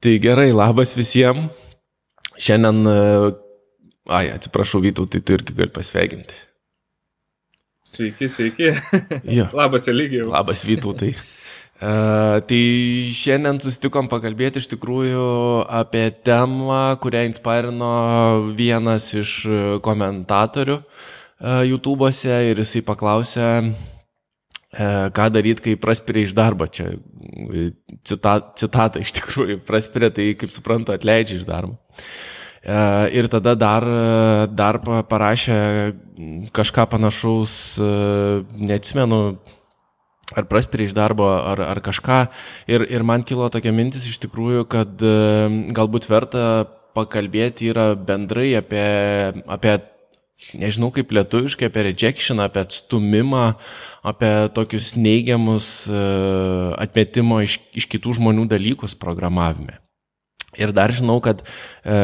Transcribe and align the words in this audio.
Tai 0.00 0.14
gerai, 0.16 0.48
labas 0.56 0.94
visiems. 0.96 1.50
Šiandien, 2.40 2.86
e, 2.88 3.32
ai, 4.08 4.30
atsiprašau, 4.32 4.80
Vytau, 4.80 5.04
tai 5.04 5.20
tu 5.20 5.34
irgi 5.36 5.52
gali 5.52 5.68
pasveikinti. 5.74 6.38
Sveiki, 7.84 8.28
sveiki. 8.32 8.70
Jo. 9.36 9.50
Labas, 9.52 9.90
Eligijau. 9.92 10.30
Labas, 10.32 10.64
Vytau, 10.64 10.94
tai. 10.96 11.12
Uh, 11.80 12.40
tai 12.48 12.62
šiandien 13.16 13.60
susitikom 13.60 14.08
pakalbėti 14.08 14.62
iš 14.62 14.70
tikrųjų 14.72 15.26
apie 15.68 16.06
temą, 16.24 16.96
kurią 17.04 17.26
inspirino 17.28 17.92
vienas 18.56 19.12
iš 19.16 19.34
komentatorių 19.84 20.78
uh, 20.80 21.60
YouTube'ose 21.68 22.40
ir 22.48 22.60
jisai 22.64 22.80
paklausė, 22.88 23.48
ką 24.70 25.30
daryti, 25.34 25.64
kai 25.64 25.78
praspiria 25.80 26.28
iš 26.28 26.34
darbo. 26.38 26.68
Čia 26.70 26.92
cita, 28.06 28.36
citata 28.58 29.02
iš 29.02 29.14
tikrųjų, 29.18 29.60
praspiria, 29.66 30.12
tai 30.14 30.32
kaip 30.38 30.52
suprantu, 30.54 30.94
atleidžia 30.94 31.40
iš 31.40 31.48
darbo. 31.48 31.78
Uh, 31.80 33.08
ir 33.08 33.28
tada 33.32 33.54
dar, 33.56 33.84
dar 34.52 34.78
parašė 35.08 35.60
kažką 36.52 36.84
panašaus, 36.92 37.78
neatsimenu, 38.60 39.38
ar 40.36 40.46
praspiri 40.46 40.84
iš 40.84 40.94
darbo, 40.94 41.24
ar, 41.24 41.60
ar 41.60 41.80
kažką. 41.80 42.26
Ir, 42.68 42.84
ir 42.84 43.02
man 43.02 43.24
kilo 43.24 43.48
tokia 43.48 43.72
mintis 43.72 44.04
iš 44.06 44.20
tikrųjų, 44.26 44.66
kad 44.68 45.00
galbūt 45.72 46.10
verta 46.10 46.66
pakalbėti 46.94 47.70
yra 47.70 47.94
bendrai 47.94 48.52
apie, 48.58 48.84
apie 49.48 49.78
nežinau 50.60 50.90
kaip 50.94 51.12
lietuviškai, 51.14 51.68
apie 51.70 51.84
rejection, 51.90 52.40
apie 52.42 52.64
atstumimą, 52.64 53.44
apie 54.06 54.32
tokius 54.56 54.94
neigiamus 54.96 55.88
atmetimo 56.80 57.42
iš, 57.44 57.58
iš 57.76 57.86
kitų 57.90 58.16
žmonių 58.18 58.48
dalykus 58.50 58.96
programavime. 58.98 59.78
Ir 60.58 60.72
dar 60.74 60.90
žinau, 60.90 61.20
kad 61.22 61.44
e, 61.44 61.94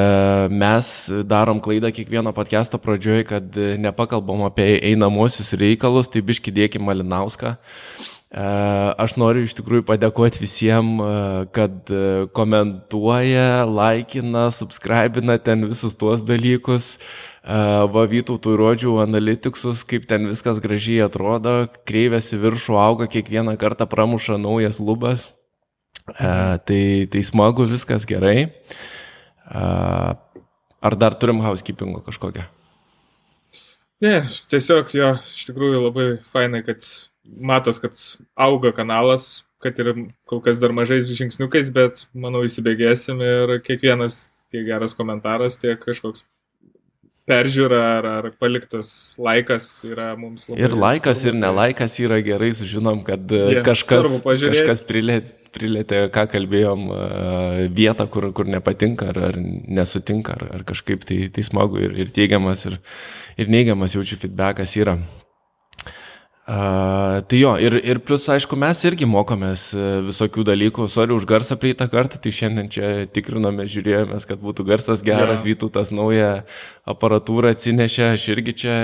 mes 0.54 0.90
darom 1.26 1.58
klaidą 1.58 1.90
kiekvieno 1.90 2.30
podcast'o 2.36 2.78
pradžioje, 2.78 3.24
kad 3.26 3.56
nepakalbam 3.82 4.44
apie 4.46 4.76
einamosius 4.86 5.50
reikalus, 5.58 6.06
tai 6.06 6.22
biški 6.22 6.54
dėkim 6.54 6.86
Malinauską. 6.86 7.56
E, 7.56 8.15
aš 8.34 9.14
noriu 9.20 9.44
iš 9.46 9.54
tikrųjų 9.54 9.84
padėkoti 9.86 10.42
visiems, 10.42 10.98
e, 10.98 11.46
kad 11.54 11.92
e, 11.94 12.26
komentuoja, 12.34 13.64
laikina, 13.70 14.50
subscribina 14.50 15.38
ten 15.38 15.66
visus 15.70 15.94
tuos 15.94 16.24
dalykus. 16.26 16.96
E, 16.96 17.60
va 17.86 18.06
Vytautų 18.10 18.56
rodžiau 18.58 18.98
analitiksus, 19.04 19.84
kaip 19.86 20.08
ten 20.10 20.26
viskas 20.26 20.58
gražiai 20.58 21.06
atrodo, 21.06 21.68
kreivėsi 21.86 22.40
viršų 22.42 22.78
auga, 22.82 23.06
kiekvieną 23.06 23.56
kartą 23.60 23.86
pramuša 23.86 24.40
naujas 24.42 24.82
lubas. 24.82 25.30
Tai, 26.06 26.82
tai 27.10 27.20
smagu, 27.26 27.64
viskas 27.66 28.04
gerai. 28.06 28.52
Ar 29.50 30.94
dar 30.94 31.16
turim 31.18 31.40
housekeepingo 31.42 31.98
kažkokią? 32.06 32.44
Ne, 34.04 34.20
tiesiog 34.46 34.94
jo, 34.94 35.08
iš 35.34 35.48
tikrųjų 35.48 35.80
labai 35.82 36.06
fainai, 36.30 36.62
kad 36.62 36.86
matos, 37.26 37.80
kad 37.82 37.98
auga 38.36 38.72
kanalas, 38.76 39.44
kad 39.62 39.78
ir 39.82 39.92
kol 40.28 40.40
kas 40.44 40.60
dar 40.62 40.74
mažais 40.76 41.10
žingsniukais, 41.10 41.72
bet 41.74 42.06
manau 42.14 42.44
įsibėgėsim 42.46 43.22
ir 43.24 43.58
kiekvienas 43.66 44.26
tiek 44.52 44.66
geras 44.68 44.94
komentaras, 44.96 45.58
tiek 45.60 45.80
kažkoks 45.82 46.26
peržiūra 47.26 47.80
ar, 47.96 48.06
ar 48.20 48.28
paliktas 48.38 48.88
laikas 49.18 49.66
yra 49.86 50.12
mums 50.18 50.46
labai. 50.46 50.60
Ir 50.62 50.76
laikas, 50.78 51.22
svarbu. 51.22 51.34
ir 51.34 51.40
nelaikas 51.42 51.98
yra 52.02 52.20
gerai, 52.22 52.52
sužinom, 52.54 53.02
kad 53.06 53.34
yeah, 53.34 53.64
kažkas, 53.66 54.20
kažkas 54.22 54.82
prilėtė, 54.86 55.34
prilėtė, 55.56 56.04
ką 56.14 56.26
kalbėjom, 56.36 56.86
vietą, 57.74 58.06
kur, 58.12 58.28
kur 58.36 58.46
nepatinka 58.50 59.10
ar, 59.10 59.22
ar 59.32 59.40
nesutinka, 59.40 60.38
ar, 60.38 60.46
ar 60.60 60.66
kažkaip 60.68 61.06
tai, 61.08 61.24
tai 61.34 61.46
smagu 61.46 61.82
ir, 61.82 61.96
ir 62.04 62.14
teigiamas, 62.14 62.66
ir, 62.70 62.78
ir 63.40 63.50
neigiamas 63.50 63.98
jaučiu 63.98 64.20
feedbackas 64.22 64.76
yra. 64.78 65.00
Uh, 66.46 67.24
tai 67.26 67.40
jo, 67.40 67.56
ir, 67.58 67.74
ir 67.82 67.98
plus, 68.06 68.22
aišku, 68.30 68.54
mes 68.62 68.78
irgi 68.86 69.06
mokomės 69.10 69.64
visokių 70.06 70.44
dalykų. 70.46 70.86
Sorry 70.92 71.10
už 71.16 71.26
garsą 71.26 71.56
prieitą 71.58 71.88
kartą, 71.90 72.20
tai 72.22 72.30
šiandien 72.30 72.70
čia 72.70 72.90
tikrinome, 73.10 73.66
žiūrėjomės, 73.66 74.28
kad 74.30 74.38
būtų 74.38 74.68
garsas 74.68 75.02
geras, 75.02 75.40
yeah. 75.40 75.48
Vytautas 75.48 75.90
naują 75.90 76.30
aparatūrą 76.86 77.50
atsinešė, 77.56 78.06
aš 78.12 78.28
irgi 78.36 78.56
čia 78.62 78.78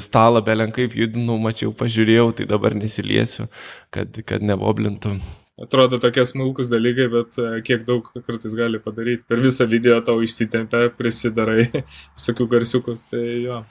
stalą 0.00 0.40
belenkaip 0.48 0.96
judinau, 0.96 1.36
mačiau, 1.44 1.76
pažiūrėjau, 1.76 2.30
tai 2.40 2.48
dabar 2.48 2.72
nesiliesiu, 2.80 3.50
kad, 3.92 4.24
kad 4.24 4.40
neboblintų. 4.40 5.18
Atrodo 5.60 6.00
tokie 6.00 6.24
smulkus 6.26 6.72
dalykai, 6.72 7.12
bet 7.12 7.36
kiek 7.68 7.84
daug 7.86 8.08
kartais 8.16 8.56
gali 8.56 8.80
padaryti. 8.82 9.26
Per 9.28 9.44
visą 9.44 9.68
video 9.68 10.00
tau 10.02 10.24
išsitempia, 10.24 10.88
prisidarai 10.96 11.68
visokių 12.16 12.48
garsiukų. 12.56 12.98
Tai 13.12 13.24
jo. 13.44 13.64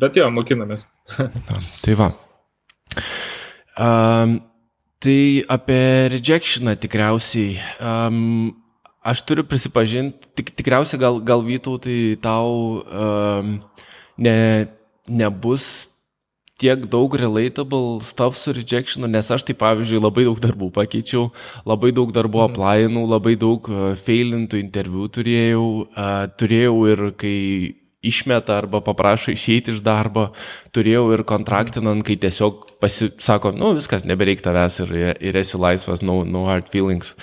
Bet 0.00 0.16
jo, 0.16 0.32
mokinamės. 0.32 0.88
Na, 1.20 1.60
tai 1.84 2.00
va. 2.00 2.14
Um, 3.74 4.38
tai 5.02 5.44
apie 5.48 6.08
rejectioną 6.14 6.76
tikriausiai. 6.80 7.58
Um, 7.80 8.54
aš 9.04 9.24
turiu 9.28 9.44
prisipažinti, 9.44 10.30
tik, 10.38 10.54
tikriausiai 10.56 11.00
gal, 11.00 11.18
gal 11.20 11.44
Vytautai 11.44 12.16
tau 12.24 12.80
um, 12.86 13.58
ne, 14.16 14.36
nebus 15.08 15.90
tiek 16.56 16.86
daug 16.88 17.12
relatable 17.18 18.00
stuff 18.00 18.38
su 18.38 18.54
rejectionu, 18.54 19.10
nes 19.10 19.28
aš 19.30 19.44
tai 19.44 19.56
pavyzdžiui 19.58 20.00
labai 20.00 20.24
daug 20.24 20.38
darbų 20.40 20.70
pakeičiau, 20.72 21.28
labai 21.66 21.90
daug 21.92 22.14
darbų 22.14 22.40
mm. 22.40 22.52
aplainų, 22.52 23.06
labai 23.10 23.34
daug 23.36 23.68
uh, 23.68 23.92
failintų 24.06 24.62
interviu 24.62 25.08
turėjau, 25.12 25.66
uh, 25.90 26.28
turėjau 26.38 26.76
ir 26.94 27.08
kai 27.20 27.38
išmeta 28.10 28.58
arba 28.60 28.80
paprašo 28.84 29.32
išeiti 29.34 29.74
iš 29.74 29.80
darbo. 29.84 30.28
Turėjau 30.76 31.06
ir 31.16 31.24
kontraktinant, 31.28 32.04
kai 32.06 32.16
tiesiog 32.20 32.76
pasisako, 32.82 33.54
nu 33.56 33.72
viskas, 33.78 34.06
nebereik 34.08 34.44
tavęs 34.44 34.80
ir, 34.84 34.94
ir 35.18 35.40
esi 35.40 35.60
laisvas, 35.60 36.04
no, 36.04 36.22
no 36.28 36.46
hard 36.50 36.70
feelings. 36.72 37.14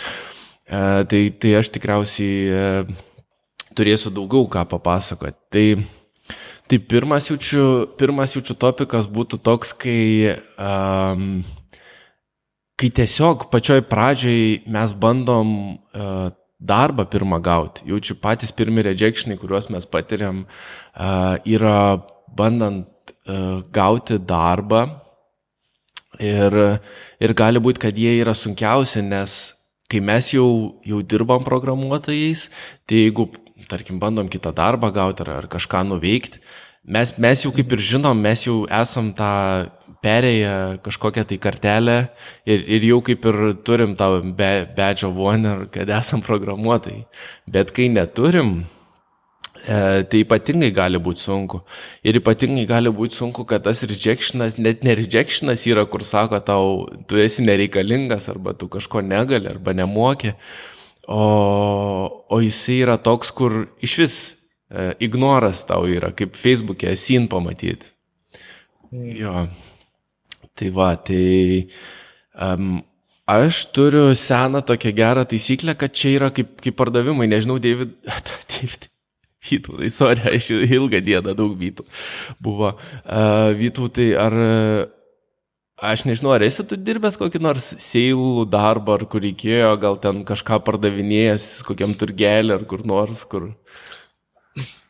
Uh, 0.72 1.04
tai, 1.12 1.26
tai 1.36 1.56
aš 1.60 1.72
tikriausiai 1.76 2.36
uh, 2.56 3.08
turėsiu 3.78 4.12
daugiau 4.16 4.48
ką 4.52 4.66
papasakoti. 4.72 5.40
Tai, 5.52 6.36
tai 6.72 6.80
pirmas, 6.80 7.30
jaučiu, 7.32 7.66
pirmas 8.00 8.36
jaučiu 8.38 8.56
topikas 8.60 9.10
būtų 9.12 9.42
toks, 9.44 9.74
kai, 9.84 10.38
um, 10.56 11.42
kai 12.80 12.92
tiesiog 13.02 13.50
pačioj 13.52 13.84
pradžioj 13.92 14.62
mes 14.72 14.96
bandom 14.96 15.56
uh, 15.76 16.32
darbą 16.62 17.06
pirmą 17.10 17.42
gauti. 17.42 17.86
Jaučiu 17.90 18.16
patys 18.22 18.54
pirmi 18.54 18.84
rejectionai, 18.86 19.40
kuriuos 19.42 19.70
mes 19.74 19.88
patiriam, 19.90 20.46
yra 21.50 21.78
bandant 22.38 23.14
gauti 23.74 24.20
darbą 24.20 24.84
ir, 26.22 26.58
ir 27.22 27.34
gali 27.38 27.62
būti, 27.64 27.82
kad 27.82 27.98
jie 27.98 28.14
yra 28.22 28.36
sunkiausi, 28.38 29.02
nes 29.02 29.56
kai 29.92 30.00
mes 30.00 30.32
jau, 30.32 30.48
jau 30.88 31.02
dirbam 31.04 31.44
programuotojais, 31.44 32.48
tai 32.88 33.06
jeigu, 33.06 33.28
tarkim, 33.72 34.00
bandom 34.00 34.30
kitą 34.32 34.54
darbą 34.56 34.92
gauti 34.96 35.26
ar, 35.26 35.34
ar 35.42 35.50
kažką 35.52 35.84
nuveikti, 35.90 36.40
mes, 36.84 37.14
mes 37.18 37.46
jau 37.46 37.52
kaip 37.54 37.72
ir 37.76 37.84
žinom, 37.92 38.18
mes 38.18 38.48
jau 38.48 38.64
esam 38.82 39.12
tą 39.18 39.32
perėję 40.02 40.82
kažkokią 40.82 41.26
tai 41.30 41.38
kartelę 41.38 41.98
ir, 42.46 42.64
ir 42.66 42.86
jau 42.90 43.00
kaip 43.06 43.26
ir 43.30 43.40
turim 43.66 43.96
tą 43.98 44.10
badge 44.36 45.06
of 45.06 45.18
honor, 45.22 45.68
kad 45.72 45.90
esam 45.90 46.24
programuotojai. 46.26 47.06
Bet 47.46 47.72
kai 47.76 47.88
neturim, 47.94 48.64
e, 49.62 50.02
tai 50.10 50.24
ypatingai 50.24 50.72
gali 50.74 50.98
būti 50.98 51.22
sunku. 51.28 51.62
Ir 52.04 52.18
ypatingai 52.18 52.66
gali 52.70 52.90
būti 52.90 53.20
sunku, 53.20 53.46
kad 53.46 53.64
tas 53.68 53.84
rejectionas, 53.86 54.58
net 54.58 54.84
ne 54.84 54.98
rejectionas 54.98 55.68
yra, 55.70 55.86
kur 55.86 56.06
sako 56.08 56.42
tau, 56.42 56.76
tu 57.08 57.22
esi 57.22 57.46
nereikalingas, 57.46 58.30
arba 58.34 58.58
tu 58.58 58.72
kažko 58.72 59.06
negali, 59.06 59.54
arba 59.54 59.78
nemoki. 59.78 60.34
O, 61.06 61.22
o 62.30 62.42
jisai 62.42 62.82
yra 62.86 62.98
toks, 63.02 63.34
kur 63.36 63.68
iš 63.84 63.98
vis 64.02 64.22
ignoras 65.04 65.66
tau 65.68 65.88
yra, 65.90 66.14
kaip 66.16 66.38
Facebook'e 66.40 66.96
sin 67.00 67.28
pamatyti. 67.32 67.90
Mm. 68.92 69.12
Jo. 69.20 69.36
Tai 70.56 70.70
va, 70.76 70.94
tai 71.00 71.68
um, 72.36 72.80
aš 73.32 73.66
turiu 73.76 74.12
seną 74.16 74.62
tokią 74.68 74.92
gerą 74.96 75.26
taisyklę, 75.26 75.76
kad 75.80 75.96
čia 75.96 76.16
yra 76.18 76.32
kaip, 76.36 76.58
kaip 76.62 76.76
pardavimai, 76.78 77.30
nežinau, 77.32 77.60
David, 77.64 77.96
David. 78.52 78.90
Vytų, 79.42 79.80
tai 79.80 79.88
sorry, 79.90 80.22
aš 80.38 80.52
ilgą 80.54 81.00
dieną 81.02 81.34
daug 81.34 81.56
vytų 81.58 81.88
buvo. 82.46 82.76
Uh, 83.02 83.50
vytų, 83.58 83.88
tai 83.96 84.12
ar, 84.22 84.36
aš 85.82 86.04
nežinau, 86.06 86.36
ar 86.36 86.46
esi 86.46 86.62
tu 86.68 86.78
dirbęs 86.78 87.18
kokį 87.18 87.42
nors 87.42 87.72
seilų 87.82 88.46
darbą, 88.52 89.00
ar 89.00 89.08
kur 89.10 89.24
reikėjo, 89.26 89.72
gal 89.82 89.98
ten 90.04 90.22
kažką 90.28 90.62
pardavinėjęs, 90.68 91.48
kokiam 91.66 91.98
turgelį, 91.98 92.60
ar 92.60 92.68
kur 92.70 92.86
nors, 92.86 93.26
kur... 93.26 93.50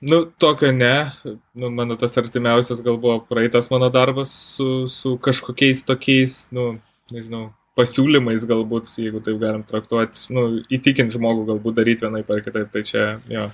Nu, 0.02 0.24
tokio 0.25 0.72
ne. 0.74 1.12
Nu, 1.54 1.69
mano 1.69 1.96
tas 1.96 2.18
artimiausias 2.18 2.81
gal 2.81 2.98
buvo 2.98 3.19
praeitas 3.30 3.69
mano 3.69 3.90
darbas 3.94 4.34
su, 4.56 4.88
su 4.90 5.18
kažkokiais 5.22 5.84
tokiais, 5.86 6.48
nu, 6.56 6.80
nežinau, 7.13 7.52
pasiūlymais 7.78 8.46
galbūt, 8.50 8.90
jeigu 9.00 9.22
taip 9.24 9.38
galim 9.42 9.66
traktuoti, 9.68 10.25
nu, 10.36 10.46
įtikinti 10.74 11.16
žmogų 11.18 11.46
galbūt 11.54 11.78
daryti 11.78 12.08
vienai 12.08 12.24
par 12.28 12.42
kitaip, 12.44 12.72
tai 12.74 12.84
čia, 12.88 13.06
jo, 13.31 13.46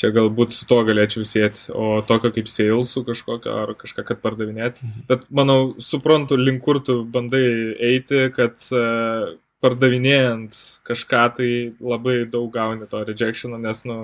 čia 0.00 0.10
galbūt 0.14 0.54
su 0.56 0.66
to 0.70 0.78
galėčiau 0.88 1.26
sėti, 1.28 1.68
o 1.74 2.00
tokio 2.08 2.32
kaip 2.34 2.48
salesų 2.50 3.04
kažkokio 3.10 3.58
ar 3.64 3.74
kažką, 3.78 4.06
kad 4.08 4.22
pardavinėti. 4.24 4.86
Mhm. 4.86 5.04
Bet 5.10 5.28
manau, 5.34 5.74
suprantu, 5.82 6.38
link 6.40 6.64
kur 6.64 6.80
tu 6.84 7.02
bandai 7.04 7.44
eiti, 7.92 8.24
kad 8.34 8.56
uh, 8.72 9.36
pardavinėjant 9.64 10.56
kažką 10.88 11.24
tai 11.36 11.50
labai 11.82 12.22
daug 12.30 12.50
gauni 12.54 12.88
to 12.90 13.04
rejectiono, 13.04 13.58
nes, 13.60 13.84
nu, 13.88 13.98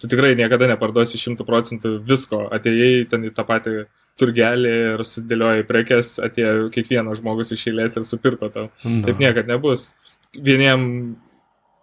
tu 0.00 0.10
tikrai 0.10 0.34
niekada 0.38 0.68
neparduosi 0.70 1.20
šimtų 1.20 1.46
procentų 1.48 1.98
visko, 2.08 2.46
atėjai 2.54 3.04
ten 3.10 3.28
į 3.28 3.34
tą 3.36 3.44
patį 3.48 3.84
turgelį 4.20 4.72
ir 4.94 5.04
sudėliojai 5.06 5.66
prekes, 5.66 6.16
atėjo 6.22 6.68
kiekvienas 6.74 7.18
žmogus 7.20 7.50
iš 7.54 7.68
eilės 7.72 7.96
ir 7.98 8.06
supirko 8.06 8.50
tau. 8.54 8.68
No. 8.84 9.02
Taip 9.06 9.22
niekada 9.22 9.54
nebus. 9.54 9.92
Vieniem 10.34 11.14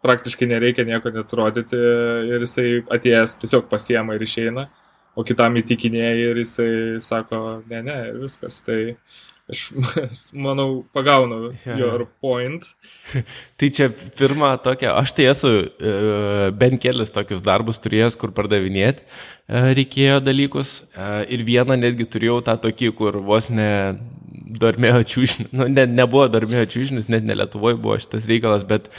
praktiškai 0.05 0.47
nereikia 0.49 0.85
nieko 0.87 1.11
net 1.13 1.33
rodyti 1.37 1.77
ir 1.77 2.45
jisai 2.45 2.81
atėjęs 2.93 3.35
tiesiog 3.41 3.67
pasiema 3.71 4.15
ir 4.15 4.23
išeina, 4.25 4.67
o 5.15 5.25
kitam 5.27 5.59
įtikinėja 5.59 6.31
ir 6.31 6.39
jisai 6.41 6.71
sako, 7.03 7.61
ne, 7.69 7.83
ne, 7.85 7.97
viskas. 8.21 8.61
Tai 8.65 8.79
aš 9.51 9.71
manau, 10.45 10.83
pagaunu 10.93 11.51
yeah. 11.65 11.77
your 11.77 12.05
point. 12.21 12.65
tai 13.57 13.69
čia 13.69 13.89
pirmą 13.91 14.53
tokia, 14.63 14.95
aš 14.99 15.13
tai 15.17 15.27
esu 15.31 15.51
e, 15.61 16.49
bent 16.57 16.81
kelis 16.81 17.13
tokius 17.13 17.43
darbus 17.45 17.81
turėjęs, 17.83 18.17
kur 18.19 18.33
pardavinėti 18.35 19.03
e, 19.03 19.63
reikėjo 19.77 20.21
dalykus 20.23 20.79
e, 20.81 21.11
ir 21.35 21.45
vieną 21.47 21.77
netgi 21.79 22.07
turėjau 22.09 22.39
tą 22.47 22.57
tokį, 22.65 22.93
kur 22.97 23.19
vos 23.25 23.49
ne 23.51 23.71
dormėjo 24.61 25.03
čiūžinius, 25.07 25.51
nu, 25.55 25.67
ne, 25.71 25.85
nebuvo 25.87 26.25
dormėjo 26.31 26.67
čiūžinius, 26.73 27.09
net 27.11 27.27
ne 27.27 27.35
Lietuvoje 27.39 27.77
buvo 27.79 27.97
šitas 28.01 28.27
reikalas, 28.27 28.65
bet 28.67 28.89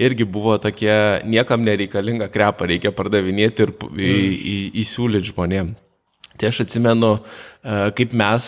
irgi 0.00 0.24
buvo 0.28 0.56
tokie 0.60 0.94
niekam 1.28 1.64
nereikalinga 1.66 2.30
krepa, 2.32 2.68
reikia 2.68 2.94
pardavinėti 2.96 3.66
ir 3.66 3.74
mm. 3.76 4.76
įsiūlyti 4.84 5.32
žmonėm. 5.32 5.74
Tai 6.40 6.48
aš 6.48 6.62
atsimenu, 6.64 7.10
kaip 7.98 8.14
mes, 8.16 8.46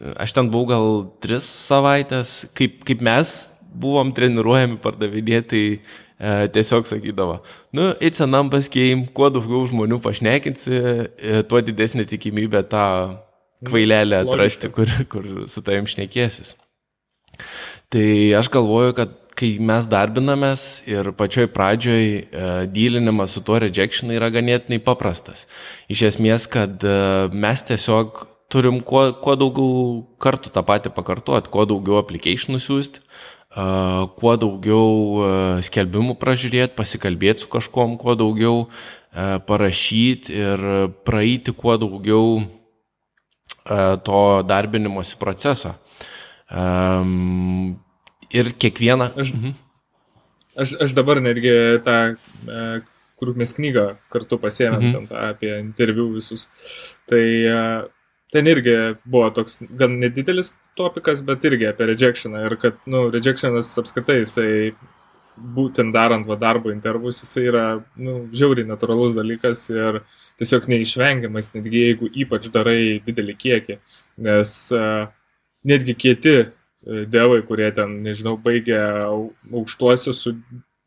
aš 0.00 0.34
ten 0.36 0.50
buvau 0.52 0.68
gal 0.70 0.86
tris 1.22 1.46
savaitės, 1.68 2.44
kaip, 2.56 2.80
kaip 2.88 3.02
mes 3.04 3.34
buvom 3.70 4.12
treniruojami 4.16 4.80
pardavinėti, 4.82 5.48
tai 5.50 5.64
e, 5.76 6.48
tiesiog 6.54 6.88
sakydavo, 6.88 7.40
nu, 7.76 7.90
it's 8.00 8.22
a 8.22 8.28
numbers 8.28 8.70
game, 8.72 9.06
kuo 9.14 9.30
daugiau 9.32 9.62
žmonių 9.70 10.00
pašnekinsi, 10.02 10.80
e, 10.80 11.42
tuo 11.48 11.62
didesnė 11.64 12.08
tikimybė 12.10 12.64
tą 12.72 12.86
kvailelę 13.68 14.24
atrasti, 14.24 14.72
kur, 14.74 14.90
kur 15.12 15.30
su 15.50 15.62
tavim 15.64 15.88
šnekėsis. 15.88 16.56
Tai 17.90 18.06
aš 18.38 18.50
galvoju, 18.52 18.94
kad 18.96 19.16
kai 19.40 19.54
mes 19.62 19.86
darbinamės 19.88 20.64
ir 20.90 21.12
pačioj 21.16 21.48
pradžioj 21.54 22.04
e, 22.04 22.48
dylinimas 22.72 23.34
su 23.34 23.42
tuo 23.44 23.60
rejection 23.62 24.12
yra 24.12 24.28
ganėtinai 24.32 24.80
paprastas. 24.84 25.46
Iš 25.92 26.02
esmės, 26.10 26.48
kad 26.50 26.82
e, 26.84 26.96
mes 27.32 27.64
tiesiog 27.68 28.26
turim 28.50 28.80
kuo, 28.86 29.08
kuo 29.22 29.36
daugiau 29.38 29.74
kartų 30.22 30.52
tą 30.54 30.62
patį 30.66 30.92
pakartoti, 30.96 31.50
kuo 31.52 31.66
daugiau 31.70 32.00
applicationų 32.00 32.60
siūsti, 32.62 33.02
e, 33.02 33.66
kuo 34.20 34.36
daugiau 34.40 34.88
e, 35.26 35.34
skelbimų 35.66 36.16
pražiūrėti, 36.20 36.76
pasikalbėti 36.78 37.46
su 37.46 37.52
kažkom, 37.52 37.98
kuo 38.00 38.16
daugiau 38.18 38.64
e, 38.66 39.38
parašyti 39.46 40.40
ir 40.40 40.66
praeiti 41.06 41.56
kuo 41.56 41.78
daugiau 41.80 42.40
to 43.70 44.20
darbinimosi 44.48 45.18
proceso. 45.20 45.74
Um, 46.50 47.76
ir 48.34 48.52
kiekvieną. 48.58 49.10
Aš, 49.14 49.34
mhm. 49.34 49.52
aš, 50.58 50.74
aš 50.86 50.94
dabar 50.96 51.20
netgi 51.22 51.52
tą 51.86 51.96
e, 52.14 52.64
krūkmės 53.20 53.54
knygą 53.58 53.86
kartu 54.12 54.38
pasėmėm 54.40 54.80
mhm. 54.80 55.08
tą 55.10 55.24
apie 55.30 55.52
interviu 55.58 56.08
visus. 56.14 56.48
Tai 57.10 57.22
ten 58.32 58.46
irgi 58.50 58.76
buvo 59.04 59.28
toks 59.34 59.58
gan 59.78 59.98
nedidelis 60.00 60.54
topikas, 60.78 61.22
bet 61.26 61.44
irgi 61.48 61.68
apie 61.70 61.90
rejectioną. 61.90 62.44
Ir 62.46 62.56
kad, 62.62 62.78
nu, 62.90 63.08
rejectionas 63.12 63.72
apskritai, 63.80 64.20
jisai 64.22 64.50
būtent 65.56 65.94
darant 65.94 66.26
va 66.28 66.36
darbo 66.38 66.72
intervus, 66.72 67.22
jisai 67.24 67.46
yra, 67.48 67.64
nu, 67.98 68.16
žiauriai 68.36 68.68
natūralus 68.68 69.16
dalykas 69.16 69.64
ir 69.72 70.02
tiesiog 70.40 70.68
neišvengiamas, 70.70 71.52
netgi 71.54 71.84
jeigu 71.86 72.10
ypač 72.24 72.48
darai 72.52 73.00
didelį 73.06 73.36
kiekį, 73.40 73.78
nes 74.26 74.56
uh, 74.76 75.06
netgi 75.66 75.96
kieti 75.96 76.34
uh, 76.40 76.50
devai, 77.10 77.40
kurie 77.46 77.70
ten, 77.76 78.00
nežinau, 78.04 78.36
baigia 78.40 78.82
aukštuosius 79.08 80.24
su, 80.26 80.34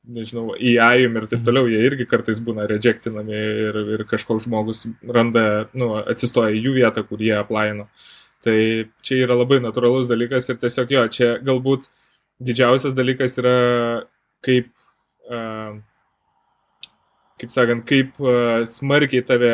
nežinau, 0.03 0.53
įajum 0.59 1.15
ir 1.17 1.27
taip 1.27 1.39
mhm. 1.39 1.45
toliau, 1.47 1.69
jie 1.71 1.79
irgi 1.87 2.07
kartais 2.09 2.41
būna 2.43 2.67
rejectinami 2.69 3.37
ir, 3.67 3.79
ir 3.95 4.03
kažkoks 4.09 4.47
žmogus 4.47 4.85
randa, 5.07 5.69
nu, 5.77 5.93
atsistoja 6.01 6.53
į 6.55 6.65
jų 6.65 6.75
vietą, 6.81 7.05
kur 7.07 7.23
jie 7.23 7.35
aplaino. 7.37 7.87
Tai 8.43 8.57
čia 9.05 9.21
yra 9.23 9.37
labai 9.39 9.61
natūralus 9.63 10.09
dalykas 10.09 10.49
ir 10.51 10.59
tiesiog 10.59 10.91
jo, 10.91 11.05
čia 11.15 11.29
galbūt 11.45 11.87
didžiausias 12.43 12.95
dalykas 12.97 13.39
yra 13.39 13.55
kaip 14.43 14.67
uh, 15.31 15.79
kaip 17.39 17.53
sakant, 17.53 17.85
kaip 17.87 18.19
uh, 18.19 18.65
smarkiai 18.67 19.23
tave 19.23 19.53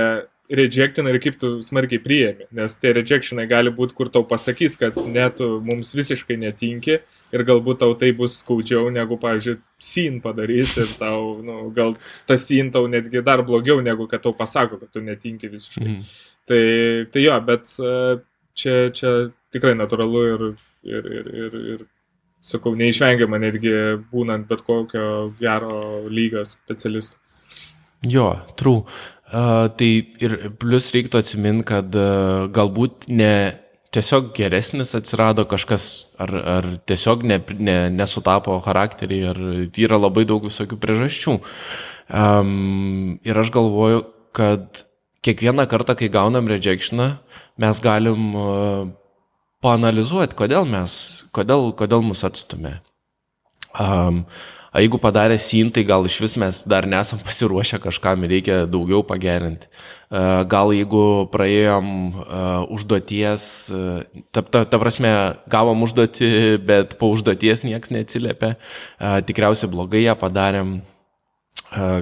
rejectina 0.49 1.13
ir 1.13 1.21
kaip 1.21 1.37
tu 1.37 1.59
smarkiai 1.65 2.01
priėmi. 2.01 2.49
Nes 2.57 2.73
tie 2.81 2.95
rejectionai 2.97 3.45
gali 3.49 3.69
būti, 3.73 3.93
kur 3.97 4.09
tau 4.09 4.25
pasakys, 4.25 4.79
kad 4.81 4.97
net 5.05 5.37
mums 5.39 5.93
visiškai 5.93 6.39
netinki 6.41 6.99
ir 7.35 7.43
galbūt 7.47 7.81
tau 7.83 7.93
tai 7.99 8.11
bus 8.17 8.39
skaudžiau, 8.43 8.89
negu, 8.93 9.17
pavyzdžiui, 9.21 9.59
sin 9.81 10.17
padarys 10.23 10.75
ir 10.81 10.89
tau, 10.99 11.35
nu, 11.45 11.59
gal 11.75 11.95
tas 12.29 12.45
sin 12.47 12.71
tau 12.73 12.89
netgi 12.91 13.23
dar 13.25 13.43
blogiau, 13.45 13.83
negu 13.85 14.07
kad 14.09 14.23
tau 14.23 14.33
pasako, 14.37 14.79
kad 14.81 14.91
tu 14.93 15.03
netinki 15.05 15.51
visiškai. 15.51 15.85
Mm. 15.85 16.01
Tai, 16.49 16.65
tai 17.13 17.23
jo, 17.27 17.37
bet 17.45 17.71
uh, 17.83 18.17
čia, 18.57 18.89
čia 18.95 19.13
tikrai 19.53 19.75
natūralu 19.77 20.25
ir, 20.33 20.43
ir, 20.89 21.09
ir, 21.19 21.31
ir, 21.45 21.57
ir 21.75 21.87
sakau, 22.45 22.73
neišvengiama 22.79 23.39
netgi 23.41 23.73
būnant 24.11 24.47
bet 24.49 24.63
kokio 24.65 25.31
gero 25.39 26.07
lygio 26.09 26.45
specialisto. 26.47 27.19
Jo, 28.07 28.31
true. 28.57 28.85
Uh, 29.29 29.67
tai 29.77 29.89
ir 30.23 30.35
plus 30.57 30.87
reiktų 30.95 31.19
atsiminti, 31.19 31.67
kad 31.69 31.93
uh, 31.93 32.47
galbūt 32.55 33.09
ne 33.11 33.33
tiesiog 33.95 34.33
geresnis 34.37 34.93
atsirado 34.97 35.45
kažkas, 35.49 35.85
ar, 36.21 36.33
ar 36.57 36.67
tiesiog 36.89 37.23
ne, 37.27 37.39
ne, 37.57 37.77
nesutapo 37.93 38.59
charakterį, 38.65 39.19
ar 39.31 39.39
yra 39.69 39.99
labai 39.99 40.25
daug 40.29 40.45
visokių 40.45 40.77
priežasčių. 40.81 41.39
Um, 42.09 43.17
ir 43.25 43.37
aš 43.37 43.51
galvoju, 43.53 44.03
kad 44.37 44.83
kiekvieną 45.25 45.65
kartą, 45.69 45.97
kai 45.97 46.11
gaunam 46.13 46.49
rejectioną, 46.49 47.11
mes 47.59 47.81
galim 47.83 48.29
uh, 48.37 48.85
paanalizuoti, 49.65 50.37
kodėl 50.37 50.69
mes, 50.69 50.93
kodėl, 51.35 51.71
kodėl 51.77 52.05
mus 52.05 52.23
atstumė. 52.27 52.77
Um, 53.79 54.23
O 54.69 54.81
jeigu 54.81 54.99
padarė 55.01 55.39
sin, 55.41 55.71
tai 55.73 55.83
gal 55.87 56.05
iš 56.05 56.19
vis 56.21 56.35
mes 56.37 56.61
dar 56.69 56.87
nesam 56.89 57.21
pasiruošę 57.27 57.81
kažkam 57.83 58.25
ir 58.25 58.35
reikia 58.37 58.59
daugiau 58.69 59.01
pagerinti. 59.05 59.69
Gal 60.49 60.71
jeigu 60.73 61.29
praėjom 61.29 61.89
užduoties, 62.73 63.43
ta, 64.33 64.41
ta, 64.41 64.63
ta 64.65 64.79
prasme, 64.81 65.11
gavom 65.49 65.85
užduotį, 65.85 66.29
bet 66.69 66.95
po 67.01 67.11
užduoties 67.13 67.65
niekas 67.65 67.93
neatsiliepė, 67.93 68.55
tikriausiai 69.29 69.69
blogai 69.69 70.07
ją 70.07 70.17
padarėm. 70.19 70.79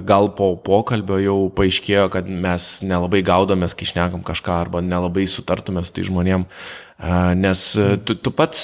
Gal 0.08 0.30
po 0.32 0.54
pokalbio 0.64 1.18
jau 1.20 1.36
paaiškėjo, 1.52 2.06
kad 2.14 2.28
mes 2.30 2.68
nelabai 2.80 3.20
gaudomės, 3.26 3.74
kai 3.76 3.88
šnekam 3.90 4.22
kažką, 4.24 4.54
arba 4.64 4.80
nelabai 4.80 5.26
sutartume 5.28 5.82
su 5.84 5.92
tai 5.92 6.06
žmonėm. 6.08 6.46
Nes 7.38 7.60
tu, 8.04 8.14
tu 8.18 8.30
pats 8.34 8.62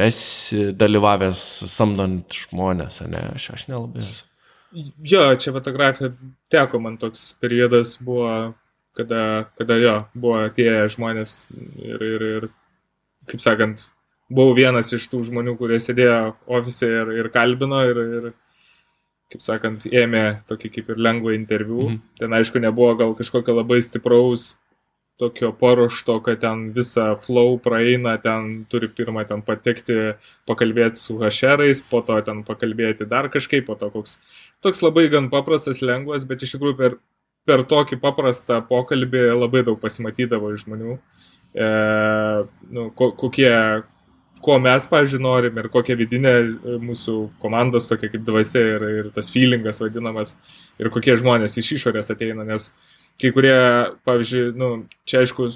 esi 0.00 0.70
dalyvavęs 0.72 1.40
samdant 1.68 2.32
žmonės, 2.32 3.02
ne? 3.12 3.26
Aš, 3.36 3.50
aš 3.58 3.66
nelabai 3.68 4.00
esu. 4.00 4.24
Jo, 5.04 5.28
čia 5.40 5.52
fotografija 5.52 6.10
teko 6.52 6.80
man 6.80 6.96
toks 7.00 7.30
periodas 7.40 7.96
buvo, 8.00 8.54
kada, 8.96 9.50
kada 9.56 9.76
jo, 9.80 9.94
buvo 10.16 10.40
tie 10.56 10.86
žmonės 10.92 11.44
ir, 11.52 12.02
ir, 12.02 12.24
ir, 12.38 12.48
kaip 13.30 13.44
sakant, 13.44 13.86
buvau 14.32 14.56
vienas 14.56 14.92
iš 14.96 15.06
tų 15.12 15.22
žmonių, 15.28 15.56
kurie 15.60 15.78
sėdėjo 15.80 16.34
ofise 16.58 16.88
ir, 16.88 17.14
ir 17.20 17.30
kalbino 17.32 17.84
ir, 17.88 18.02
ir, 18.18 18.28
kaip 19.32 19.44
sakant, 19.44 19.86
ėmė 19.88 20.24
tokį 20.50 20.72
kaip 20.74 20.92
ir 20.92 21.02
lengvą 21.08 21.36
interviu. 21.36 21.90
Mhm. 21.90 22.02
Ten 22.20 22.36
aišku 22.40 22.62
nebuvo 22.62 22.94
gal 22.98 23.16
kažkokio 23.18 23.60
labai 23.60 23.80
stipraus 23.84 24.54
tokio 25.18 25.52
paruošto, 25.56 26.18
kad 26.24 26.40
ten 26.42 26.70
visą 26.76 27.14
flow 27.24 27.56
praeina, 27.62 28.16
ten 28.20 28.66
turi 28.68 28.88
pirmą 28.92 29.24
ten 29.28 29.42
patekti, 29.42 30.14
pakalbėti 30.48 31.00
su 31.00 31.16
hašerais, 31.22 31.80
po 31.90 32.02
to 32.04 32.18
ten 32.26 32.42
pakalbėti 32.44 33.08
dar 33.08 33.30
kažkaip, 33.32 33.64
po 33.66 33.78
to 33.80 33.88
koks 33.94 34.18
toks 34.64 34.84
labai 34.84 35.08
gan 35.12 35.30
paprastas, 35.32 35.80
lengvas, 35.80 36.28
bet 36.28 36.44
iš 36.44 36.56
tikrųjų 36.56 36.76
per, 36.80 36.98
per 37.48 37.64
tokį 37.68 38.00
paprastą 38.02 38.60
pokalbį 38.68 39.28
labai 39.38 39.64
daug 39.64 39.80
pasimatydavo 39.80 40.52
iš 40.52 40.66
žmonių, 40.66 40.98
e, 41.56 41.68
nu, 42.76 42.88
ko, 42.96 43.12
kokie 43.16 43.52
ko 44.44 44.58
mes, 44.62 44.84
pavyzdžiui, 44.90 45.22
norim 45.22 45.56
ir 45.60 45.68
kokia 45.72 45.96
vidinė 45.98 46.34
e, 46.36 46.76
mūsų 46.82 47.16
komandos 47.42 47.88
tokia 47.90 48.10
kaip 48.12 48.24
dvasia 48.26 48.62
ir, 48.76 48.84
ir 49.00 49.08
tas 49.16 49.30
feelingas 49.32 49.80
vadinamas 49.80 50.36
ir 50.82 50.90
kokie 50.92 51.16
žmonės 51.16 51.56
iš 51.62 51.72
išorės 51.78 52.12
ateina, 52.12 52.44
nes 52.44 52.68
kai 53.20 53.32
kurie, 53.32 53.56
pavyzdžiui, 54.04 54.52
nu, 54.60 54.70
čia 55.08 55.22
aišku, 55.24 55.48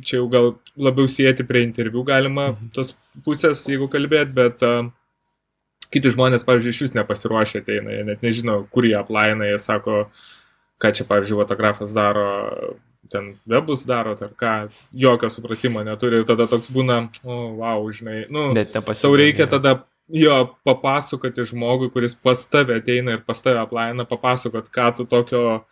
čia 0.00 0.18
jau 0.18 0.26
gal 0.32 0.54
labiau 0.80 1.10
sieti 1.10 1.44
prie 1.44 1.64
interviu 1.66 2.04
galima 2.08 2.52
mhm. 2.52 2.72
tos 2.76 2.94
pusės, 3.26 3.66
jeigu 3.68 3.90
kalbėt, 3.92 4.32
bet 4.36 4.64
uh, 4.64 4.88
kiti 5.92 6.12
žmonės, 6.12 6.46
pavyzdžiui, 6.48 6.72
iš 6.72 6.80
vis 6.86 6.96
nepasiruošę 6.96 7.62
ateina, 7.62 7.92
jie 7.92 8.06
net 8.08 8.24
nežino, 8.24 8.62
kur 8.72 8.88
jie 8.88 8.96
aplaina, 8.98 9.50
jie 9.50 9.58
sako, 9.60 10.06
ką 10.82 10.94
čia, 10.96 11.06
pavyzdžiui, 11.08 11.38
fotografas 11.42 11.92
daro, 11.96 12.26
ten 13.12 13.34
webus 13.48 13.84
daro, 13.88 14.14
ar 14.16 14.32
ką, 14.38 14.54
jokio 14.96 15.28
supratimo 15.32 15.82
neturi 15.84 16.22
ir 16.22 16.28
tada 16.28 16.48
toks 16.48 16.72
būna, 16.72 17.02
o, 17.26 17.28
oh, 17.28 17.48
wow, 17.60 17.84
žinai, 17.92 18.24
nu. 18.32 18.48
Tau 18.56 19.12
reikia 19.18 19.48
tada 19.52 19.82
jo 20.12 20.38
papasakoti 20.64 21.44
žmogui, 21.52 21.90
kuris 21.92 22.16
pas 22.16 22.40
tave 22.48 22.80
ateina 22.80 23.18
ir 23.18 23.26
pas 23.26 23.44
tave 23.44 23.60
aplaina, 23.60 24.08
papasakot, 24.08 24.72
ką 24.72 24.88
tu 24.96 25.06
tokio 25.08 25.62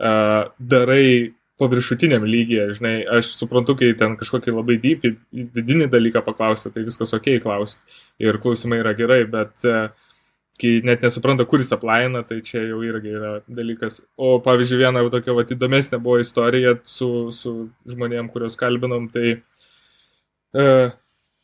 uh, 0.00 0.52
darai 0.58 1.34
paviršutiniam 1.60 2.24
lygiai, 2.26 2.72
žinai, 2.74 2.94
aš 3.18 3.34
suprantu, 3.38 3.76
kai 3.78 3.92
ten 3.98 4.16
kažkokį 4.18 4.56
labai 4.56 4.78
deep, 4.82 5.04
vidinį 5.30 5.86
dalyką 5.92 6.24
paklausti, 6.26 6.72
tai 6.74 6.82
viskas 6.86 7.14
ok 7.14 7.36
klausti 7.44 8.00
ir 8.22 8.40
klausimai 8.42 8.80
yra 8.82 8.94
gerai, 8.98 9.20
bet 9.30 9.66
uh, 9.70 9.92
kai 10.60 10.78
net 10.86 11.02
nesupranta, 11.02 11.46
kuris 11.50 11.72
aplaina, 11.74 12.22
tai 12.26 12.40
čia 12.46 12.62
jau 12.68 12.80
irgi 12.86 13.14
yra 13.18 13.32
dalykas. 13.50 14.00
O 14.18 14.36
pavyzdžiui, 14.42 14.80
viena 14.82 15.02
jau 15.02 15.10
tokia 15.14 15.34
vat, 15.36 15.50
įdomesnė 15.54 15.98
buvo 16.02 16.20
istorija 16.22 16.76
su, 16.86 17.10
su 17.34 17.54
žmonėm, 17.90 18.30
kuriuos 18.34 18.58
kalbinom, 18.58 19.08
tai 19.14 19.36
uh, 20.54 20.94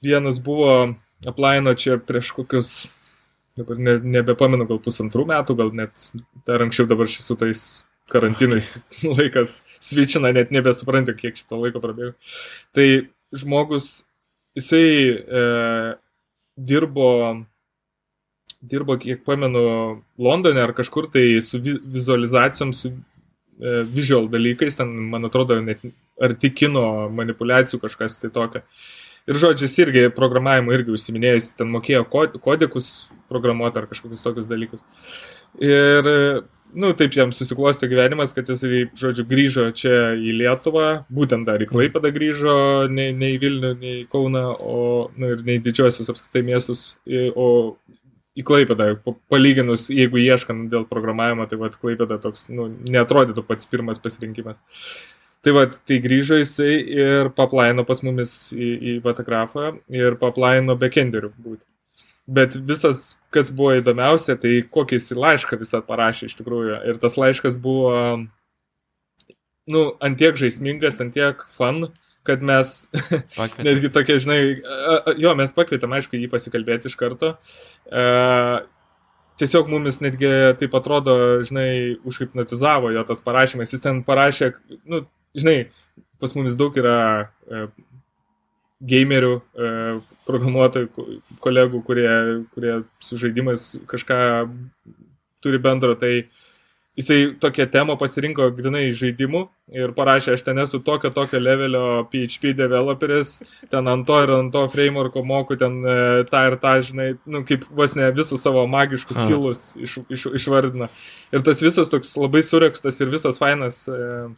vienas 0.02 0.40
buvo 0.42 0.95
aplaino 1.26 1.75
čia 1.75 1.99
prieš 1.99 2.33
kokius, 2.37 2.73
dabar 3.59 3.78
ne, 3.83 3.99
nebepamenu, 4.19 4.66
gal 4.69 4.83
pusantrų 4.83 5.26
metų, 5.30 5.59
gal 5.59 5.75
net 5.76 6.11
dar 6.47 6.62
anksčiau 6.64 6.88
dabar 6.90 7.11
šis 7.11 7.30
su 7.30 7.38
tais 7.38 7.64
karantinais 8.11 8.79
laikas 9.19 9.61
svičina, 9.83 10.33
net 10.37 10.52
nebesuprantu, 10.55 11.17
kiek 11.19 11.38
šito 11.38 11.61
laiko 11.61 11.83
prabėgo. 11.83 12.14
Tai 12.76 12.87
žmogus, 13.37 13.90
jisai 14.59 14.87
e, 15.40 15.45
dirbo, 16.71 17.11
dirbo, 18.61 18.99
kiek 19.00 19.23
pamenu, 19.26 19.62
Londone 20.21 20.62
ar 20.62 20.75
kažkur 20.76 21.11
tai 21.12 21.40
su 21.45 21.61
vizualizacijom, 21.62 22.75
su 22.76 22.93
e, 22.93 23.83
visual 23.95 24.29
dalykais, 24.33 24.81
ten, 24.81 24.90
man 25.12 25.31
atrodo, 25.31 25.61
net 25.64 25.85
arti 26.21 26.52
kino 26.52 27.09
manipulacijų 27.14 27.81
kažkas 27.83 28.21
tai 28.21 28.33
tokio. 28.35 28.64
Ir 29.29 29.37
žodžius 29.38 29.76
irgi 29.79 30.07
programavimo 30.17 30.73
irgi 30.75 30.95
užsiminėjęs, 30.97 31.52
ten 31.59 31.69
mokėjo 31.71 32.07
kodikus 32.43 32.88
programuoti 33.31 33.79
ar 33.79 33.87
kažkokius 33.90 34.25
tokius 34.25 34.49
dalykus. 34.50 34.81
Ir 35.62 36.09
nu, 36.75 36.93
taip 36.99 37.15
jam 37.17 37.33
susiklostė 37.35 37.89
gyvenimas, 37.91 38.35
kad 38.37 38.49
jis, 38.50 38.62
žodžiu, 38.99 39.25
grįžo 39.29 39.67
čia 39.77 40.12
į 40.19 40.35
Lietuvą, 40.41 40.89
būtent 41.12 41.49
dar 41.49 41.62
į 41.62 41.69
Klaipadą 41.71 42.12
grįžo, 42.15 42.55
ne, 42.93 43.11
ne 43.17 43.33
į 43.35 43.39
Vilnių, 43.43 43.73
ne 43.81 43.95
į 44.00 44.03
Kauną, 44.12 44.45
o, 44.59 44.81
nu, 45.17 45.33
ir 45.35 45.45
ne 45.47 45.59
į 45.59 45.65
didžiosius 45.69 46.11
apskritai 46.12 46.45
miestus, 46.47 46.85
o 47.35 47.49
į 48.39 48.47
Klaipadą, 48.47 48.93
palyginus, 49.33 49.89
jeigu 49.93 50.21
ieškant 50.23 50.69
dėl 50.73 50.87
programavimo, 50.91 51.47
tai 51.50 51.61
vad 51.61 51.79
Klaipada 51.81 52.21
toks, 52.23 52.49
nu, 52.55 52.69
netrodytų 52.89 53.47
pats 53.49 53.69
pirmas 53.71 54.03
pasirinkimas. 54.03 54.61
Tai 55.41 55.55
vad, 55.57 55.79
tai 55.89 55.97
grįžo 56.05 56.37
jisai 56.37 56.75
ir 56.93 57.31
paplaino 57.33 57.87
pas 57.89 58.03
mumis 58.05 58.50
į, 58.53 58.71
į 58.77 58.95
fotografą 59.05 59.73
ir 59.89 60.19
paplaino 60.21 60.77
bekenderių 60.77 61.33
būti. 61.33 61.65
Bet 62.31 62.55
visas, 62.67 63.17
kas 63.35 63.49
buvo 63.51 63.73
įdomiausia, 63.81 64.37
tai 64.39 64.61
kokį 64.63 64.99
jis 64.99 65.11
laišką 65.19 65.59
visą 65.59 65.81
parašė 65.87 66.29
iš 66.29 66.37
tikrųjų. 66.39 66.77
Ir 66.87 67.01
tas 67.03 67.17
laiškas 67.19 67.57
buvo, 67.63 67.95
nu, 69.71 69.83
antiek 70.05 70.39
žaismingas, 70.39 71.01
antiek 71.03 71.43
fun, 71.57 71.89
kad 72.29 72.45
mes 72.47 72.85
netgi 73.67 73.91
tokie, 73.91 74.21
žinai, 74.23 74.41
jo, 75.19 75.35
mes 75.39 75.57
pakvietėm, 75.57 75.97
aišku, 75.99 76.21
jį 76.21 76.31
pasikalbėti 76.31 76.91
iš 76.91 76.99
karto. 77.01 77.35
Tiesiog 79.41 79.71
mumis 79.73 80.03
netgi 80.05 80.31
taip 80.61 80.75
atrodo, 80.77 81.17
žinai, 81.49 81.97
užhipnotizavo 82.07 82.93
jo 82.95 83.05
tas 83.09 83.25
parašymas. 83.25 83.73
Jis 83.75 83.87
ten 83.87 84.03
parašė, 84.07 84.53
nu, 84.85 85.03
žinai, 85.35 85.71
pas 86.21 86.37
mumis 86.37 86.59
daug 86.61 86.77
yra 86.79 86.99
uh, 87.25 87.71
gamerių, 88.81 89.35
e, 89.37 89.73
programuotojų, 90.29 90.89
kolegų, 91.43 91.83
kurie, 91.85 92.11
kurie 92.55 92.77
su 93.03 93.19
žaidimais 93.21 93.75
kažką 93.91 94.21
turi 95.45 95.61
bendro, 95.61 95.97
tai 95.99 96.29
jisai 96.97 97.37
tokią 97.41 97.67
temą 97.71 97.97
pasirinko 98.01 98.49
grinai 98.57 98.91
žaidimų 98.97 99.43
ir 99.77 99.93
parašė, 99.97 100.35
aš 100.35 100.45
ten 100.47 100.59
esu 100.63 100.81
tokio 100.85 101.11
tokio 101.15 101.41
levelio 101.41 101.85
PHP 102.13 102.55
developeris, 102.59 103.39
ten 103.71 103.89
ant 103.89 104.07
to 104.09 104.19
ir 104.25 104.33
ant 104.37 104.53
to 104.53 104.67
frameworko 104.73 105.25
moku 105.25 105.57
ten 105.61 105.81
e, 105.85 105.97
tą 106.31 106.45
ir 106.51 106.59
tą, 106.63 106.75
žinai, 106.85 107.09
nu, 107.27 107.45
kaip 107.49 107.67
vos 107.77 107.97
ne 107.99 108.11
visus 108.17 108.43
savo 108.43 108.67
magiškus 108.71 109.23
skilus 109.23 109.65
iš, 109.81 109.99
iš, 110.09 110.29
išvardina. 110.41 110.91
Ir 111.33 111.45
tas 111.47 111.63
visas 111.65 111.93
toks 111.93 112.17
labai 112.21 112.43
surekstas 112.45 113.01
ir 113.01 113.13
visas 113.13 113.41
fainas. 113.41 113.85
E, 113.89 114.29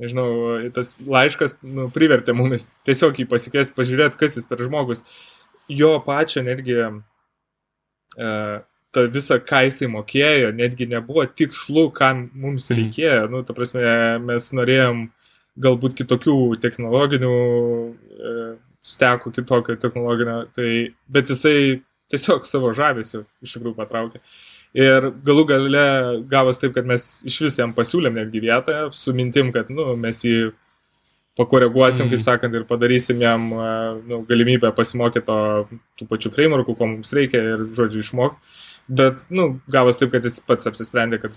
nežinau, 0.00 0.58
tas 0.74 0.94
laiškas 1.04 1.58
nu, 1.62 1.88
privertė 1.92 2.34
mumis 2.36 2.68
tiesiog 2.86 3.20
jį 3.20 3.28
pasikviesti, 3.30 3.76
pažiūrėti, 3.76 4.18
kas 4.20 4.38
jis 4.38 4.48
per 4.48 4.62
žmogus. 4.64 5.04
Jo 5.70 5.94
pačio 6.04 6.42
netgi 6.44 6.78
e, 6.82 6.90
ta 8.92 9.04
visa, 9.12 9.38
ką 9.40 9.62
jisai 9.68 9.88
mokėjo, 9.92 10.52
netgi 10.56 10.88
nebuvo 10.90 11.24
tikslu, 11.26 11.88
kam 11.96 12.28
mums 12.34 12.68
mhm. 12.70 12.80
reikėjo. 12.80 13.22
Nu, 13.32 13.44
ta 13.46 13.56
prasme, 13.56 13.84
mes 14.24 14.50
norėjom 14.56 15.06
galbūt 15.62 15.96
kitokių 16.00 16.36
technologinių 16.62 17.32
e, 17.32 18.36
stekų, 18.82 19.32
kitokio 19.36 19.76
technologinio, 19.80 20.42
tai, 20.56 20.92
bet 21.12 21.30
jisai 21.30 21.82
tiesiog 22.12 22.48
savo 22.48 22.72
žavesiu 22.76 23.24
iš 23.44 23.56
tikrųjų 23.56 23.76
patraukė. 23.78 24.22
Ir 24.72 25.10
galų 25.26 25.44
gale 25.50 25.86
gavos 26.30 26.60
taip, 26.62 26.72
kad 26.72 26.86
mes 26.88 27.18
iš 27.28 27.42
vis 27.44 27.58
jam 27.60 27.74
pasiūlėm 27.76 28.16
netgi 28.16 28.40
vietą 28.40 28.86
su 28.96 29.12
mintim, 29.12 29.50
kad 29.52 29.68
nu, 29.68 29.90
mes 30.00 30.22
jį 30.24 30.52
pakoreguosim, 31.36 32.06
mm. 32.06 32.12
kaip 32.12 32.24
sakant, 32.24 32.56
ir 32.56 32.64
padarysim 32.68 33.20
jam 33.20 33.50
nu, 34.08 34.22
galimybę 34.28 34.72
pasimokyti 34.76 35.26
to, 35.28 35.36
tų 36.00 36.08
pačių 36.08 36.32
frameworkų, 36.32 36.76
ko 36.78 36.88
mums 36.88 37.12
reikia 37.16 37.40
ir, 37.52 37.66
žodžiu, 37.76 38.00
išmokti. 38.04 38.56
Bet, 38.92 39.26
nu, 39.32 39.46
gavos 39.72 40.00
taip, 40.00 40.10
kad 40.12 40.24
jis 40.26 40.40
pats 40.44 40.68
apsisprendė, 40.68 41.20
kad 41.22 41.36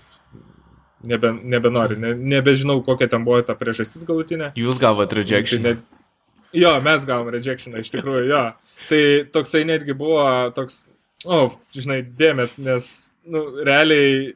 nebe, 1.06 1.32
nebenori, 1.44 1.96
ne, 2.00 2.12
nebežinau, 2.16 2.80
kokia 2.84 3.08
ten 3.12 3.24
buvo 3.24 3.40
ta 3.46 3.56
priežastis 3.58 4.04
galutinė. 4.08 4.50
Jūs 4.58 4.80
gavot 4.82 5.12
rejection. 5.16 5.62
Tai 5.62 5.76
net, 5.76 5.86
jo, 6.56 6.72
mes 6.84 7.06
gavom 7.08 7.30
rejection, 7.36 7.76
iš 7.80 7.92
tikrųjų, 7.94 8.26
jo. 8.32 8.42
Tai 8.90 9.02
toksai 9.32 9.64
netgi 9.68 9.96
buvo 9.96 10.26
toks, 10.56 10.82
o, 11.26 11.38
oh, 11.46 11.54
žinai, 11.74 12.00
dėmet, 12.18 12.56
nes 12.62 12.90
nu, 13.26 13.42
realiai 13.66 14.34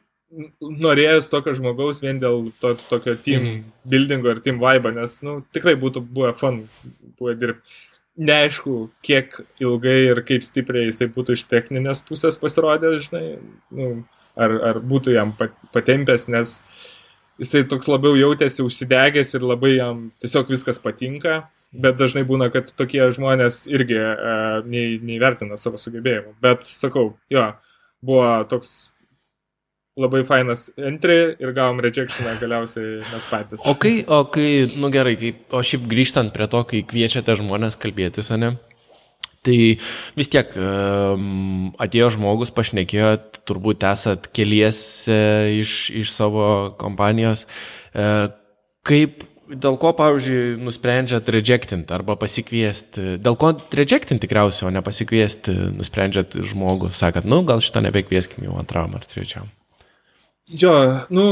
norėjus 0.61 1.29
tokio 1.31 1.55
žmogaus 1.59 2.03
vien 2.05 2.21
dėl 2.23 2.51
to 2.63 2.75
tokio 2.91 3.17
team 3.19 3.43
mm. 3.43 3.63
buildingo 3.91 4.31
ir 4.31 4.43
team 4.45 4.61
vibe, 4.63 4.93
nes, 4.95 5.17
nu, 5.27 5.41
tikrai 5.55 5.75
būtų 5.81 6.03
buvę 6.07 6.35
fun, 6.39 6.65
buvę 7.19 7.37
dirbti. 7.41 7.79
Neaišku, 8.21 8.75
kiek 9.07 9.37
ilgai 9.63 9.97
ir 10.11 10.21
kaip 10.29 10.45
stipriai 10.45 10.91
jisai 10.91 11.07
būtų 11.15 11.39
iš 11.39 11.45
techninės 11.49 12.03
pusės 12.05 12.37
pasirodęs, 12.43 13.07
žinai, 13.07 13.25
nu, 13.75 13.91
ar, 14.37 14.57
ar 14.71 14.81
būtų 14.85 15.15
jam 15.15 15.33
patempęs, 15.73 16.27
nes 16.35 16.59
jisai 17.41 17.63
toks 17.71 17.89
labiau 17.89 18.19
jautėsi 18.19 18.65
užsidegęs 18.67 19.33
ir 19.39 19.47
labai 19.47 19.77
jam 19.79 20.03
tiesiog 20.23 20.53
viskas 20.53 20.83
patinka, 20.83 21.45
bet 21.73 21.99
dažnai 22.01 22.25
būna, 22.27 22.51
kad 22.53 22.71
tokie 22.77 23.03
žmonės 23.15 23.65
irgi 23.71 23.99
uh, 23.99 24.63
nei, 24.67 24.99
neįvertina 25.03 25.59
savo 25.61 25.81
sugebėjimų. 25.81 26.35
Bet 26.43 26.67
sakau, 26.67 27.13
jo, 27.33 27.47
buvo 28.07 28.31
toks 28.51 28.91
labai 30.01 30.23
fainas 30.27 30.69
entry 30.79 31.19
ir 31.43 31.53
gavom 31.57 31.81
rejectioną 31.83 32.37
galiausiai 32.41 33.01
mes 33.05 33.29
patys. 33.31 33.63
O 33.69 33.75
kai, 33.79 34.01
o 34.07 34.23
kai, 34.33 34.49
nu 34.81 34.91
gerai, 34.95 35.17
kai, 35.21 35.35
o 35.53 35.63
šiaip 35.67 35.87
grįžtant 35.91 36.35
prie 36.35 36.49
to, 36.51 36.63
kai 36.71 36.83
kviečiate 36.87 37.37
žmonės 37.41 37.79
kalbėtis, 37.81 38.33
ne? 38.41 38.55
Tai 39.41 39.57
vis 40.21 40.29
tiek 40.29 40.53
um, 40.61 41.71
atėjo 41.81 42.11
žmogus, 42.19 42.53
pašnekėjot, 42.53 43.41
turbūt 43.49 43.87
esat 43.89 44.29
keliese 44.37 45.17
iš, 45.57 45.77
iš 46.03 46.13
savo 46.13 46.45
kompanijos. 46.81 47.47
Uh, 47.95 48.29
kaip 48.85 49.25
Dėl 49.51 49.77
ko, 49.83 49.91
pavyzdžiui, 49.99 50.59
nusprendžiat 50.63 51.29
rejectinti 51.35 51.95
arba 51.95 52.15
pasikviesti? 52.21 53.17
Dėl 53.23 53.39
ko 53.41 53.51
rejectinti 53.75 54.27
tikriausiai, 54.27 54.69
o 54.69 54.75
ne 54.75 54.83
pasikviesti, 54.87 55.55
nusprendžiat 55.75 56.37
žmogų, 56.53 56.93
sakat, 56.95 57.27
nu, 57.27 57.41
gal 57.49 57.63
šitą 57.65 57.83
nebekvieskim 57.89 58.47
jau 58.47 58.59
antram 58.61 58.95
ar 58.99 59.07
trečiam? 59.11 59.49
Jo, 60.51 60.75
nu, 61.15 61.25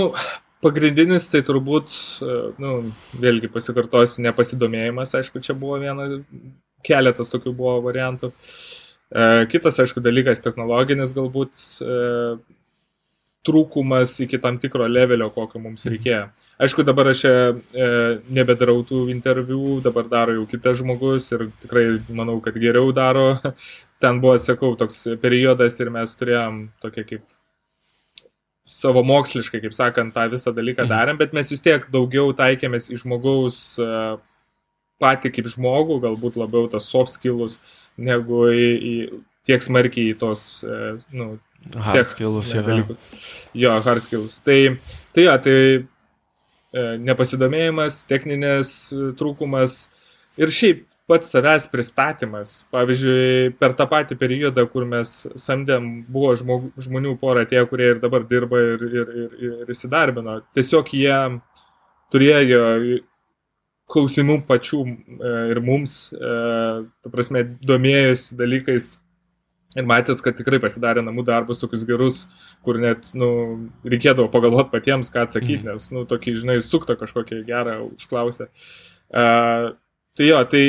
pagrindinis 0.64 1.28
tai 1.30 1.44
turbūt, 1.46 1.94
nu, 2.62 2.74
vėlgi 3.22 3.50
pasikartosiu, 3.54 4.24
nepasidomėjimas, 4.26 5.14
aišku, 5.20 5.42
čia 5.44 5.54
buvo 5.58 5.78
viena 5.82 6.08
keletas 6.86 7.30
tokių 7.30 7.54
buvo 7.54 7.78
variantų. 7.86 8.32
E, 9.08 9.46
kitas, 9.52 9.78
aišku, 9.82 10.02
dalykas 10.04 10.42
technologinis 10.44 11.14
galbūt 11.16 11.62
e, 11.82 12.02
trūkumas 13.46 14.18
iki 14.26 14.40
tam 14.42 14.58
tikro 14.62 14.88
levelio, 14.90 15.30
kokio 15.34 15.62
mums 15.62 15.86
mhm. 15.86 16.34
Aišku, 16.58 16.82
dabar 16.82 17.12
aš 17.12 17.20
e, 17.28 17.32
nebedarau 18.34 18.80
tų 18.86 19.04
interviu, 19.12 19.78
dabar 19.82 20.08
daro 20.10 20.34
jau 20.34 20.46
kitas 20.50 20.80
žmogus 20.80 21.28
ir 21.30 21.48
tikrai 21.62 21.84
manau, 22.10 22.40
kad 22.42 22.56
geriau 22.58 22.90
daro. 22.94 23.36
Ten 24.02 24.18
buvo, 24.22 24.34
sakau, 24.42 24.72
toks 24.78 25.04
periodas 25.22 25.78
ir 25.78 25.90
mes 25.94 26.14
turėjom 26.18 26.64
tokia 26.82 27.04
kaip 27.06 27.26
savo 28.68 29.04
moksliškai, 29.06 29.62
kaip 29.62 29.74
sakant, 29.76 30.12
tą 30.14 30.26
visą 30.32 30.52
dalyką 30.54 30.84
mhm. 30.84 30.90
darėm, 30.92 31.20
bet 31.20 31.36
mes 31.36 31.50
vis 31.54 31.62
tiek 31.64 31.86
daugiau 31.94 32.34
taikėmės 32.36 32.90
į 32.92 32.98
žmogaus 33.04 33.60
e, 33.80 33.90
patį 35.02 35.32
kaip 35.36 35.50
žmogų, 35.54 36.00
galbūt 36.04 36.36
labiau 36.40 36.68
tas 36.70 36.88
soft 36.90 37.14
skills, 37.14 37.56
negu 37.96 38.48
į, 38.50 38.66
į 38.74 38.94
tiek 39.48 39.64
smarkiai 39.64 40.10
į 40.12 40.18
tos, 40.20 40.42
e, 40.66 40.96
nu, 41.14 41.36
hard 41.86 42.10
skills. 42.10 42.50
Jo, 43.56 43.78
hard 43.86 44.04
skills. 44.04 44.40
Tai, 44.44 44.58
tai 45.14 45.24
jo, 45.28 45.38
tai 45.46 45.56
e, 45.56 45.78
nepasidomėjimas, 47.02 48.02
techninės 48.08 48.74
trūkumas 49.18 49.82
ir 50.38 50.52
šiaip 50.54 50.84
pats 51.08 51.32
savęs 51.32 51.68
pristatymas. 51.72 52.54
Pavyzdžiui, 52.74 53.54
per 53.60 53.74
tą 53.78 53.88
patį 53.88 54.18
periodą, 54.20 54.66
kur 54.68 54.84
mes 54.88 55.14
samdėm, 55.40 55.88
buvo 56.12 56.34
žmog, 56.36 56.68
žmonių 56.84 57.14
pora 57.20 57.46
tie, 57.48 57.62
kurie 57.70 57.94
ir 57.94 58.02
dabar 58.02 58.26
dirba 58.28 58.60
ir, 58.74 58.84
ir, 58.88 59.14
ir, 59.24 59.38
ir 59.50 59.72
įsidarbino. 59.72 60.40
Tiesiog 60.56 60.92
jie 60.92 61.16
turėjo 62.12 62.64
klausimų 63.88 64.42
pačių 64.48 64.82
e, 64.84 65.34
ir 65.54 65.60
mums, 65.64 65.96
e, 66.12 66.32
ta 66.84 67.12
prasme, 67.12 67.46
domėjosi 67.64 68.36
dalykais 68.36 68.90
ir 69.76 69.88
matęs, 69.88 70.22
kad 70.24 70.36
tikrai 70.38 70.60
pasidarė 70.62 71.02
namų 71.04 71.24
darbus 71.28 71.60
tokius 71.60 71.84
gerus, 71.88 72.22
kur 72.64 72.78
net, 72.80 73.10
nu, 73.18 73.30
reikėdavo 73.84 74.30
pagalvoti 74.32 74.72
patiems, 74.72 75.12
ką 75.12 75.26
atsakyti, 75.26 75.60
mm. 75.60 75.72
nes, 75.72 75.88
nu, 75.94 76.04
tokį, 76.08 76.38
žinai, 76.42 76.58
suktą 76.64 76.96
kažkokį 77.00 77.42
gerą 77.48 77.80
užklausę. 77.90 78.48
Uh, 79.08 79.74
tai 80.16 80.30
jo, 80.30 80.40
tai 80.48 80.62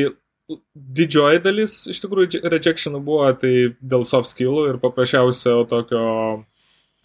didžioji 0.99 1.41
dalis 1.43 1.73
iš 1.91 1.99
tikrųjų 2.03 2.41
rejectionų 2.49 3.01
buvo 3.05 3.27
tai 3.37 3.53
dėl 3.79 4.05
soft 4.07 4.31
skillų 4.31 4.65
ir 4.71 4.79
paprasčiausio 4.81 5.61
tokio, 5.69 6.05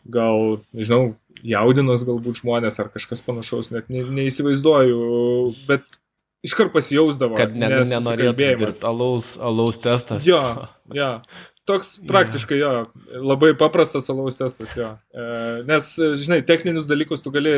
gal, 0.04 0.62
nežinau, 0.76 1.14
jaudinos 1.44 2.06
galbūt 2.08 2.40
žmonės 2.40 2.80
ar 2.80 2.88
kažkas 2.94 3.22
panašaus, 3.26 3.70
net 3.74 3.90
ne, 3.92 4.04
neįsivaizduoju, 4.18 5.00
bet 5.68 5.98
iškart 6.46 6.72
pasijausdavo. 6.74 7.36
Kad 7.38 7.56
ne, 7.56 7.70
nenorėtų 7.88 8.36
dirbti 8.38 8.86
alaus, 8.88 9.34
alaus 9.40 9.80
testas. 9.82 10.26
Jo, 10.28 10.42
jo. 10.92 11.16
Toks 11.64 11.94
praktiškai 12.04 12.59
jo, 12.61 12.73
labai 13.25 13.54
paprastas 13.56 14.11
alaus 14.12 14.37
testas 14.37 14.75
jo. 14.76 14.90
E, 15.16 15.28
nes, 15.68 15.87
žinai, 16.21 16.42
techninius 16.44 16.90
dalykus 16.90 17.25
tu 17.25 17.33
gali 17.33 17.54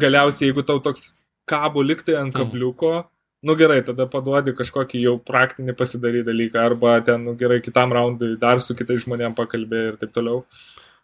galiausiai, 0.00 0.48
jeigu 0.48 0.64
tau 0.64 0.80
toks 0.84 1.10
kabo 1.48 1.84
liktai 1.84 2.16
ant 2.16 2.32
mm. 2.32 2.38
kabliuko, 2.40 2.94
mm 3.02 3.10
nu 3.44 3.54
gerai, 3.60 3.82
tada 3.84 4.06
paduodi 4.08 4.54
kažkokį 4.56 5.02
jau 5.02 5.18
praktinį 5.20 5.74
pasidaryti 5.76 6.24
dalyką, 6.30 6.62
arba 6.64 6.94
ten, 7.04 7.26
nu 7.28 7.34
gerai, 7.36 7.58
kitam 7.64 7.92
raundui 7.92 8.38
dar 8.40 8.62
su 8.64 8.76
kitais 8.78 9.04
žmonėm 9.04 9.36
pakalbė 9.36 9.82
ir 9.90 9.98
taip 10.00 10.14
toliau. 10.16 10.46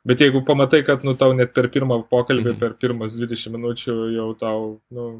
Bet 0.08 0.22
jeigu 0.24 0.40
pamatai, 0.48 0.80
kad, 0.86 1.04
nu, 1.04 1.12
tau 1.20 1.34
net 1.36 1.52
per 1.52 1.68
pirmą 1.68 1.98
pokalbį, 2.08 2.54
mhm. 2.54 2.60
per 2.62 2.78
pirmas 2.80 3.18
20 3.20 3.52
minučių 3.58 3.96
jau 4.14 4.30
tau, 4.40 4.62
nu, 4.96 5.10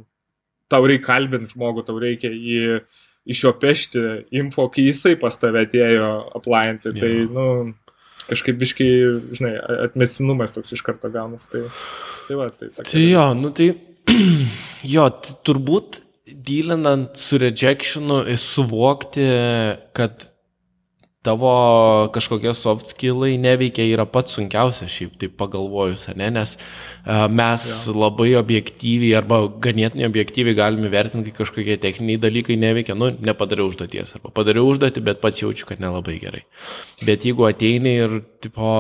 tau 0.73 0.89
reikia 0.89 1.11
kalbinti 1.11 1.53
žmogų, 1.53 1.85
tau 1.85 2.01
reikia 2.01 2.33
jį 2.33 2.81
iš 3.29 3.45
jo 3.45 3.53
pešti 3.61 4.03
info, 4.37 4.69
kai 4.73 4.87
jisai 4.89 5.17
pas 5.21 5.37
tave 5.41 5.65
atėjo 5.67 6.11
aplainti, 6.39 6.93
tai, 6.97 7.13
ja. 7.23 7.29
nu, 7.31 7.47
kažkaip 8.31 8.59
biškai, 8.61 8.91
žinai, 9.39 9.55
atmestinumas 9.89 10.57
toks 10.57 10.77
iš 10.77 10.85
karto 10.87 11.11
gaunas. 11.13 11.49
Tai, 11.51 11.65
tai 12.29 12.39
va, 12.39 12.51
tai. 12.55 12.71
Tai 12.81 13.05
jo, 13.05 13.27
nu 13.39 13.53
tai, 13.57 13.73
jo, 14.95 15.07
turbūt 15.47 16.01
dylinant 16.31 17.19
su 17.19 17.41
rejectionu, 17.43 18.23
suvokti, 18.39 19.27
kad 19.97 20.29
tavo 21.27 22.09
kažkokie 22.15 22.53
soft 22.57 22.89
skillai 22.89 23.35
neveikia 23.41 23.85
yra 23.93 24.07
pats 24.09 24.33
sunkiausias 24.39 24.93
šiaip 24.95 25.19
taip 25.21 25.35
pagalvojus, 25.41 26.07
ne? 26.17 26.31
nes 26.33 26.55
uh, 26.57 27.27
mes 27.29 27.67
ja. 27.69 27.93
labai 27.93 28.31
objektyviai 28.41 29.19
arba 29.21 29.43
ganėtinai 29.67 30.09
objektyviai 30.09 30.57
galime 30.57 30.89
vertinti, 30.93 31.35
kai 31.35 31.43
kažkokie 31.43 31.77
techniniai 31.83 32.23
dalykai 32.23 32.57
neveikia, 32.61 32.97
nu, 32.97 33.11
nepadariau 33.21 33.69
užduoties 33.69 34.17
arba 34.17 34.33
padariau 34.33 34.71
užduotį, 34.73 35.05
bet 35.11 35.21
pats 35.21 35.43
jaučiu, 35.43 35.69
kad 35.69 35.83
nelabai 35.85 36.17
gerai. 36.23 36.47
Bet 37.05 37.29
jeigu 37.29 37.45
ateini 37.51 37.99
ir 38.07 38.21
tipo, 38.41 38.71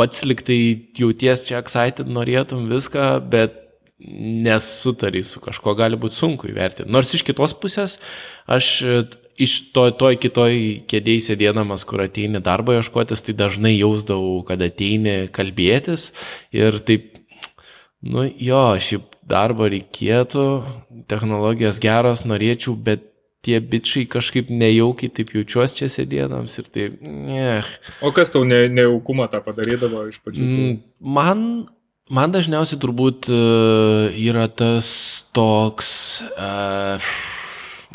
pats 0.00 0.24
liktai 0.24 0.62
jauties 0.96 1.44
čia 1.48 1.60
excited, 1.60 2.08
norėtum 2.08 2.70
viską, 2.72 3.18
bet 3.32 3.60
nesutari 4.02 5.22
su 5.24 5.40
kažko, 5.42 5.74
gali 5.78 5.98
būti 6.00 6.18
sunku 6.18 6.48
įvertinti. 6.50 6.90
Nors 6.90 7.12
iš 7.14 7.22
kitos 7.26 7.54
pusės, 7.58 7.98
aš 8.50 8.70
e, 8.82 8.96
iš 9.44 9.54
to, 9.74 9.86
toj 9.98 10.18
kitoj 10.22 10.54
kėdėjai 10.90 11.24
sėdėdamas, 11.28 11.84
kur 11.88 12.04
ateini 12.04 12.42
darbo 12.44 12.76
ieškotis, 12.76 13.24
tai 13.26 13.34
dažnai 13.38 13.74
jausdavau, 13.74 14.42
kad 14.48 14.62
ateini 14.64 15.28
kalbėtis 15.34 16.10
ir 16.54 16.80
taip, 16.86 17.10
nu 18.02 18.26
jo, 18.30 18.64
šiaip 18.82 19.08
darbo 19.28 19.68
reikėtų, 19.70 20.46
technologijos 21.10 21.80
geros, 21.82 22.24
norėčiau, 22.28 22.74
bet 22.76 23.08
tie 23.42 23.58
bičiai 23.58 24.06
kažkaip 24.06 24.50
nejaukiai 24.54 25.10
taip 25.10 25.32
jaučiuosi 25.34 25.80
čia 25.80 25.90
sėdėdams 25.90 26.58
ir 26.62 26.72
taip, 26.74 26.98
ne. 27.02 27.60
O 28.04 28.12
kas 28.14 28.30
tau 28.34 28.46
ne, 28.46 28.64
nejaukumą 28.70 29.26
tą 29.32 29.42
padarydavo 29.44 30.06
iš 30.12 30.20
pradžių? 30.22 30.48
Mm, 30.48 30.82
man 31.18 31.46
Man 32.12 32.28
dažniausiai 32.34 32.76
turbūt 32.82 33.28
e, 33.32 33.36
yra 34.26 34.44
tas 34.50 34.88
toks 35.32 36.20
uh, 36.34 37.12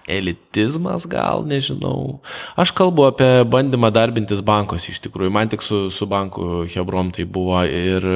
elitizmas, 0.07 1.05
gal 1.09 1.43
nežinau. 1.47 2.19
Aš 2.59 2.71
kalbu 2.75 3.09
apie 3.09 3.29
bandymą 3.47 3.91
darbintis 3.93 4.41
bankos 4.45 4.87
iš 4.89 5.01
tikrųjų. 5.05 5.33
Man 5.35 5.51
tik 5.51 5.65
su, 5.65 5.87
su 5.93 6.07
banku 6.09 6.65
Hebrom 6.71 7.11
tai 7.15 7.27
buvo 7.27 7.61
ir 7.67 8.07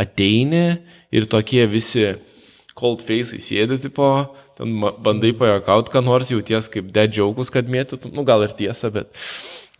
ateini 0.00 0.64
ir 1.12 1.28
tokie 1.30 1.66
visi 1.70 2.14
cold 2.78 3.04
face 3.04 3.38
sėdi, 3.44 3.78
tipo, 3.84 4.08
ten 4.56 4.72
bandai 5.04 5.34
pajakauti, 5.36 5.92
ką 5.92 6.04
nors 6.04 6.32
jauties 6.32 6.70
kaip 6.72 6.88
dead 6.94 7.12
džiaugus, 7.12 7.52
kad 7.52 7.68
mėtytum, 7.68 8.14
nu 8.16 8.24
gal 8.28 8.44
ir 8.46 8.56
tiesa, 8.56 8.90
bet 8.94 9.12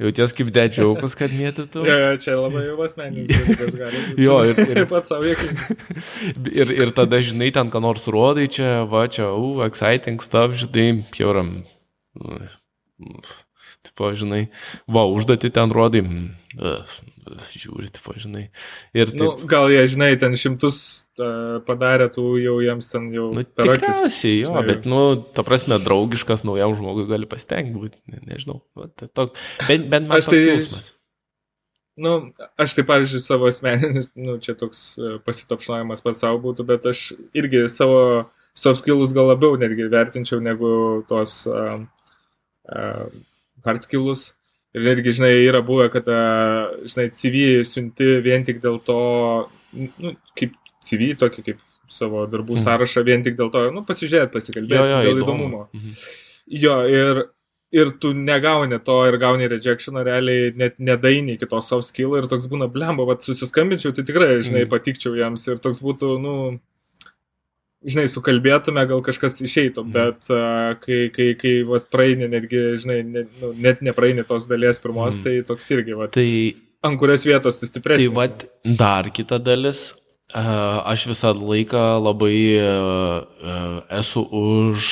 Jauties 0.00 0.32
kaip 0.34 0.48
dedžiaukus, 0.54 1.14
kad 1.18 1.34
mėtytų. 1.36 1.82
jo, 1.86 1.96
jo, 2.00 2.12
čia 2.24 2.36
labai 2.38 2.64
jau 2.64 2.78
asmeninis 2.86 3.28
dalykas 3.28 3.76
gali 3.76 4.00
būti. 4.06 4.24
jo, 4.24 4.38
ir, 4.48 4.62
ir 4.72 4.86
pats 4.90 5.12
savo 5.12 5.28
jėgai. 5.28 5.76
ir, 6.62 6.72
ir 6.78 6.92
tada, 6.96 7.20
žinai, 7.22 7.50
ten 7.54 7.70
ką 7.72 7.82
nors 7.84 8.08
rodai, 8.10 8.48
čia, 8.52 8.82
va, 8.88 9.04
čia, 9.12 9.28
u, 9.36 9.58
uh, 9.58 9.66
exciting 9.68 10.24
stuff, 10.24 10.56
žinai, 10.58 11.04
pjauram. 11.12 11.58
Tipo, 13.82 14.14
žinai, 14.16 14.46
va, 14.88 15.04
užduoti 15.12 15.52
ten 15.52 15.74
rodai. 15.76 16.02
Uh, 16.56 16.96
žiūri, 17.52 17.90
tipo, 17.94 18.14
žinai. 18.18 18.46
Ir 18.96 19.12
nu, 19.12 19.18
taip, 19.18 19.42
nu, 19.42 19.50
gal 19.50 19.68
jie, 19.72 19.82
žinai, 19.90 20.10
ten 20.20 20.34
šimtus 20.38 20.78
uh, 21.20 21.60
padarė, 21.66 22.08
tų 22.14 22.24
jau 22.42 22.56
jiems 22.64 22.90
ten 22.92 23.10
jau 23.14 23.28
nu, 23.36 23.44
akis. 23.44 24.00
Jo, 24.24 24.48
žinai, 24.48 24.64
bet, 24.68 24.88
nu, 24.88 25.02
ta 25.36 25.44
prasme, 25.46 25.78
draugiškas 25.82 26.44
naujam 26.48 26.74
žmogui 26.78 27.06
gali 27.10 27.28
pasitengti 27.30 27.76
būti, 27.78 28.02
ne, 28.12 28.22
nežinau. 28.32 28.62
Va, 28.78 28.90
tai 28.98 29.10
tok, 29.12 29.38
bent, 29.68 29.88
bent 29.92 30.10
man 30.10 30.24
tai 30.26 30.42
jausmas. 30.42 30.92
Nu, 32.02 32.32
aš 32.56 32.72
tai, 32.78 32.86
pavyzdžiui, 32.88 33.20
savo 33.20 33.48
asmeninis, 33.50 34.08
nu, 34.26 34.38
čia 34.42 34.56
toks 34.58 34.92
uh, 34.98 35.18
pasitapšnojimas 35.26 36.04
pats 36.04 36.24
savo 36.24 36.40
būtų, 36.42 36.66
bet 36.68 36.88
aš 36.88 37.10
irgi 37.36 37.66
savo 37.72 38.30
soft 38.56 38.80
skills 38.82 39.12
gal 39.16 39.28
labiau 39.32 39.58
netgi 39.60 39.90
vertinčiau 39.92 40.40
negu 40.44 40.70
tos 41.08 41.42
uh, 41.50 41.82
uh, 42.72 43.04
hard 43.64 43.84
skills. 43.84 44.30
Ir 44.72 44.86
netgi, 44.86 45.12
žinai, 45.18 45.34
yra 45.44 45.60
buvę, 45.64 45.90
kad, 45.92 46.06
žinai, 46.88 47.10
CV 47.12 47.60
siunti 47.68 48.06
vien 48.24 48.44
tik 48.46 48.62
dėl 48.62 48.78
to, 48.86 49.02
nu, 49.76 50.14
kaip 50.38 50.56
CV, 50.84 51.12
tokį 51.20 51.44
kaip 51.50 51.60
savo 51.92 52.24
darbų 52.30 52.56
mhm. 52.56 52.64
sąrašą, 52.64 53.04
vien 53.04 53.24
tik 53.24 53.36
dėl 53.36 53.52
to, 53.52 53.66
nu, 53.74 53.84
pasižiūrėti, 53.88 54.32
pasikalbėti, 54.32 54.80
jo, 54.80 54.88
jo, 54.88 55.04
dėl 55.04 55.20
įdomu. 55.20 55.28
įdomumo. 55.28 55.62
Mhm. 55.76 56.02
Jo, 56.62 56.78
ir, 56.88 57.22
ir 57.76 57.92
tu 58.00 58.14
negauni 58.16 58.80
to 58.84 58.96
ir 59.08 59.18
gauni 59.20 59.48
rejectioną, 59.52 60.04
realiai 60.08 60.50
net 60.56 60.80
nedaini 60.80 61.36
iki 61.36 61.48
to 61.50 61.60
soft 61.64 61.90
skill 61.90 62.16
ir 62.16 62.28
toks 62.32 62.48
būna 62.50 62.70
blemba, 62.72 63.04
vad 63.08 63.24
susiskambinčiau, 63.24 63.92
tai 63.96 64.06
tikrai, 64.08 64.34
žinai, 64.40 64.64
mhm. 64.64 64.72
patikčiau 64.72 65.16
jiems 65.20 65.44
ir 65.52 65.60
toks 65.62 65.84
būtų, 65.84 66.16
nu, 66.22 66.36
žinai, 67.86 68.06
sukalbėtume, 68.10 68.84
gal 68.88 69.02
kažkas 69.04 69.40
išeitų, 69.42 69.84
mhm. 69.86 69.94
bet 69.94 70.30
uh, 70.32 70.74
kai, 70.82 71.00
kai, 71.14 71.30
kai 71.38 71.54
vat, 71.68 71.88
praeini, 71.92 72.28
netgi, 72.30 72.62
žinai, 72.82 73.00
ne, 73.06 73.24
nu, 73.40 73.52
net 73.62 73.82
nepraeini 73.84 74.26
tos 74.28 74.46
dalies 74.50 74.80
pirmos, 74.82 75.18
mm. 75.18 75.24
tai 75.26 75.34
toks 75.48 75.72
irgi, 75.74 75.96
vat, 75.98 76.14
tai, 76.14 76.28
ant 76.86 77.00
kurios 77.00 77.26
vietos 77.28 77.60
tu 77.60 77.68
stipresnis. 77.68 78.08
Tai 78.08 78.16
vat, 78.18 78.46
dar 78.78 79.10
kita 79.14 79.40
dalis, 79.42 79.90
Aš 80.32 81.04
visą 81.10 81.32
laiką 81.36 81.80
labai 82.00 82.36
esu 83.92 84.22
už 84.24 84.86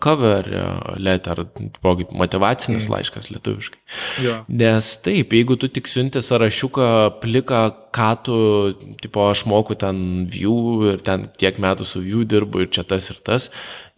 cover 0.00 0.48
letter, 0.96 1.44
motivacinis 1.82 2.86
mm. 2.86 2.94
laiškas 2.94 3.28
lietuviškai. 3.28 3.80
Ja. 4.24 4.38
Nes 4.48 4.88
taip, 5.04 5.36
jeigu 5.36 5.58
tu 5.60 5.68
tik 5.68 5.90
siunti 5.90 6.22
sąrašiuką 6.24 7.20
pliką, 7.20 7.60
ką 7.92 8.10
tu, 8.24 8.38
tipo, 9.02 9.28
aš 9.28 9.44
moku 9.50 9.76
ten 9.76 10.24
view 10.30 10.88
ir 10.94 11.04
ten 11.04 11.28
tiek 11.36 11.60
metų 11.60 11.84
su 11.84 12.00
view 12.06 12.24
dirbu 12.24 12.64
ir 12.64 12.72
čia 12.72 12.86
tas 12.88 13.10
ir 13.12 13.20
tas, 13.26 13.50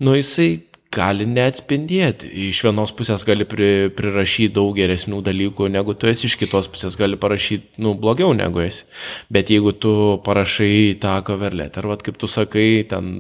nu 0.03 0.17
jisai 0.19 0.72
gali 0.93 1.25
neatspindėti. 1.29 2.29
Iš 2.49 2.63
vienos 2.67 2.93
pusės 2.97 3.25
gali 3.27 3.47
pri, 3.49 3.91
prirašyti 3.97 4.53
daug 4.57 4.75
geresnių 4.77 5.23
dalykų, 5.25 5.69
negu 5.73 5.95
tu 5.99 6.09
esi, 6.11 6.29
iš 6.29 6.37
kitos 6.41 6.69
pusės 6.73 6.97
gali 7.01 7.19
parašyti, 7.21 7.81
nu, 7.83 7.95
blogiau 7.99 8.35
negu 8.37 8.63
esi. 8.65 8.85
Bet 9.33 9.53
jeigu 9.53 9.73
tu 9.83 9.93
parašai 10.27 10.99
tą 11.03 11.15
cover 11.27 11.57
letter, 11.57 11.89
ar 11.89 12.03
kaip 12.05 12.19
tu 12.21 12.31
sakai, 12.31 12.85
ten 12.91 13.13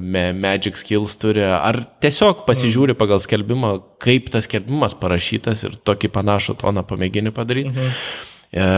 me, 0.00 0.24
Magic 0.36 0.78
Skills 0.80 1.16
turi, 1.20 1.44
ar 1.44 1.82
tiesiog 2.02 2.44
pasižiūri 2.48 2.96
pagal 2.98 3.22
skelbimą, 3.24 3.74
kaip 4.02 4.30
tas 4.34 4.46
skelbimas 4.48 4.96
parašytas 5.00 5.66
ir 5.66 5.76
tokį 5.86 6.12
panašų 6.14 6.56
toną 6.62 6.86
pamėgini 6.88 7.34
padaryti, 7.34 7.74
mhm. 7.74 7.98
e, 8.54 8.68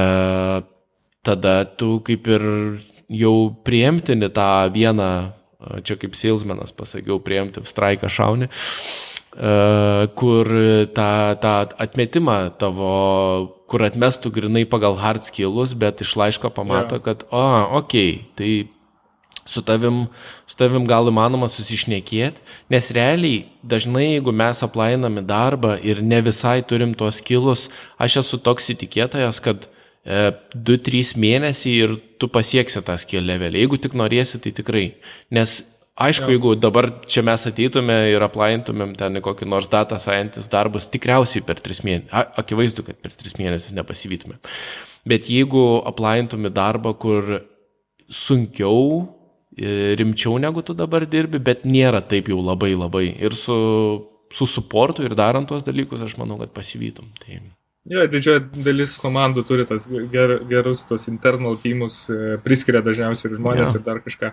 tada 1.23 1.61
tu 1.79 1.99
kaip 2.07 2.27
ir 2.33 2.49
jau 3.13 3.37
priimtini 3.65 4.33
tą 4.33 4.51
vieną 4.73 5.13
čia 5.87 5.97
kaip 6.01 6.19
salesmanas 6.19 6.75
pasakiau, 6.77 7.21
priimti 7.23 7.63
straiką 7.67 8.11
šaunį, 8.13 8.51
kur 10.19 10.53
tą, 10.93 11.11
tą 11.41 11.55
atmetimą 11.81 12.39
tavo, 12.61 12.93
kur 13.71 13.87
atmestų 13.87 14.33
grinai 14.35 14.67
pagal 14.69 14.99
hard 15.01 15.25
skillus, 15.25 15.73
bet 15.79 16.05
iš 16.05 16.15
laiško 16.21 16.53
pamato, 16.53 16.99
yeah. 16.99 17.05
kad, 17.07 17.25
o, 17.33 17.47
okei, 17.81 18.19
okay, 18.21 18.31
tai 18.37 18.53
su 19.47 19.63
tavim, 19.63 20.07
su 20.47 20.57
tavim 20.59 20.85
gal 20.87 21.09
įmanoma 21.11 21.49
susišnekėti, 21.51 22.43
nes 22.71 22.91
realiai 22.95 23.47
dažnai, 23.67 24.13
jeigu 24.17 24.35
mes 24.35 24.63
aplainame 24.63 25.25
darbą 25.27 25.75
ir 25.83 26.03
ne 26.05 26.21
visai 26.23 26.61
turim 26.63 26.95
tos 26.99 27.21
kilus, 27.25 27.69
aš 27.99 28.21
esu 28.23 28.39
toks 28.39 28.71
įtikėtojas, 28.77 29.43
kad 29.43 29.67
2-3 30.07 31.01
e, 31.15 31.21
mėnesiai 31.23 31.75
ir 31.85 31.95
tu 32.19 32.29
pasieksi 32.33 32.83
tą 32.83 32.97
skill 32.99 33.27
levelį. 33.29 33.63
Jeigu 33.63 33.79
tik 33.83 33.95
norėsi, 33.99 34.41
tai 34.43 34.51
tikrai. 34.57 34.87
Nes 35.31 35.61
aišku, 35.95 36.27
ja. 36.27 36.37
jeigu 36.37 36.55
dabar 36.59 36.89
čia 37.07 37.23
mes 37.27 37.47
ateitume 37.47 37.97
ir 38.11 38.25
aplaintumėm 38.25 38.97
ten 38.99 39.21
kokį 39.23 39.49
nors 39.49 39.71
data 39.71 40.01
scientist 40.03 40.51
darbus, 40.53 40.91
tikriausiai 40.91 41.45
per 41.47 41.63
3 41.63 41.85
mėnesius. 41.87 42.11
Akivaizdu, 42.43 42.87
kad 42.89 42.99
per 43.05 43.15
3 43.15 43.39
mėnesius 43.39 43.77
nepasivytumėm. 43.79 44.43
Bet 45.09 45.31
jeigu 45.31 45.83
aplaintumė 45.87 46.51
darbą, 46.55 46.95
kur 46.99 47.39
sunkiau, 48.13 49.07
e, 49.57 49.95
rimčiau 49.99 50.39
negu 50.43 50.63
tu 50.67 50.75
dabar 50.75 51.07
dirbi, 51.07 51.39
bet 51.39 51.67
nėra 51.67 52.03
taip 52.03 52.31
jau 52.31 52.43
labai 52.43 52.75
labai. 52.75 53.07
Ir 53.23 53.39
su, 53.39 53.57
su 54.35 54.47
suportu 54.51 55.07
ir 55.07 55.15
darant 55.19 55.49
tuos 55.49 55.63
dalykus, 55.67 56.03
aš 56.03 56.19
manau, 56.19 56.43
kad 56.43 56.55
pasivytum. 56.55 57.11
Tai... 57.23 57.43
Jo, 57.91 58.05
didžioji 58.07 58.63
dalis 58.63 58.93
komandų 59.03 59.43
turi 59.47 59.65
tos 59.67 59.89
ger, 60.13 60.37
gerus 60.47 60.85
tos 60.87 61.09
internal 61.11 61.57
teamus, 61.59 62.05
e, 62.15 62.37
priskiria 62.45 62.79
dažniausiai 62.85 63.33
ir 63.33 63.41
žmonės 63.41 63.73
ja. 63.73 63.79
ir 63.81 63.87
dar 63.87 63.99
kažką. 64.05 64.29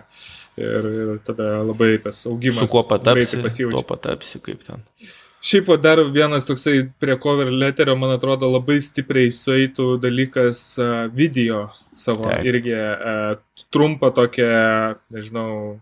Ir, 0.60 0.90
ir 1.02 1.16
tada 1.26 1.56
labai 1.66 1.96
tas 2.02 2.20
augimas. 2.30 2.60
Su 2.62 2.70
kuo 2.70 2.84
patapsi, 2.86 3.40
tuo 3.64 3.82
patapsi, 3.86 4.38
kaip 4.44 4.62
ten. 4.66 4.84
Šiaip 5.42 5.70
dar 5.82 6.02
vienas 6.14 6.46
toksai 6.46 6.84
prie 7.00 7.16
cover 7.18 7.48
letterio, 7.50 7.96
man 7.98 8.12
atrodo, 8.14 8.46
labai 8.52 8.76
stipriai 8.84 9.32
sueitų 9.34 9.86
dalykas 10.02 10.60
uh, 10.78 10.90
video 11.16 11.62
savo 11.96 12.28
Taip. 12.28 12.44
irgi 12.50 12.76
uh, 12.76 13.40
trumpą 13.72 14.12
tokią, 14.14 14.50
nežinau, 15.16 15.80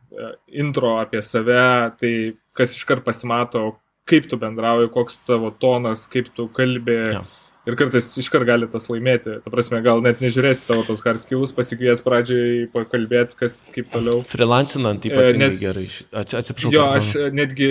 intro 0.62 0.94
apie 1.02 1.20
save, 1.26 1.66
tai 1.98 2.12
kas 2.56 2.76
iškart 2.78 3.04
pasimato, 3.04 3.74
kaip 4.08 4.30
tu 4.30 4.38
bendrauji, 4.40 4.92
koks 4.94 5.20
tavo 5.26 5.50
tonas, 5.50 6.06
kaip 6.08 6.30
tu 6.38 6.46
kalbė. 6.54 7.02
Ja 7.18 7.26
Ir 7.68 7.76
kartais 7.76 8.06
iškart 8.16 8.46
gali 8.48 8.66
tas 8.72 8.86
laimėti. 8.88 9.34
Ta 9.44 9.50
prasme, 9.52 9.82
gal 9.84 10.00
net 10.00 10.22
nežiūrėsi 10.24 10.64
tavo 10.70 10.86
tos 10.88 11.02
hard 11.04 11.20
skills, 11.20 11.52
pasikvies 11.52 12.00
pradžiai 12.06 12.62
pakalbėti, 12.72 13.36
kas 13.42 13.58
kaip 13.74 13.90
toliau. 13.92 14.22
Freelancinant 14.30 15.04
ypatingai 15.04 15.50
Nes, 15.50 15.58
gerai. 15.60 15.84
Atsiprašau. 16.16 16.72
Jo, 16.72 16.86
aš 16.96 17.12
netgi 17.36 17.68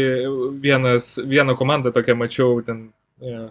vienas, 0.62 1.16
vieną 1.18 1.58
komandą 1.58 1.94
tokią 1.96 2.18
mačiau, 2.20 2.62
ten, 2.68 2.86
ja, 3.26 3.48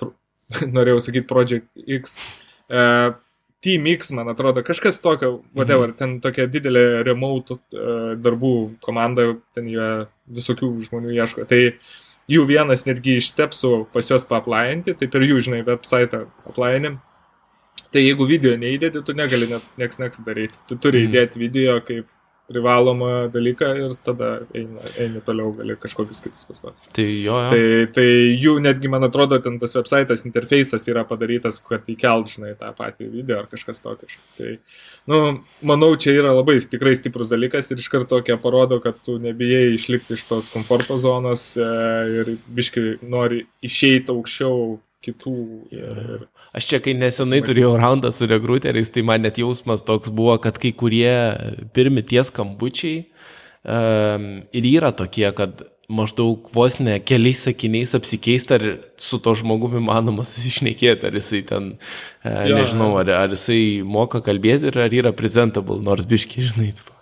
pro, 0.00 0.10
norėjau 0.76 1.04
sakyti 1.06 1.30
Project 1.30 1.70
X. 2.00 2.18
Uh, 2.66 3.14
Team 3.62 3.86
X, 3.92 4.10
man 4.16 4.32
atrodo, 4.32 4.64
kažkas 4.66 4.98
tokio, 5.04 5.36
whatever, 5.54 5.92
mhm. 5.92 5.98
ten 6.00 6.18
tokia 6.24 6.50
didelė 6.50 7.04
remote 7.06 7.60
uh, 7.60 8.12
darbų 8.18 8.54
komanda, 8.82 9.36
ten 9.54 9.70
jie 9.70 9.90
visokių 10.34 10.74
žmonių 10.88 11.14
ieško. 11.20 11.46
Tai 11.46 11.66
uh, 11.68 11.98
jų 12.30 12.46
vienas 12.48 12.86
netgi 12.86 13.18
iš 13.18 13.32
stepsų 13.32 13.72
pas 13.94 14.10
juos 14.10 14.26
paaplainti, 14.28 14.94
tai 14.98 15.08
per 15.10 15.24
jų, 15.26 15.40
žinai, 15.46 15.64
website 15.66 16.24
aplainim. 16.48 17.00
Tai 17.90 18.02
jeigu 18.04 18.26
video 18.28 18.54
neįdėti, 18.58 19.02
tu 19.02 19.14
negali 19.18 19.48
net 19.50 19.66
nieks 19.80 19.98
nieks 19.98 20.22
daryti. 20.26 20.58
Tu 20.70 20.78
turi 20.78 21.02
mm. 21.02 21.08
įdėti 21.10 21.42
video 21.42 21.78
kaip 21.82 22.06
privalomą 22.50 23.30
dalyką 23.32 23.70
ir 23.78 23.96
tada 24.04 24.30
eini, 24.54 24.80
eini 24.98 25.22
toliau, 25.26 25.52
gali 25.58 25.76
kažkokius 25.80 26.22
kitus 26.24 26.46
paspaus. 26.48 26.78
Tai 26.96 27.06
jo. 27.06 27.36
jo. 27.38 27.50
Tai, 27.52 27.64
tai 27.94 28.06
jų 28.34 28.56
netgi, 28.64 28.90
man 28.92 29.06
atrodo, 29.06 29.38
ten 29.42 29.58
tas 29.62 29.76
website'as, 29.78 30.26
interfejsas 30.28 30.88
yra 30.90 31.04
padarytas, 31.08 31.60
kad 31.66 31.86
įkelt, 31.90 32.32
žinai, 32.34 32.56
tą 32.58 32.72
patį 32.76 33.10
video 33.12 33.40
ar 33.42 33.50
kažkas 33.50 33.82
tokio. 33.84 34.10
Tai, 34.38 34.56
nu, 35.10 35.20
manau, 35.66 35.92
čia 36.00 36.16
yra 36.18 36.34
labai 36.36 36.58
tikrai 36.60 36.96
stiprus 36.98 37.30
dalykas 37.30 37.70
ir 37.70 37.80
iš 37.82 37.90
karto 37.92 38.20
tokia 38.20 38.36
parodo, 38.40 38.80
kad 38.82 38.98
tu 39.04 39.18
nebijai 39.22 39.74
išlikti 39.74 40.18
iš 40.18 40.26
tos 40.28 40.50
komforto 40.52 40.98
zonos 40.98 41.52
e, 41.56 41.70
ir 42.20 42.34
biškai 42.50 43.00
nori 43.06 43.44
išeiti 43.64 44.12
aukščiau 44.12 44.78
kitų. 45.04 45.36
Ir, 45.72 46.00
ir 46.18 46.39
Aš 46.56 46.66
čia, 46.66 46.80
kai 46.82 46.96
nesenai 46.98 47.42
turėjau 47.46 47.76
raundą 47.78 48.10
su 48.14 48.26
rekruteriais, 48.26 48.90
tai 48.90 49.04
man 49.06 49.22
net 49.22 49.38
jausmas 49.38 49.84
toks 49.86 50.10
buvo, 50.10 50.34
kad 50.42 50.58
kai 50.58 50.72
kurie 50.74 51.12
pirmi 51.76 52.02
tie 52.02 52.24
skambučiai 52.26 53.04
um, 53.62 54.26
ir 54.50 54.66
yra 54.72 54.90
tokie, 54.96 55.28
kad 55.36 55.62
maždaug 55.90 56.50
vos 56.54 56.78
ne 56.78 56.96
keliais 57.02 57.42
sakiniais 57.46 57.94
apsikeista, 57.98 58.58
ar 58.58 58.66
su 59.00 59.18
to 59.22 59.34
žmogumi 59.38 59.82
manoma 59.82 60.24
susišnekėti, 60.26 61.06
ar 61.06 61.18
jisai 61.18 61.42
ten, 61.46 61.72
e, 62.22 62.34
jo, 62.50 62.58
nežinau, 62.60 62.92
ar, 63.00 63.10
ar 63.24 63.34
jisai 63.34 63.82
moka 63.86 64.22
kalbėti 64.22 64.70
ir 64.70 64.78
ar 64.86 64.94
yra 64.94 65.14
presentable, 65.16 65.80
nors 65.86 66.06
biški, 66.10 66.46
žinai. 66.46 66.70
Tipo. 66.78 66.94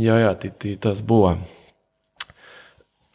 Jo, 0.00 0.16
jo, 0.22 0.32
tai, 0.40 0.52
tai 0.60 0.76
tas 0.80 1.04
buvo. 1.04 1.34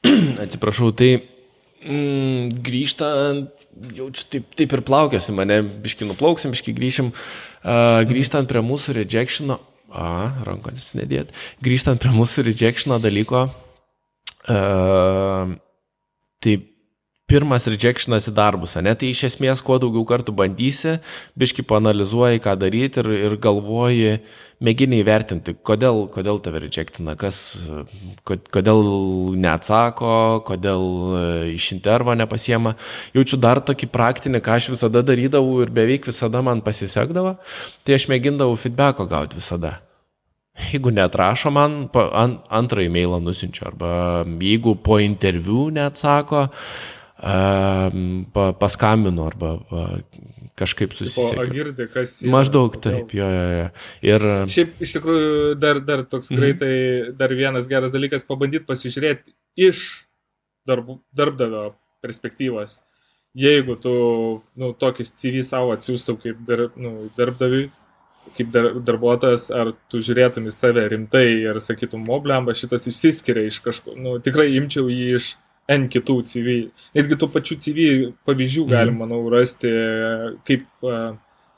Atsiprašau, 0.45 0.93
tai 0.95 1.12
mm, 1.17 2.62
grįžtant 2.69 3.58
jaučiu, 3.95 4.25
taip, 4.33 4.49
taip 4.57 4.75
ir 4.75 4.83
plaukiasi 4.85 5.35
mane, 5.35 5.61
biški 5.83 6.07
nuplauksim, 6.07 6.53
biški 6.55 6.73
grįšim, 6.77 7.11
uh, 7.13 8.01
grįžtant 8.09 8.49
prie 8.49 8.63
mūsų 8.65 8.97
rejectiono, 8.99 9.59
a, 9.89 10.09
rankonis 10.47 10.93
nedėt, 10.97 11.33
grįžtant 11.65 12.01
prie 12.01 12.11
mūsų 12.15 12.45
rejectiono 12.49 12.99
dalyko, 13.03 13.47
uh, 14.49 15.55
tai 16.43 16.57
pirmas 17.29 17.67
rejectionas 17.69 18.27
į 18.29 18.35
darbus, 18.37 18.75
ne? 18.81 18.93
Tai 18.97 19.09
iš 19.13 19.27
esmės, 19.29 19.61
kuo 19.65 19.77
daugiau 19.81 20.05
kartų 20.09 20.33
bandysi, 20.35 20.97
biški 21.39 21.65
panalizuoji, 21.69 22.41
ką 22.43 22.55
daryti 22.59 23.03
ir, 23.03 23.09
ir 23.29 23.35
galvoji, 23.41 24.15
mėgini 24.65 24.99
įvertinti, 25.03 25.55
kodėl, 25.65 26.03
kodėl 26.11 26.41
tave 26.43 26.63
rejectina, 26.65 27.15
kas, 27.19 27.39
kodėl 28.27 28.81
neatsako, 29.39 30.13
kodėl 30.47 30.83
e, 30.83 31.21
iš 31.53 31.69
intervo 31.77 32.15
nepasiema. 32.17 32.75
Jaučiu 33.15 33.39
dar 33.39 33.63
tokį 33.63 33.91
praktinį, 33.93 34.43
ką 34.43 34.57
aš 34.59 34.71
visada 34.75 35.03
darydavau 35.05 35.61
ir 35.63 35.71
beveik 35.75 36.09
visada 36.11 36.43
man 36.45 36.63
pasisekdavo, 36.65 37.37
tai 37.87 37.99
aš 37.99 38.09
mėgindavau 38.11 38.59
feedbacko 38.59 39.07
gauti 39.11 39.39
visada. 39.39 39.77
Jeigu 40.59 40.91
netrašo 40.91 41.53
man, 41.55 41.85
ant, 41.95 42.41
antrą 42.51 42.83
e-mailą 42.83 43.21
nusinčiu, 43.23 43.63
arba 43.69 43.91
jeigu 44.43 44.75
po 44.83 44.97
interviu 44.99 45.69
neatsako, 45.71 46.49
pa, 46.49 46.98
paskambinu 48.60 49.25
arba 49.27 49.58
kažkaip 50.60 50.93
susisiekiu. 50.95 51.39
O 51.39 51.47
girdė, 51.47 51.88
kas 51.91 52.17
yra. 52.23 52.32
Maždaug 52.34 52.75
taip, 52.84 53.13
jo, 53.15 53.27
jo, 53.32 53.47
jo. 53.55 53.65
Ir... 54.12 54.27
Šiaip 54.51 54.84
iš 54.84 54.95
tikrųjų 54.97 55.55
dar, 55.60 55.82
dar 55.86 56.03
toks 56.08 56.32
mhm. 56.32 56.41
greitai, 56.41 56.73
mm. 56.75 57.17
dar 57.19 57.36
vienas 57.38 57.71
geras 57.71 57.95
dalykas, 57.95 58.27
pabandyti 58.27 58.67
pasižiūrėti 58.67 59.36
iš 59.69 59.88
darb, 60.67 60.97
darbdavio 61.15 61.69
perspektyvos. 62.03 62.79
Jeigu 63.38 63.75
tu 63.79 63.93
nu, 64.58 64.71
tokį 64.73 65.05
CV 65.12 65.43
savo 65.45 65.75
atsiųstum 65.75 66.17
kaip 66.21 66.39
dar, 66.47 66.65
nu, 66.79 67.12
darbdaviui, 67.17 67.67
kaip 68.38 68.49
dar, 68.53 68.71
darbuotojas, 68.86 69.49
ar 69.53 69.71
tu 69.91 70.01
žiūrėtum 70.05 70.49
į 70.49 70.53
save 70.53 70.88
rimtai 70.91 71.27
ir 71.45 71.60
sakytum, 71.63 72.03
moblemba, 72.10 72.55
šitas 72.58 72.89
išsiskiria 72.89 73.45
iš 73.49 73.62
kažko, 73.65 73.93
nu, 73.97 74.17
tikrai 74.23 74.49
imčiau 74.58 74.89
jį 74.91 75.13
iš 75.19 75.36
N 75.69 75.88
kitų 75.93 76.15
CV. 76.32 76.60
Netgi 76.97 77.17
tų 77.19 77.29
pačių 77.34 77.58
CV 77.62 77.88
pavyzdžių 78.27 78.63
mm. 78.65 78.71
galim, 78.73 79.01
manau, 79.03 79.21
rasti, 79.34 79.71
kaip, 80.47 80.65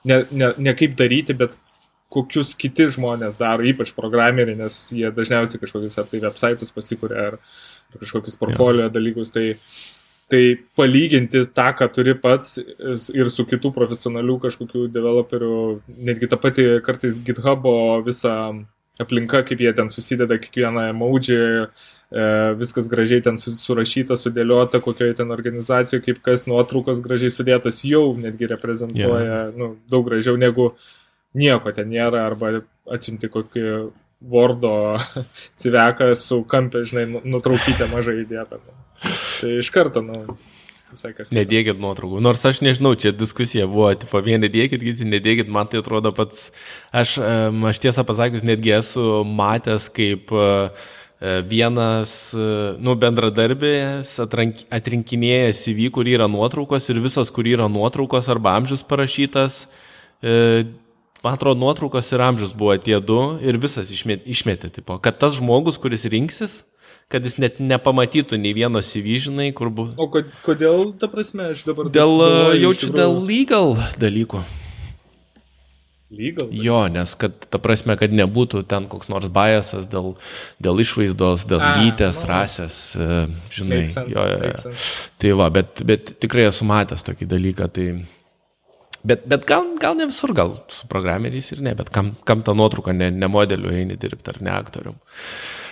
ne, 0.09 0.17
ne, 0.31 0.49
ne 0.57 0.73
kaip 0.77 0.97
daryti, 0.99 1.35
bet 1.37 1.55
kokius 2.11 2.51
kiti 2.59 2.89
žmonės 2.91 3.39
daro, 3.39 3.63
ypač 3.67 3.93
programeriai, 3.95 4.57
nes 4.59 4.77
jie 4.91 5.09
dažniausiai 5.15 5.61
kažkokius 5.61 5.97
ar 6.01 6.09
tai 6.11 6.19
websaitus 6.25 6.73
pasikūrė, 6.75 7.23
ar, 7.29 7.39
ar 7.93 8.03
kažkokius 8.03 8.35
portfolio 8.39 8.89
ja. 8.89 8.91
dalykus. 8.91 9.31
Tai, 9.31 9.45
tai 10.31 10.43
palyginti 10.79 11.45
tą, 11.55 11.69
ką 11.79 11.87
turi 11.95 12.15
pats 12.19 12.57
ir 12.59 13.31
su 13.31 13.47
kitų 13.47 13.71
profesionalių 13.75 14.37
kažkokių 14.43 14.85
developerių, 14.91 15.55
netgi 16.11 16.31
tą 16.31 16.39
patį 16.43 16.67
kartais 16.83 17.19
GitHub'o 17.27 17.75
visą 18.07 18.35
aplinka, 19.01 19.43
kaip 19.47 19.63
jie 19.63 19.73
ten 19.77 19.89
susideda 19.93 20.37
kiekvieną 20.41 20.87
emoji, 20.91 21.37
e, 21.41 22.25
viskas 22.59 22.89
gražiai 22.91 23.23
ten 23.25 23.39
surašyta, 23.41 24.17
sudėliota, 24.19 24.81
kokioje 24.83 25.17
ten 25.21 25.33
organizacijoje, 25.33 26.05
kaip 26.07 26.21
kas 26.25 26.45
nuotraukos 26.49 27.01
gražiai 27.03 27.33
sudėtos, 27.33 27.83
jau 27.87 28.11
netgi 28.19 28.49
reprezentuoja 28.51 29.25
yeah. 29.25 29.57
nu, 29.57 29.73
daug 29.91 30.07
gražiau 30.09 30.39
negu 30.39 30.71
nieko 31.37 31.73
ten 31.75 31.91
nėra, 31.91 32.27
arba 32.29 32.61
atsiunti 32.91 33.31
kokį 33.31 33.65
Wordo 34.21 34.99
civeką 35.61 36.11
su 36.13 36.43
kampė, 36.45 36.83
žinai, 36.85 37.07
nu, 37.09 37.21
nutraukytę 37.35 37.87
mažai 37.89 38.19
įdėtą. 38.21 38.59
Tai 39.01 39.53
iš 39.57 39.71
karto, 39.73 40.03
nu. 40.05 40.37
Nedėkit 41.31 41.79
nuotraukų. 41.79 42.19
Nors 42.23 42.43
aš 42.47 42.59
nežinau, 42.65 42.93
čia 42.99 43.13
diskusija 43.15 43.67
buvo, 43.69 43.89
tipo, 43.95 44.19
vieni 44.23 44.49
dėkit, 44.51 44.81
kiti 44.83 45.07
nedėkit, 45.07 45.51
man 45.51 45.69
tai 45.71 45.79
atrodo 45.79 46.11
pats, 46.15 46.49
aš, 46.91 47.17
aš 47.71 47.81
tiesą 47.83 48.03
pasakius, 48.07 48.43
netgi 48.47 48.73
esu 48.75 49.05
matęs, 49.27 49.87
kaip 49.95 50.33
e, 50.35 50.47
vienas, 51.47 52.15
e, 52.35 52.47
nu, 52.83 52.97
bendradarbės 52.99 54.17
atrinkinėja 54.23 55.55
CV, 55.61 55.87
kur 55.95 56.09
yra 56.11 56.27
nuotraukos 56.31 56.91
ir 56.91 56.99
visos, 57.03 57.31
kur 57.31 57.47
yra 57.47 57.69
nuotraukos 57.71 58.27
arba 58.31 58.57
amžius 58.59 58.83
parašytas. 58.87 59.63
E, 60.19 60.65
man 61.23 61.37
atrodo, 61.37 61.61
nuotraukos 61.61 62.11
ir 62.11 62.25
amžius 62.25 62.51
buvo 62.57 62.75
tie 62.81 62.99
du 62.99 63.21
ir 63.39 63.61
visas 63.61 63.93
išmetė, 63.93 64.27
išmetė 64.35 64.73
tipo, 64.81 64.99
kad 64.99 65.21
tas 65.21 65.39
žmogus, 65.39 65.79
kuris 65.79 66.09
rinksis, 66.11 66.61
kad 67.11 67.27
jis 67.27 67.37
net 67.41 67.59
nepamatytų 67.59 68.39
nei 68.41 68.55
vieno 68.57 68.81
įvyžinai, 68.81 69.51
kur 69.57 69.69
buvo. 69.73 69.93
O 69.99 70.09
kodėl, 70.45 70.91
ta 70.99 71.11
prasme, 71.11 71.51
aš 71.55 71.65
dabar... 71.67 71.91
Dėl, 71.91 72.17
galvoju, 72.23 72.65
jaučiu, 72.65 72.89
tikrųjų... 72.89 72.99
dėl 72.99 73.21
legal 73.27 73.77
dalykų. 74.01 74.43
Legal? 76.11 76.49
Dalykų. 76.49 76.59
Jo, 76.59 76.81
nes, 76.91 77.13
kad, 77.15 77.37
ta 77.47 77.59
prasme, 77.63 77.95
kad 77.95 78.11
nebūtų 78.11 78.65
ten 78.67 78.89
koks 78.91 79.07
nors 79.07 79.29
biasas 79.31 79.85
dėl, 79.87 80.17
dėl 80.59 80.81
išvaizdos, 80.83 81.45
dėl 81.47 81.63
A, 81.63 81.69
lytės, 81.79 82.19
no. 82.25 82.27
rasės, 82.33 82.79
e, 82.99 83.19
žinai. 83.55 83.85
Sense, 83.87 84.11
jo, 84.11 84.25
jo. 84.27 84.73
Tai 85.23 85.31
va, 85.39 85.47
bet, 85.55 85.79
bet 85.87 86.11
tikrai 86.19 86.49
esu 86.49 86.67
matęs 86.67 87.07
tokį 87.07 87.29
dalyką, 87.31 87.69
tai... 87.71 87.87
Bet, 89.07 89.23
bet 89.31 89.47
gal, 89.49 89.71
gal 89.81 89.95
ne 89.97 90.09
visur, 90.11 90.35
gal 90.35 90.57
su 90.69 90.85
programeriais 90.91 91.47
ir 91.55 91.63
ne, 91.63 91.71
bet 91.79 91.87
kam, 91.95 92.11
kam 92.27 92.43
tą 92.45 92.53
nuotrauką 92.59 92.93
ne, 92.93 93.07
ne 93.15 93.31
modeliu 93.31 93.71
eini 93.71 93.95
dirbti 93.97 94.35
ar 94.35 94.41
ne 94.43 94.51
aktorium. 94.53 94.99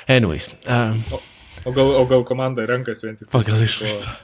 Anyways. 0.09 0.49
Uh, 0.65 0.97
o, 1.13 1.21
o, 1.65 1.71
gal, 1.71 1.93
o 2.01 2.05
gal 2.09 2.25
komanda 2.25 2.65
renkasi 2.65 3.05
vien 3.05 3.19
tik 3.19 3.29
pagal 3.29 3.61
išvaizdą. 3.61 4.15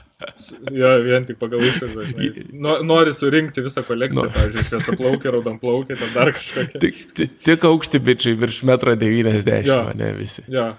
Jo, 0.74 0.94
vien 1.04 1.26
tik 1.28 1.38
pagal 1.38 1.62
išvaizdą. 1.62 2.30
Nori 2.88 3.12
surinkti 3.14 3.62
visą 3.62 3.84
kolekciją, 3.86 4.24
no. 4.26 4.32
pavyzdžiui, 4.34 4.64
šviesą 4.70 4.94
plaukį, 4.98 5.32
raudon 5.36 5.60
plaukį, 5.62 5.98
ten 6.00 6.14
dar 6.14 6.32
kažkokia. 6.34 6.80
Tik, 6.82 7.02
tik, 7.18 7.36
tik 7.46 7.66
aukšti 7.68 8.00
bičiai 8.02 8.38
virš 8.40 8.64
1,90 8.66 9.70
m, 9.76 9.92
ne 10.00 10.08
visi. 10.16 10.42
Jo. 10.50 10.72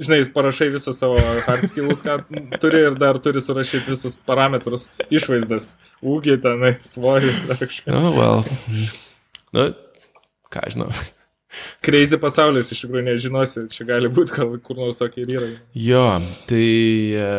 Žinai, 0.00 0.22
parašai 0.32 0.70
visus 0.72 0.96
savo 1.00 1.20
hard 1.20 1.68
skills, 1.68 2.00
ką 2.04 2.18
turi 2.62 2.82
ir 2.86 2.96
dar 3.00 3.20
turi 3.24 3.40
surašyti 3.44 3.92
visus 3.92 4.16
parametrus, 4.28 4.88
išvaizdas, 5.08 5.74
ūgį, 6.04 6.38
tenai, 6.44 6.72
svorį, 6.84 7.34
dar 7.50 7.60
kažką. 7.60 7.92
Oh, 7.96 8.08
well. 8.16 8.42
Nu, 9.56 9.70
ką 10.52 10.64
žinau. 10.72 10.90
Crazy 11.84 12.18
pasaulis, 12.20 12.70
iš 12.72 12.84
tikrųjų 12.84 13.04
nežinosi, 13.06 13.66
čia 13.72 13.86
gali 13.88 14.10
būti, 14.12 14.34
gal 14.36 14.56
kur 14.64 14.78
nors 14.80 14.98
tokie 15.00 15.24
ir 15.24 15.34
yra. 15.36 15.50
Jo, 15.78 16.06
tai, 16.48 16.66
e, 17.14 17.30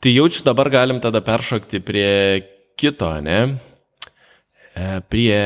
tai 0.00 0.14
jaučiu 0.14 0.46
dabar 0.46 0.70
galim 0.72 1.02
tada 1.02 1.22
peršokti 1.24 1.82
prie 1.84 2.10
kito, 2.80 3.10
ne? 3.24 3.40
E, 4.72 4.88
prie 5.12 5.40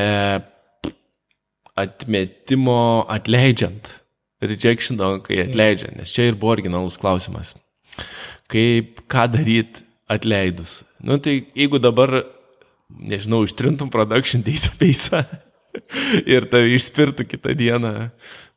atmetimo 1.75 2.79
atleidžiant. 3.11 3.91
Rejection, 4.45 4.99
kai 5.25 5.39
atleidžia, 5.45 5.93
nes 5.95 6.11
čia 6.11 6.29
ir 6.29 6.39
buvo 6.39 6.53
originalus 6.53 6.99
klausimas. 7.01 7.55
Kaip, 8.51 9.01
ką 9.09 9.25
daryti 9.33 9.85
atleidus? 10.11 10.83
Nu 11.01 11.17
tai 11.23 11.39
jeigu 11.57 11.79
dabar, 11.81 12.21
nežinau, 12.89 13.43
ištrintum 13.47 13.89
production 13.93 14.43
database, 14.45 15.23
ir 16.35 16.47
tave 16.51 16.75
išspirtų 16.75 17.27
kitą 17.29 17.55
dieną 17.57 17.93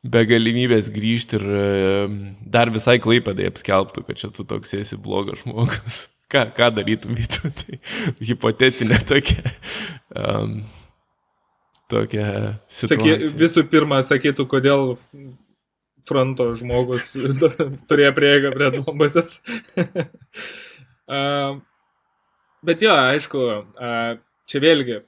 be 0.03 0.23
galimybės 0.27 0.87
grįžti 0.93 1.39
ir 1.39 1.45
dar 2.47 2.71
visai 2.71 2.99
klaipadai 3.03 3.49
apskelbtų, 3.51 4.05
kad 4.07 4.21
čia 4.21 4.31
tu 4.35 4.45
toks 4.47 4.73
esi 4.77 4.99
blogas 4.99 5.43
žmogus. 5.43 6.05
Ką, 6.29 6.43
ką 6.53 6.67
darytum, 6.77 7.15
vytų? 7.17 7.49
Tai 7.59 7.77
hipotetinė 8.21 8.99
tokia. 9.09 9.49
Um, 10.13 10.59
tokia 11.89 12.59
situacija. 12.69 13.15
Saky, 13.25 13.37
visų 13.39 13.63
pirma, 13.71 14.03
sakytų, 14.05 14.45
kodėl 14.51 14.93
fronto 16.05 16.51
žmogus 16.57 17.15
turėjo 17.89 18.13
prieigą 18.17 18.53
prie 18.53 18.69
duombazės. 18.77 19.39
uh, 21.09 21.57
bet 22.65 22.85
jo, 22.85 22.93
aišku, 22.93 23.45
uh, 23.73 24.13
čia 24.49 24.61
vėlgi 24.61 25.01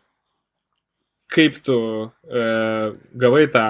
kaip 1.31 1.57
tu 1.63 1.77
e, 2.27 2.45
gavai 3.23 3.45
tą 3.51 3.65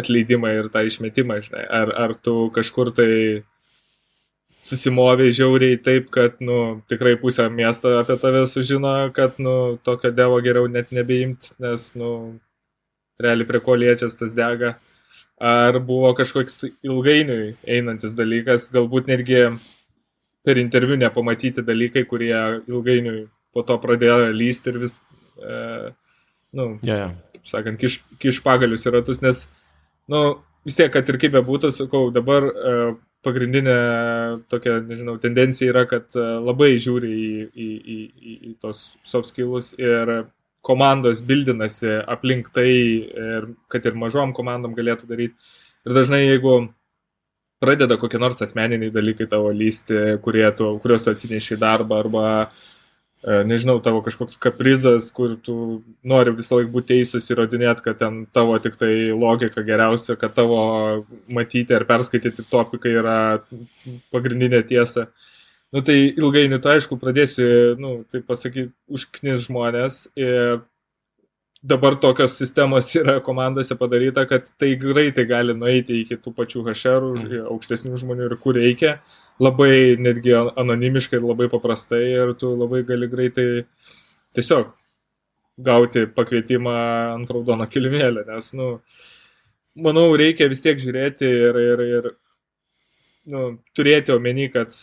atleidimą 0.00 0.50
ir 0.58 0.70
tą 0.72 0.82
išmetimą, 0.86 1.40
žinai, 1.46 1.66
ar, 1.80 1.92
ar 2.04 2.14
tu 2.14 2.48
kažkur 2.54 2.90
tai 2.96 3.44
susimoviai 4.66 5.34
žiauriai 5.36 5.78
taip, 5.82 6.08
kad, 6.14 6.40
nu, 6.42 6.82
tikrai 6.90 7.14
pusę 7.20 7.46
miesto 7.52 7.92
apie 8.00 8.16
tave 8.22 8.42
sužino, 8.50 8.94
kad, 9.14 9.38
nu, 9.38 9.78
tokio 9.86 10.10
devo 10.10 10.40
geriau 10.42 10.66
net 10.70 10.90
nebeimt, 10.96 11.52
nes, 11.62 11.92
nu, 11.98 12.10
realiai 13.22 13.48
prie 13.48 13.62
ko 13.62 13.76
liečias 13.78 14.18
tas 14.18 14.34
dega. 14.36 14.76
Ar 15.36 15.78
buvo 15.84 16.14
kažkoks 16.16 16.62
ilgainiui 16.84 17.54
einantis 17.68 18.16
dalykas, 18.16 18.70
galbūt 18.72 19.10
netgi 19.10 19.42
per 20.46 20.58
interviu 20.58 20.96
nepamatyti 20.96 21.64
dalykai, 21.66 22.06
kurie 22.08 22.34
ilgainiui 22.66 23.26
po 23.52 23.64
to 23.66 23.76
pradėjo 23.82 24.32
lysti 24.32 24.72
ir 24.72 24.78
vis 24.80 24.96
e, 24.96 25.92
nu, 26.54 26.76
yeah, 26.86 27.14
sakant, 27.46 27.80
kiš, 27.80 28.00
kiš 28.22 28.40
pagalius 28.44 28.86
į 28.86 28.94
ratus, 28.96 29.22
nes, 29.24 29.44
nu, 30.10 30.22
vis 30.66 30.78
tiek, 30.78 30.92
kad 30.94 31.08
ir 31.08 31.18
kaip 31.22 31.34
bebūtų, 31.36 31.72
sakau, 31.74 32.08
dabar 32.14 32.46
uh, 32.50 32.94
pagrindinė 33.26 33.76
tokia, 34.52 34.78
nežinau, 34.86 35.16
tendencija 35.22 35.72
yra, 35.72 35.86
kad 35.90 36.08
uh, 36.18 36.38
labai 36.44 36.74
žiūri 36.82 37.10
į, 37.10 37.28
į, 37.50 37.68
į, 37.76 37.98
į, 38.06 38.38
į 38.50 38.54
tos 38.62 38.86
soft 39.06 39.32
skills 39.32 39.72
ir 39.80 40.28
komandos 40.66 41.22
bildinasi 41.26 42.00
aplink 42.10 42.50
tai, 42.54 42.70
ir, 43.06 43.52
kad 43.70 43.86
ir 43.86 43.98
mažom 43.98 44.34
komandom 44.34 44.74
galėtų 44.74 45.06
daryti. 45.10 45.52
Ir 45.86 45.94
dažnai, 45.94 46.24
jeigu 46.24 46.56
pradeda 47.62 47.94
kokie 48.00 48.18
nors 48.18 48.42
asmeniniai 48.42 48.90
dalykai 48.92 49.28
tavo 49.30 49.52
lysti, 49.54 50.18
kurie 50.24 50.48
tu, 50.58 50.72
kuriuos 50.82 51.06
atsineši 51.12 51.54
į 51.54 51.60
darbą 51.62 52.00
arba 52.02 52.24
uh, 52.42 52.64
nežinau, 53.24 53.78
tavo 53.82 54.02
kažkoks 54.04 54.36
kaprizas, 54.38 55.08
kur 55.14 55.36
tu 55.42 55.82
nori 56.06 56.34
visą 56.36 56.60
laiką 56.60 56.70
būti 56.74 56.92
teisūs 56.92 57.30
įrodinėti, 57.32 57.82
kad 57.86 57.98
ten 58.02 58.20
tavo 58.36 58.58
tik 58.62 58.76
tai 58.78 59.10
logika 59.16 59.64
geriausia, 59.66 60.18
kad 60.20 60.36
tavo 60.36 60.60
matyti 61.32 61.74
ar 61.74 61.86
perskaityti 61.88 62.46
topikai 62.52 62.92
yra 63.00 63.16
pagrindinė 64.14 64.62
tiesa. 64.68 65.08
Nu 65.74 65.82
tai 65.82 65.96
ilgainiui, 66.12 66.60
tu 66.62 66.70
aišku, 66.70 66.98
pradėsi, 67.00 67.44
nu, 67.82 67.98
tai 68.12 68.22
pasakyti, 68.22 68.70
užknis 68.86 69.48
žmonės 69.48 70.04
ir 70.14 70.62
dabar 71.66 71.96
tokios 71.98 72.36
sistemos 72.38 72.92
yra 72.94 73.18
komandose 73.24 73.74
padaryta, 73.74 74.26
kad 74.30 74.46
tai 74.60 74.76
greitai 74.78 75.26
gali 75.26 75.56
nueiti 75.56 76.02
iki 76.04 76.18
tų 76.22 76.32
pačių 76.36 76.62
hašerų, 76.68 77.12
mm. 77.16 77.46
aukštesnių 77.50 77.98
žmonių 78.04 78.28
ir 78.28 78.36
kur 78.42 78.58
reikia 78.60 78.98
labai 79.42 79.96
netgi 80.00 80.34
anonimiškai 80.36 81.18
ir 81.18 81.26
labai 81.26 81.48
paprastai 81.52 82.02
ir 82.08 82.34
tu 82.40 82.54
labai 82.56 82.82
gali 82.88 83.08
greitai 83.12 83.48
tiesiog 84.36 84.72
gauti 85.56 86.06
pakvietimą 86.16 86.76
ant 87.16 87.30
raudono 87.32 87.66
kilimėlį, 87.72 88.26
nes, 88.30 88.52
nu, 88.58 88.72
manau, 89.86 90.08
reikia 90.18 90.50
vis 90.52 90.64
tiek 90.64 90.80
žiūrėti 90.80 91.28
ir, 91.28 91.60
ir, 91.60 91.84
ir 91.98 92.10
nu, 93.32 93.46
turėti 93.76 94.14
omeny, 94.14 94.50
kad 94.52 94.74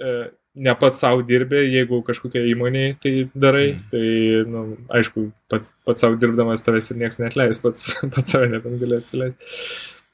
e, 0.00 0.14
ne 0.54 0.74
pats 0.80 1.00
savo 1.04 1.24
dirbė, 1.28 1.62
jeigu 1.68 2.02
kažkokia 2.06 2.44
įmonė 2.52 2.86
tai 3.02 3.14
darai, 3.32 3.66
mm. 3.74 3.82
tai, 3.92 4.06
nu, 4.52 4.64
aišku, 5.00 5.28
pats, 5.52 5.72
pats 5.86 6.04
savo 6.04 6.18
dirbdamas 6.20 6.64
tavęs 6.64 6.92
ir 6.92 7.02
niekas 7.04 7.20
netleis, 7.22 7.60
pats, 7.62 7.92
pats 8.14 8.32
save 8.34 8.50
nebent 8.52 8.80
gali 8.82 8.98
atsileisti. 9.00 9.52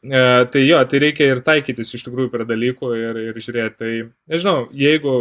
E, 0.03 0.47
tai 0.53 0.63
jo, 0.63 0.79
tai 0.87 1.01
reikia 1.03 1.33
ir 1.33 1.41
taikytis 1.43 1.91
iš 1.97 2.05
tikrųjų 2.07 2.31
prie 2.31 2.47
dalykų 2.47 2.93
ir, 2.95 3.21
ir 3.31 3.41
žiūrėti. 3.43 3.79
Tai 3.81 3.93
nežinau, 4.31 4.59
jeigu 4.71 5.17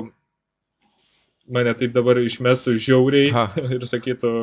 mane 1.50 1.74
taip 1.80 1.96
dabar 1.96 2.20
išmestų 2.22 2.76
žiauriai 2.78 3.32
ha. 3.34 3.48
ir 3.76 3.88
sakytų, 3.90 4.34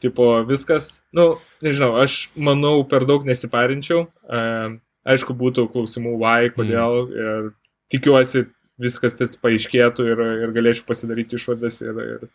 tipo, 0.00 0.30
viskas. 0.48 0.94
Nu, 1.16 1.34
nežinau, 1.64 1.92
aš 2.00 2.30
manau, 2.36 2.78
per 2.88 3.04
daug 3.08 3.26
nesiparinčiau. 3.28 4.06
Uh, 4.24 4.78
aišku, 5.08 5.36
būtų 5.36 5.68
klausimų, 5.74 6.16
why, 6.22 6.52
kodėl. 6.56 7.04
Mm. 7.04 7.20
Ir 7.20 7.52
tikiuosi, 7.92 8.46
viskas 8.80 9.18
tas 9.18 9.36
paaiškėtų 9.40 10.08
ir, 10.08 10.26
ir 10.46 10.52
galėčiau 10.56 10.86
pasidaryti 10.88 11.36
išvadas 11.36 11.82
ir, 11.84 12.00
ir, 12.00 12.28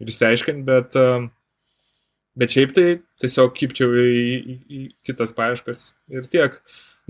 ir 0.00 0.12
išsiaiškinti, 0.12 0.64
bet, 0.64 0.96
uh, 0.96 1.26
bet 2.38 2.54
šiaip 2.54 2.74
tai 2.76 2.86
tiesiog 3.22 3.54
kipčiau 3.56 3.94
į, 3.94 4.12
į, 4.34 4.58
į 4.64 4.82
kitas 5.06 5.34
paieškas 5.36 5.86
ir 6.12 6.28
tiek. 6.32 6.58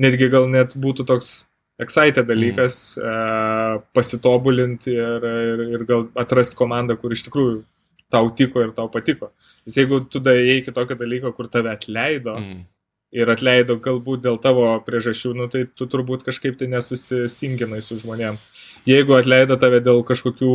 Netgi 0.00 0.28
gal 0.32 0.48
net 0.50 0.74
būtų 0.74 1.06
toks 1.06 1.44
excited 1.82 2.26
dalykas 2.28 2.96
mm. 2.98 3.04
uh, 3.04 3.84
pasitobulinti 3.94 4.94
ir, 4.94 5.26
ir, 5.54 5.62
ir 5.74 5.86
gal 5.88 6.06
atrasti 6.18 6.58
komandą, 6.58 6.96
kur 6.98 7.14
iš 7.14 7.24
tikrųjų 7.26 7.62
tau 8.14 8.28
tiko 8.36 8.62
ir 8.62 8.74
tau 8.76 8.90
patiko. 8.92 9.32
Nes 9.66 9.78
jeigu 9.78 10.02
tu 10.10 10.22
daėjai 10.22 10.60
iki 10.60 10.74
tokio 10.74 10.96
dalyko, 10.98 11.32
kur 11.34 11.48
tave 11.50 11.72
atleido 11.72 12.36
mm. 12.38 12.62
Ir 13.14 13.30
atleido 13.30 13.76
galbūt 13.82 14.24
dėl 14.24 14.38
tavo 14.42 14.66
priežasčių, 14.86 15.32
nu, 15.38 15.46
tai 15.50 15.64
tu 15.70 15.86
turbūt 15.90 16.24
kažkaip 16.26 16.56
tai 16.58 16.68
nesusisinginai 16.72 17.80
su 17.84 17.98
žmonėm. 18.00 18.38
Jeigu 18.88 19.14
atleido 19.16 19.56
tave 19.60 19.78
dėl 19.84 20.02
kažkokių, 20.06 20.54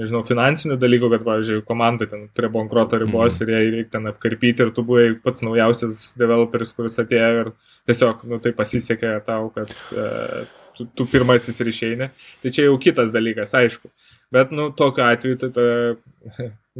nežinau, 0.00 0.22
finansinių 0.26 0.78
dalykų, 0.80 1.10
kad, 1.12 1.26
pavyzdžiui, 1.26 1.64
komanda 1.68 2.08
ten 2.10 2.24
prie 2.36 2.50
bankroto 2.52 2.98
ribos 2.98 3.36
mm. 3.36 3.44
ir 3.44 3.52
jai 3.54 3.66
reikia 3.76 3.92
ten 3.98 4.08
apkarpyti 4.10 4.64
ir 4.64 4.72
tu 4.74 4.86
buvai 4.86 5.10
pats 5.22 5.44
naujausias 5.46 6.08
developeris, 6.18 6.72
kuris 6.74 6.98
atėjo 7.02 7.44
ir 7.44 7.52
tiesiog, 7.90 8.24
nu, 8.32 8.40
tai 8.42 8.54
pasisekė 8.56 9.12
tau, 9.28 9.52
kad 9.54 9.70
uh, 9.94 10.48
tu, 10.80 10.88
tu 10.96 11.06
pirmasis 11.12 11.60
ir 11.60 11.70
išeini. 11.70 12.10
Tai 12.42 12.54
čia 12.56 12.66
jau 12.66 12.80
kitas 12.82 13.14
dalykas, 13.14 13.54
aišku. 13.60 13.92
Bet, 14.32 14.54
nu, 14.56 14.70
tokiu 14.76 15.04
atveju 15.06 15.40
tai 15.44 15.52
ta, 15.54 15.68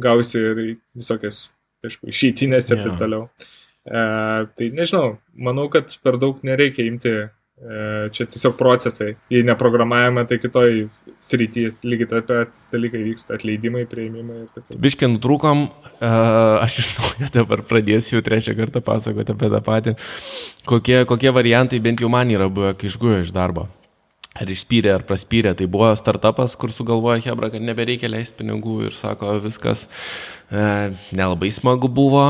gausi 0.01 0.39
ir 0.41 0.61
visokias, 0.97 1.45
aišku, 1.85 2.09
išeitinės 2.11 2.71
ir 2.71 2.79
yeah. 2.79 2.87
taip 2.87 3.01
toliau. 3.01 3.27
E, 3.85 4.01
tai 4.55 4.71
nežinau, 4.77 5.15
manau, 5.33 5.67
kad 5.73 5.89
per 6.05 6.17
daug 6.21 6.41
nereikia 6.45 6.85
imti, 6.85 7.13
e, 7.61 7.81
čia 8.13 8.27
tiesiog 8.29 8.55
procesai. 8.59 9.15
Jei 9.33 9.41
ne 9.47 9.55
programavime, 9.57 10.23
tai 10.29 10.37
kitoj 10.41 10.85
srity 11.21 11.67
lygiai 11.85 12.11
taip 12.13 12.29
pat 12.29 12.63
dalykai 12.73 13.01
vyksta, 13.07 13.39
atleidimai, 13.39 13.87
prieimimai 13.89 14.43
ir 14.43 14.47
taip 14.53 14.67
toliau. 14.67 14.83
Biškiai 14.85 15.11
nutrūkom, 15.15 15.65
e, 15.97 16.13
aš 16.61 16.79
iš 16.83 16.93
naujo 16.99 17.33
dabar 17.39 17.65
pradėsiu 17.65 18.21
trečią 18.25 18.57
kartą 18.59 18.85
pasakoti 18.85 19.35
apie 19.35 19.51
tą 19.53 19.61
patį. 19.65 19.97
Kokie, 20.69 21.03
kokie 21.09 21.33
variantai 21.33 21.81
bent 21.81 22.01
jau 22.01 22.09
man 22.13 22.33
yra 22.33 22.49
buvę, 22.53 22.75
kai 22.77 22.91
išguoju 22.91 23.25
iš 23.25 23.33
darbo 23.35 23.69
ar 24.31 24.47
išspyrė, 24.47 24.93
ar 24.95 25.03
praspyrė. 25.07 25.53
Tai 25.57 25.67
buvo 25.71 25.91
startupas, 25.99 26.55
kur 26.59 26.71
sugalvojo 26.71 27.19
Hebra, 27.25 27.51
kad 27.51 27.63
nebereikia 27.65 28.11
leisti 28.11 28.39
pinigų 28.39 28.77
ir 28.87 28.95
sako, 28.95 29.35
viskas 29.43 29.87
e, 30.47 30.93
nelabai 31.11 31.51
smagu 31.51 31.91
buvo. 31.91 32.29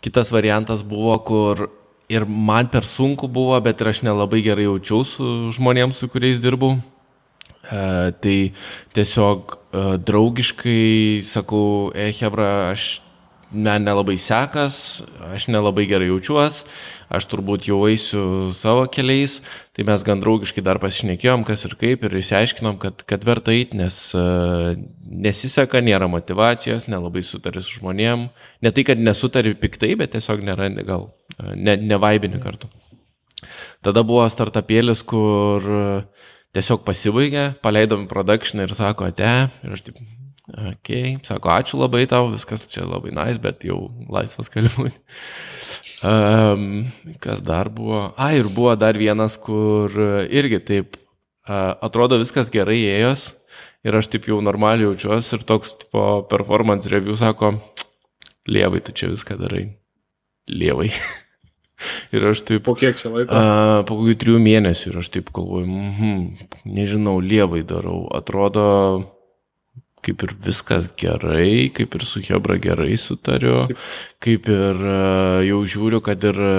Kitas 0.00 0.30
variantas 0.32 0.82
buvo, 0.82 1.14
kur 1.24 1.68
ir 2.10 2.24
man 2.26 2.70
per 2.72 2.86
sunku 2.88 3.28
buvo, 3.28 3.58
bet 3.60 3.80
ir 3.80 3.92
aš 3.92 4.02
nelabai 4.06 4.40
gerai 4.42 4.66
jaučiau 4.66 5.04
su 5.06 5.26
žmonėms, 5.56 6.00
su 6.00 6.08
kuriais 6.10 6.40
dirbau. 6.42 6.78
E, 7.70 8.10
tai 8.24 8.38
tiesiog 8.96 9.54
e, 9.54 9.84
draugiškai 10.08 11.22
sakau, 11.28 11.92
e 11.94 12.08
Hebra, 12.16 12.72
aš 12.72 13.02
man 13.52 13.84
nelabai 13.84 14.16
sekas, 14.20 15.02
aš 15.32 15.48
nelabai 15.50 15.86
gerai 15.90 16.08
jaučiuosi, 16.10 16.66
aš 17.10 17.26
turbūt 17.30 17.66
jau 17.66 17.80
eisiu 17.88 18.22
savo 18.54 18.84
keliais, 18.92 19.40
tai 19.74 19.84
mes 19.88 20.04
gan 20.06 20.22
draugiškai 20.22 20.62
dar 20.62 20.78
pasišnekėjom, 20.82 21.42
kas 21.48 21.66
ir 21.66 21.74
kaip, 21.80 22.04
ir 22.06 22.14
išsiaiškinom, 22.20 22.78
kad, 22.82 23.02
kad 23.10 23.26
verta 23.26 23.54
eiti, 23.54 23.78
nes 23.80 23.98
uh, 24.18 24.76
nesiseka, 25.02 25.82
nėra 25.82 26.06
motivacijos, 26.10 26.86
nelabai 26.90 27.24
sutari 27.26 27.64
su 27.64 27.80
žmonėm, 27.80 28.28
ne 28.62 28.74
tai, 28.76 28.86
kad 28.86 29.02
nesutari 29.02 29.56
piktai, 29.58 29.96
bet 29.98 30.14
tiesiog 30.14 30.44
nėra 30.46 30.70
gal, 30.86 31.10
uh, 31.38 31.52
ne, 31.56 31.74
nevaibini 31.80 32.42
kartu. 32.42 32.70
Tada 33.82 34.04
buvo 34.06 34.28
startupėlis, 34.30 35.02
kur 35.08 35.66
uh, 35.66 36.24
tiesiog 36.54 36.86
pasibaigė, 36.86 37.50
paleidom 37.64 38.06
production 38.10 38.62
ir 38.62 38.78
sako, 38.78 39.10
ate, 39.10 39.34
ir 39.64 39.74
aš 39.74 39.86
taip, 39.88 39.98
Ok, 40.50 40.90
sako, 41.26 41.52
ačiū 41.54 41.80
labai 41.80 42.06
tau, 42.10 42.30
viskas 42.32 42.66
čia 42.70 42.84
labai 42.86 43.12
nais, 43.14 43.36
nice, 43.36 43.42
bet 43.42 43.64
jau 43.66 43.88
laisvas 44.10 44.50
kalbui. 44.52 44.92
Um, 46.04 46.88
kas 47.22 47.42
dar 47.44 47.70
buvo? 47.72 48.08
A, 48.16 48.32
ir 48.34 48.48
buvo 48.50 48.74
dar 48.78 48.98
vienas, 48.98 49.36
kur 49.40 49.92
irgi 50.28 50.60
taip 50.64 50.96
uh, 50.96 51.76
atrodo 51.84 52.18
viskas 52.20 52.50
gerai 52.52 52.80
ėjos 52.88 53.30
ir 53.86 53.96
aš 53.96 54.10
taip 54.12 54.28
jau 54.28 54.40
normaliai 54.44 54.88
jaučiuosi 54.88 55.36
ir 55.36 55.46
toks 55.48 55.74
tipo 55.84 56.04
performance 56.30 56.90
review 56.90 57.16
sako, 57.16 57.54
lievai, 58.48 58.82
tu 58.84 58.96
čia 58.96 59.10
viską 59.12 59.38
darai. 59.40 59.66
Lievai. 60.50 60.90
Ir 62.12 62.26
aš 62.28 62.42
taip. 62.44 62.64
Po 62.66 62.74
kiek 62.76 62.98
čia 63.00 63.08
laiko? 63.08 63.32
A, 63.32 63.80
po 63.88 63.96
kokių 63.96 64.16
trijų 64.20 64.40
mėnesių 64.42 64.90
ir 64.90 64.98
aš 65.00 65.08
taip 65.14 65.30
galvoju, 65.32 65.64
mm 65.64 65.92
-hmm, 65.96 66.48
nežinau, 66.76 67.14
lievai 67.24 67.62
darau. 67.64 68.02
Atrodo, 68.12 68.66
kaip 70.04 70.22
ir 70.24 70.32
viskas 70.44 70.88
gerai, 70.98 71.68
kaip 71.76 71.94
ir 71.96 72.04
su 72.08 72.22
Hebra 72.24 72.56
gerai 72.62 72.96
sutariu, 73.00 73.64
Taip. 73.68 73.82
kaip 74.24 74.48
ir 74.52 74.80
e, 74.92 74.96
jau 75.50 75.60
žiūriu, 75.74 76.00
kad 76.04 76.24
ir 76.24 76.40
e, 76.40 76.54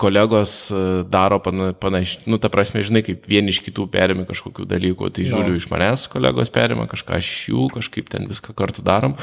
kolegos 0.00 0.54
e, 0.70 0.82
daro 1.10 1.40
panašiai, 1.42 2.24
nu, 2.30 2.38
ta 2.42 2.50
prasme, 2.52 2.84
žinai, 2.86 3.02
kaip 3.06 3.26
vieni 3.30 3.54
iš 3.54 3.60
kitų 3.66 3.88
perimi 3.92 4.26
kažkokių 4.28 4.68
dalykų, 4.70 5.10
tai 5.16 5.26
žiūriu, 5.26 5.56
no. 5.56 5.60
iš 5.60 5.68
manęs 5.72 6.06
kolegos 6.12 6.52
perima 6.54 6.86
kažką 6.90 7.18
iš 7.22 7.32
jų, 7.50 7.68
kažkaip 7.74 8.12
ten 8.14 8.30
viską 8.30 8.54
kartu 8.56 8.84
darom. 8.86 9.18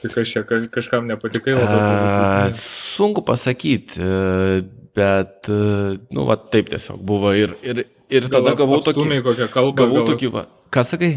Tai 0.00 0.12
kažkaip 0.12 0.70
kažkam 0.72 1.08
nepatikai 1.08 1.56
labai. 1.56 2.48
Sunku 2.56 3.24
pasakyti, 3.24 4.00
bet, 4.96 5.48
nu, 5.48 6.26
va, 6.28 6.40
taip 6.52 6.72
tiesiog 6.72 7.00
buvo 7.04 7.32
ir, 7.36 7.56
ir, 7.64 7.84
ir 8.12 8.32
tada 8.32 8.56
gavau 8.56 8.80
tokį... 8.84 9.22
Gavau 9.52 10.04
tokį, 10.08 10.32
va, 10.32 10.48
ką 10.72 10.84
sakai? 10.88 11.14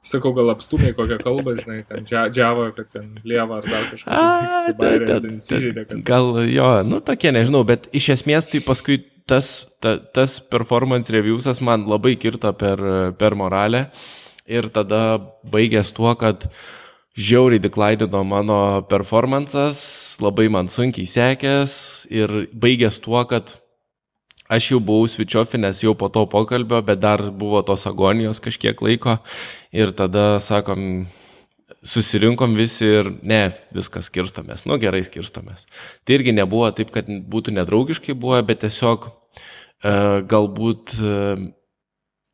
Sakau, 0.00 0.32
gal 0.32 0.48
apstumai 0.54 0.94
kokią 0.96 1.18
kalbą, 1.20 1.54
žinai, 1.58 1.82
ten 1.84 2.06
džiavo, 2.08 2.70
kad 2.72 2.88
ten 2.88 3.10
lieva 3.20 3.58
ar 3.60 3.66
dar 3.68 3.84
kažkas. 3.90 4.08
A, 4.08 4.72
bairė, 4.78 5.08
ten 5.10 5.34
įsižeidė, 5.36 5.84
kas. 5.90 6.04
Gal 6.08 6.40
jo, 6.48 6.70
nu 6.88 7.02
tokie, 7.04 7.28
nežinau, 7.36 7.60
bet 7.68 7.84
iš 7.92 8.14
esmės 8.16 8.48
tai 8.48 8.62
paskui 8.64 9.02
tas, 9.28 9.68
ta, 9.84 9.98
tas 10.00 10.38
performance 10.40 11.12
reviewsas 11.12 11.60
man 11.60 11.84
labai 11.90 12.14
kirto 12.16 12.52
per, 12.56 12.80
per 13.20 13.36
moralę 13.36 13.90
ir 14.50 14.70
tada 14.72 15.20
baigęs 15.52 15.92
tuo, 15.94 16.14
kad 16.18 16.48
žiauriai 17.20 17.62
deklaidino 17.62 18.22
mano 18.24 18.60
performances, 18.90 19.82
labai 20.22 20.48
man 20.48 20.72
sunkiai 20.72 21.08
sekęs 21.08 21.74
ir 22.08 22.46
baigęs 22.56 23.00
tuo, 23.04 23.22
kad 23.28 23.52
aš 24.50 24.72
jau 24.72 24.80
buvau 24.82 25.06
svičiofinės 25.08 25.84
jau 25.84 25.94
po 25.98 26.10
to 26.12 26.24
pokalbio, 26.30 26.80
bet 26.86 27.00
dar 27.02 27.22
buvo 27.30 27.62
tos 27.66 27.86
agonijos 27.88 28.42
kažkiek 28.42 28.80
laiko. 28.82 29.18
Ir 29.70 29.94
tada 29.96 30.40
sakom, 30.42 31.06
susirinkom 31.86 32.56
visi 32.58 32.88
ir 32.88 33.12
ne, 33.22 33.40
viskas 33.74 34.10
skirstomės, 34.10 34.66
nu 34.68 34.78
gerai 34.82 35.04
skirstomės. 35.06 35.68
Tai 36.04 36.18
irgi 36.18 36.34
nebuvo 36.36 36.68
taip, 36.74 36.90
kad 36.94 37.08
būtų 37.08 37.54
nedraugiškai 37.60 38.16
buvo, 38.18 38.40
bet 38.46 38.64
tiesiog 38.64 39.06
uh, 39.06 40.18
galbūt 40.28 40.96
uh, 40.98 41.46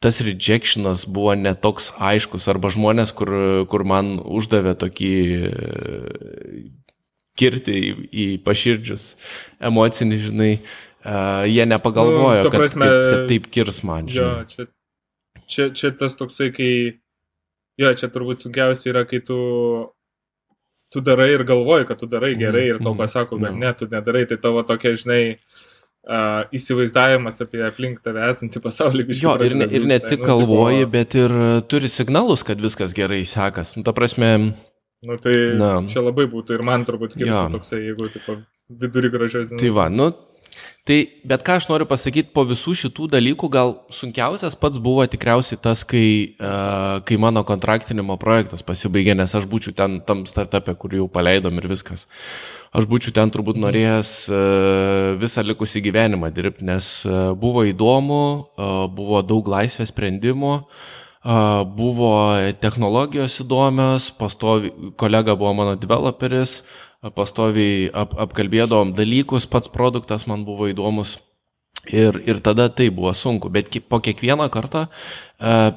tas 0.02 0.22
rejectionas 0.24 1.04
buvo 1.08 1.36
netoks 1.38 1.92
aiškus, 2.00 2.48
arba 2.52 2.72
žmonės, 2.72 3.12
kur, 3.16 3.30
kur 3.70 3.86
man 3.88 4.16
uždavė 4.24 4.74
tokį 4.80 5.14
uh, 5.52 6.58
kirti 7.36 7.76
į, 7.76 7.94
į 8.08 8.26
paširdžius 8.40 9.10
emocinį, 9.68 10.20
žinai, 10.24 10.52
uh, 10.56 10.85
Uh, 11.06 11.44
jie 11.46 11.62
nepagalvojo, 11.70 12.42
nu, 12.42 12.50
prasme, 12.50 12.86
kad, 12.86 12.94
kad, 12.96 13.12
kad 13.12 13.28
taip 13.30 13.44
kirs 13.54 13.82
man. 13.86 14.08
Jo, 14.10 14.30
čia, 14.50 14.64
čia, 15.46 15.68
čia 15.70 15.92
tas 15.94 16.18
toksai, 16.18 16.50
kai... 16.56 16.70
Jo, 17.78 17.92
čia 17.94 18.08
turbūt 18.10 18.40
sunkiausia 18.42 18.88
yra, 18.90 19.04
kai 19.06 19.20
tu, 19.22 19.36
tu 20.90 21.02
darai 21.06 21.28
ir 21.36 21.44
galvoji, 21.46 21.86
kad 21.86 22.00
tu 22.00 22.08
darai 22.10 22.32
gerai 22.40 22.64
ir 22.72 22.80
tau 22.80 22.94
mhm. 22.94 23.02
pasako, 23.04 23.38
kad 23.38 23.52
no. 23.52 23.60
ne, 23.62 23.70
tu 23.78 23.86
nedarai, 23.92 24.24
tai 24.26 24.40
tavo 24.42 24.64
tokia, 24.66 24.96
žinai, 24.98 25.20
uh, 26.08 26.48
įsivaizdavimas 26.56 27.38
apie 27.44 27.62
aplink 27.68 28.02
tave 28.02 28.26
esantį 28.32 28.64
pasaulį. 28.64 29.06
Jo, 29.20 29.36
ir 29.46 29.54
ne, 29.60 29.70
ir 29.70 29.86
ne 29.86 30.00
tik 30.02 30.24
nu, 30.24 30.30
galvoji, 30.32 30.90
bet 30.90 31.14
ir 31.20 31.34
turi 31.70 31.92
signalus, 31.92 32.42
kad 32.48 32.58
viskas 32.62 32.96
gerai 32.96 33.22
sekas. 33.28 33.76
Nu, 33.78 33.86
ta 33.86 33.94
prasme. 33.94 34.32
Nu, 35.06 35.22
tai 35.22 35.36
na. 35.60 35.76
čia 35.86 36.02
labai 36.02 36.26
būtų 36.32 36.58
ir 36.58 36.66
man 36.66 36.86
turbūt 36.88 37.14
kirsi 37.14 37.46
toksai, 37.52 37.84
jeigu, 37.92 38.10
tipo, 38.10 38.40
vidurį 38.82 39.12
gražios 39.12 39.52
dienos. 39.52 39.62
Tai 39.62 39.74
va, 39.76 39.86
nu, 39.92 40.10
Tai 40.86 40.96
bet 41.26 41.42
ką 41.42 41.56
aš 41.58 41.64
noriu 41.66 41.86
pasakyti, 41.90 42.30
po 42.30 42.44
visų 42.46 42.76
šitų 42.78 43.08
dalykų 43.10 43.48
gal 43.50 43.72
sunkiausias 43.90 44.54
pats 44.54 44.78
buvo 44.78 45.02
tikriausiai 45.10 45.58
tas, 45.58 45.80
kai, 45.82 46.36
uh, 46.38 47.00
kai 47.02 47.16
mano 47.18 47.42
kontraktinimo 47.46 48.14
projektas 48.22 48.62
pasibaigė, 48.62 49.16
nes 49.18 49.34
aš 49.34 49.48
būčiau 49.50 49.74
ten 49.74 49.96
tam 50.06 50.22
startupė, 50.30 50.76
kur 50.78 50.94
jau 50.94 51.08
paleidom 51.10 51.58
ir 51.58 51.66
viskas. 51.72 52.06
Aš 52.70 52.86
būčiau 52.86 53.16
ten 53.18 53.34
turbūt 53.34 53.58
norėjęs 53.58 54.12
uh, 54.30 55.16
visą 55.18 55.42
likusį 55.42 55.82
gyvenimą 55.88 56.30
dirbti, 56.36 56.68
nes 56.70 56.92
uh, 57.08 57.32
buvo 57.34 57.66
įdomu, 57.66 58.22
uh, 58.54 58.86
buvo 58.86 59.24
daug 59.26 59.50
laisvės 59.56 59.90
sprendimų. 59.90 60.54
buvo 61.76 62.10
technologijos 62.62 63.40
įdomios, 63.42 64.12
pastovi, 64.14 64.70
kolega 64.94 65.34
buvo 65.34 65.50
mano 65.58 65.72
developeris, 65.74 66.60
pastoviai 67.14 67.88
ap, 67.94 68.14
apkalbėdom 68.26 68.94
dalykus, 68.96 69.46
pats 69.50 69.70
produktas 69.72 70.26
man 70.30 70.44
buvo 70.46 70.70
įdomus. 70.70 71.18
Ir, 71.86 72.18
ir 72.26 72.40
tada 72.42 72.66
tai 72.72 72.88
buvo 72.90 73.12
sunku, 73.14 73.50
bet 73.52 73.70
po 73.86 74.00
kiekvieną 74.02 74.48
kartą 74.50 74.88
uh, 74.88 75.70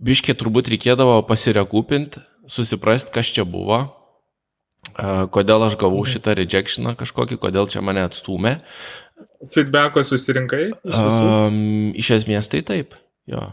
biškiai 0.00 0.36
turbūt 0.40 0.70
reikėdavo 0.72 1.18
pasirekūpinti, 1.28 2.22
susiprasti, 2.48 3.12
kas 3.12 3.28
čia 3.28 3.44
buvo, 3.44 3.82
uh, 4.96 5.28
kodėl 5.28 5.68
aš 5.68 5.76
gavau 5.76 6.00
mhm. 6.00 6.10
šitą 6.14 6.36
rejectioną 6.38 6.96
kažkokį, 6.96 7.36
kodėl 7.42 7.68
čia 7.68 7.84
mane 7.84 8.06
atstumė. 8.08 8.60
Feedbacko 9.52 10.00
susirinkai? 10.06 10.70
Iš, 10.80 10.96
um, 10.96 11.92
iš 11.92 12.14
esmės 12.22 12.48
tai 12.48 12.64
taip, 12.64 12.96
jo. 13.28 13.44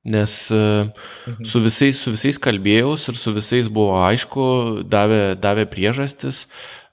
Nes 0.00 0.32
uh, 0.54 0.88
mhm. 1.28 1.44
su, 1.44 1.60
visais, 1.60 1.98
su 2.00 2.14
visais 2.14 2.38
kalbėjau 2.40 2.94
ir 2.96 3.20
su 3.20 3.34
visais 3.36 3.68
buvo 3.68 3.98
aišku, 4.00 4.44
davė, 4.88 5.36
davė 5.36 5.66
priežastis. 5.68 6.46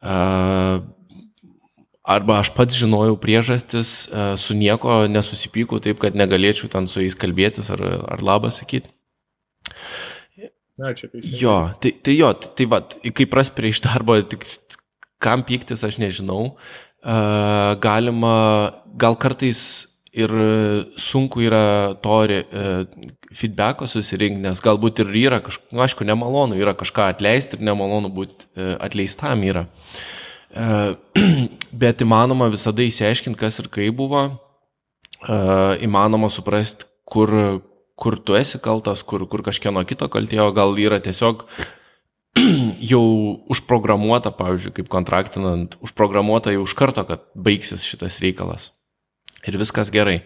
Uh, 0.04 0.84
Arba 2.08 2.38
aš 2.40 2.54
pats 2.56 2.78
žinojau 2.80 3.18
priežastis, 3.20 3.90
e, 4.08 4.28
su 4.40 4.56
nieko 4.56 5.02
nesusipykau 5.12 5.82
taip, 5.84 5.98
kad 6.00 6.16
negalėčiau 6.16 6.70
ten 6.72 6.86
su 6.88 7.02
jais 7.04 7.18
kalbėtis 7.20 7.68
ar, 7.76 7.84
ar 8.16 8.24
labą 8.24 8.48
sakyti. 8.56 8.88
Na, 10.80 10.94
čia 10.96 11.10
teisingai. 11.10 11.42
Jo, 11.42 11.56
tai, 11.84 11.92
tai 12.00 12.16
jo, 12.16 12.30
tai, 12.40 12.54
tai 12.56 12.68
va, 12.72 12.80
kaip 12.88 13.34
pras 13.34 13.52
prieš 13.52 13.82
darbo, 13.84 14.16
tik 14.24 14.48
kam 15.20 15.44
pyktis, 15.44 15.84
aš 15.84 16.00
nežinau. 16.00 16.54
Galima, 17.84 18.38
gal 18.96 19.20
kartais 19.20 19.62
ir 20.18 20.34
sunku 21.00 21.46
yra 21.46 21.96
to 22.04 22.18
uh, 22.26 22.84
feedbacko 23.38 23.88
susirinkti, 23.92 24.42
nes 24.44 24.62
galbūt 24.64 25.04
ir 25.06 25.16
yra 25.28 25.42
kažkas, 25.46 25.72
nu, 25.72 25.82
aišku, 25.86 26.08
nemalonu 26.08 26.60
yra 26.60 26.74
kažką 26.78 27.12
atleisti 27.14 27.60
ir 27.60 27.66
nemalonu 27.70 28.12
būti 28.14 28.48
uh, 28.58 28.76
atleistam 28.84 29.46
yra. 29.48 29.68
E, 30.58 30.68
bet 31.84 32.04
įmanoma 32.04 32.50
visada 32.54 32.86
įsiaiškinti, 32.86 33.40
kas 33.40 33.60
ir 33.62 33.72
kaip 33.74 33.98
buvo, 34.00 34.24
e, 35.22 35.40
įmanoma 35.86 36.30
suprasti, 36.34 36.88
kur, 37.08 37.34
kur 38.00 38.20
tu 38.24 38.38
esi 38.40 38.62
kaltas, 38.64 39.04
kur, 39.08 39.28
kur 39.30 39.44
kažkieno 39.46 39.84
kito 39.88 40.08
kaltėjo, 40.12 40.50
gal 40.56 40.78
yra 40.80 41.02
tiesiog 41.04 41.46
jau 42.92 43.04
užprogramuota, 43.54 44.32
pavyzdžiui, 44.38 44.76
kaip 44.80 44.92
kontraktinant, 44.94 45.78
užprogramuota 45.84 46.56
jau 46.56 46.66
iš 46.68 46.76
karto, 46.78 47.06
kad 47.08 47.28
baigsis 47.36 47.86
šitas 47.88 48.22
reikalas. 48.24 48.72
Ir 49.46 49.58
viskas 49.62 49.92
gerai. 49.94 50.22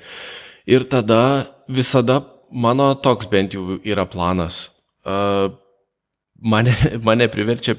Ir 0.70 0.86
tada 0.88 1.52
visada 1.68 2.22
mano 2.52 2.94
toks 2.96 3.28
bent 3.32 3.56
jau 3.56 3.80
yra 3.84 4.06
planas. 4.06 4.70
Mane, 6.42 6.76
mane 7.08 7.28
priverčia 7.32 7.76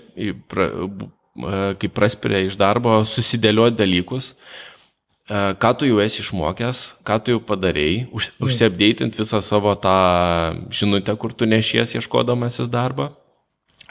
kai 1.81 1.89
praspiria 1.89 2.43
iš 2.45 2.59
darbo, 2.61 3.01
susidėlioti 3.09 3.79
dalykus, 3.79 4.33
ką 5.33 5.71
tu 5.79 5.89
jau 5.89 6.01
esi 6.03 6.21
išmokęs, 6.21 6.83
ką 7.07 7.17
tu 7.25 7.37
jau 7.37 7.41
padarėjai, 7.49 8.09
už, 8.13 8.29
mm. 8.35 8.45
užsiapdėtint 8.45 9.17
visą 9.17 9.41
savo 9.45 9.73
tą 9.81 9.97
žinutę, 10.75 11.15
kur 11.17 11.33
tu 11.33 11.49
nešies 11.49 11.95
ieškodamasis 11.97 12.69
darbą, 12.73 13.13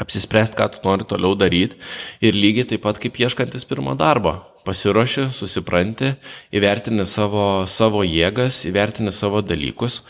apsispręsti, 0.02 0.58
ką 0.58 0.68
tu 0.74 0.82
nori 0.86 1.06
toliau 1.08 1.36
daryti 1.38 1.78
ir 2.24 2.38
lygiai 2.38 2.68
taip 2.72 2.84
pat 2.86 2.99
kaip 3.02 3.20
ieškantis 3.22 3.68
pirmo 3.70 3.95
darbo. 3.99 4.39
Pasiruoši, 4.66 5.32
susipranti, 5.34 6.12
įvertini 6.54 7.06
savo, 7.10 7.66
savo 7.66 8.04
jėgas, 8.06 8.60
įvertini 8.70 9.14
savo 9.14 9.41
dalykus 9.41 10.04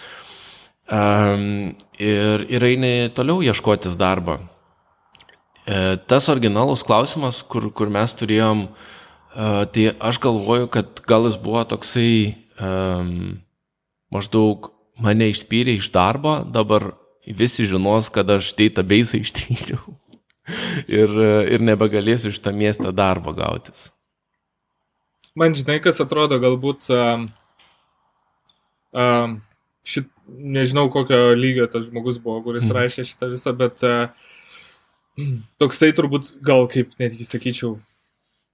um, 0.91 1.71
ir, 1.99 2.43
ir 2.51 2.65
eini 2.67 3.11
toliau 3.15 3.39
ieškotis 3.45 3.95
darbo. 3.99 4.41
E, 5.65 5.97
tas 6.09 6.27
originalus 6.31 6.83
klausimas, 6.83 7.41
kur, 7.47 7.69
kur 7.71 7.91
mes 7.93 8.15
turėjom, 8.17 8.65
e, 8.67 9.49
tai 9.71 9.87
aš 10.01 10.19
galvoju, 10.23 10.67
kad 10.73 11.03
gal 11.07 11.29
jis 11.29 11.37
buvo 11.39 11.63
toksai 11.69 12.11
um, 12.59 13.37
maždaug 14.11 14.71
mane 15.01 15.29
išspyrė 15.31 15.77
iš 15.79 15.91
darbo, 15.93 16.41
dabar 16.43 16.91
visi 17.27 17.67
žinos, 17.69 18.09
kad 18.13 18.29
aš 18.29 18.53
database 18.57 19.21
ištryniau 19.21 19.95
ir, 21.01 21.13
ir 21.53 21.63
nebegalėsiu 21.63 22.31
iš 22.33 22.41
tą 22.43 22.53
miestą 22.55 22.93
darbo 22.95 23.33
gautis. 23.37 23.89
Man 25.37 25.55
žinai, 25.55 25.79
kas 25.83 26.01
atrodo 26.03 26.35
galbūt, 26.43 26.89
um, 26.91 27.29
um, 28.91 29.37
šit, 29.87 30.09
nežinau 30.27 30.89
kokio 30.91 31.31
lygio 31.37 31.69
tas 31.71 31.85
žmogus 31.87 32.19
buvo, 32.19 32.41
kuris 32.49 32.67
mm. 32.67 32.75
rašė 32.75 33.05
šitą 33.07 33.29
visą, 33.31 33.53
bet 33.55 33.85
uh, 33.87 34.11
toksai 35.61 35.93
turbūt 35.95 36.33
gal 36.43 36.67
kaip 36.71 36.91
netgi 36.99 37.27
sakyčiau, 37.27 37.77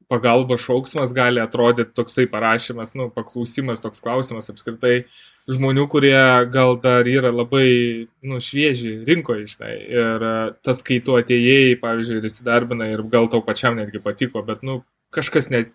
pagalba 0.07 0.55
šauksmas 0.61 1.11
gali 1.15 1.41
atrodyti 1.43 1.95
toksai 1.97 2.28
parašymas, 2.32 2.93
nu, 2.95 3.09
paklausimas, 3.15 3.82
toks 3.84 4.03
klausimas 4.03 4.51
apskritai 4.53 5.01
žmonių, 5.52 5.86
kurie 5.91 6.18
gal 6.52 6.76
dar 6.84 7.08
yra 7.08 7.32
labai, 7.32 8.08
nu, 8.28 8.41
švieži 8.43 8.98
rinkoje, 9.08 9.48
žinai. 9.54 9.74
Ir 9.93 10.26
e, 10.28 10.36
tas, 10.66 10.84
kai 10.86 11.00
tu 11.04 11.16
atėjai, 11.20 11.78
pavyzdžiui, 11.82 12.20
ir 12.20 12.28
įsidarbinai 12.30 12.89
ir 12.93 13.04
gal 13.12 13.30
tau 13.32 13.43
pačiam 13.45 13.78
netgi 13.80 14.02
patiko, 14.04 14.43
bet, 14.48 14.64
nu, 14.68 14.82
kažkas 15.16 15.50
net 15.54 15.72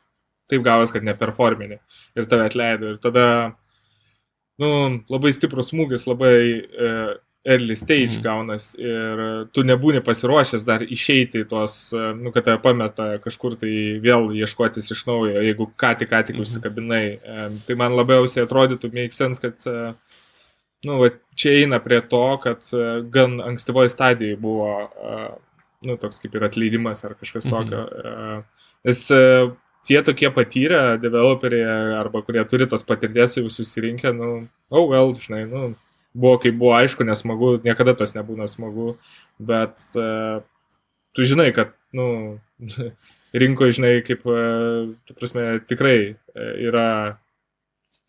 taip 0.53 0.65
gavos, 0.67 0.93
kad 0.93 1.05
neperforminė 1.07 1.81
ir 2.19 2.29
tave 2.29 2.51
atleido. 2.51 2.95
Ir 2.95 3.01
tada, 3.03 3.27
nu, 4.61 4.73
labai 5.13 5.33
stiprus 5.33 5.73
smūgis, 5.73 6.05
labai 6.11 6.37
e, 6.61 6.93
early 7.45 7.77
stage 7.77 8.17
mm. 8.17 8.23
gaunas 8.23 8.69
ir 8.79 9.23
tu 9.55 9.65
nebūni 9.67 10.03
pasiruošęs 10.07 10.67
dar 10.67 10.85
išeiti 10.87 11.43
tuos, 11.51 11.77
nu, 11.93 12.31
kad 12.35 12.47
tave 12.47 12.61
pameta 12.63 13.09
kažkur 13.25 13.57
tai 13.59 13.73
vėl 14.03 14.31
ieškotis 14.39 14.93
iš 14.95 15.05
naujo, 15.09 15.43
jeigu 15.43 15.67
ką 15.79 15.95
tik, 15.99 16.13
ką 16.13 16.23
tik 16.29 16.39
mm. 16.39 16.45
užsikabinai. 16.47 17.05
Tai 17.67 17.79
man 17.81 17.97
labiausiai 17.99 18.47
atrodytų, 18.47 18.93
make 18.95 19.17
sense, 19.17 19.43
kad, 19.43 19.67
nu, 20.87 21.01
va, 21.03 21.11
čia 21.39 21.57
eina 21.65 21.83
prie 21.83 21.99
to, 22.07 22.25
kad 22.45 22.71
gan 23.15 23.41
ankstyvoje 23.43 23.91
stadijoje 23.91 24.39
buvo, 24.43 24.71
nu, 25.83 25.99
toks 25.99 26.23
kaip 26.23 26.39
ir 26.39 26.47
atleidimas 26.47 27.03
ar 27.07 27.19
kažkas 27.19 27.51
mhm. 27.51 27.59
tokio. 27.59 27.85
Mm. 28.07 28.49
Nes 28.87 29.07
tie 29.87 30.03
tokie 30.03 30.31
patyrę 30.31 30.99
developeriai 31.03 31.95
arba 31.99 32.23
kurie 32.23 32.45
turi 32.47 32.67
tos 32.71 32.85
patirties 32.87 33.37
jau 33.39 33.51
susirinkę, 33.51 34.13
nu, 34.15 34.47
oh 34.71 34.87
well, 34.91 35.15
žinai, 35.19 35.43
nu, 35.51 35.73
buvo 36.15 36.39
kaip 36.43 36.57
buvo 36.61 36.75
aišku, 36.77 37.05
nesmagu, 37.09 37.57
niekada 37.65 37.95
tas 37.99 38.15
nebūna 38.17 38.49
smagu, 38.51 38.97
bet 39.41 39.85
uh, 39.97 40.43
tu 41.17 41.27
žinai, 41.29 41.51
kad, 41.57 41.73
nu, 41.97 42.39
rinkoje, 43.43 43.79
žinai, 43.79 43.95
kaip, 44.07 44.25
uh, 44.29 44.93
tu 45.09 45.17
prasme, 45.19 45.47
tikrai 45.69 45.99
uh, 46.13 46.53
yra 46.61 46.89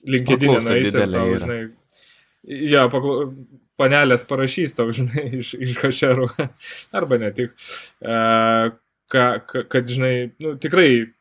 linkedinė 0.04 0.60
nais 0.60 0.91
ir 0.91 1.08
tau, 1.08 1.28
yra. 1.32 1.41
žinai, 1.45 1.60
ja, 2.74 2.88
paklau, 2.91 3.32
panelės 3.80 4.28
parašys 4.28 4.76
tau, 4.78 4.91
žinai, 4.97 5.30
iš, 5.39 5.56
iš 5.64 5.80
hašerų, 5.84 6.30
arba 6.95 7.22
ne 7.24 7.32
tik, 7.36 7.56
uh, 8.04 8.74
ka, 9.14 9.28
ka, 9.47 9.66
kad, 9.72 9.88
žinai, 9.88 10.34
nu, 10.43 10.58
tikrai 10.60 11.12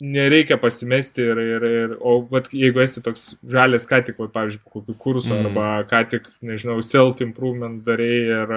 nereikia 0.00 0.58
pasimesti 0.62 1.24
ir, 1.26 1.40
ir, 1.42 1.64
ir 1.82 1.96
o 1.98 2.20
vat, 2.30 2.46
jeigu 2.54 2.82
esi 2.84 3.02
toks 3.02 3.32
žalės, 3.50 3.88
ką 3.90 4.02
tik, 4.06 4.18
vat, 4.22 4.30
pavyzdžiui, 4.36 4.62
kokių 4.70 4.94
kursų 5.02 5.34
mm. 5.34 5.48
arba 5.48 5.70
ką 5.90 6.04
tik, 6.12 6.28
nežinau, 6.46 6.78
self-improvement 6.86 7.82
darai 7.86 8.14
ir 8.22 8.54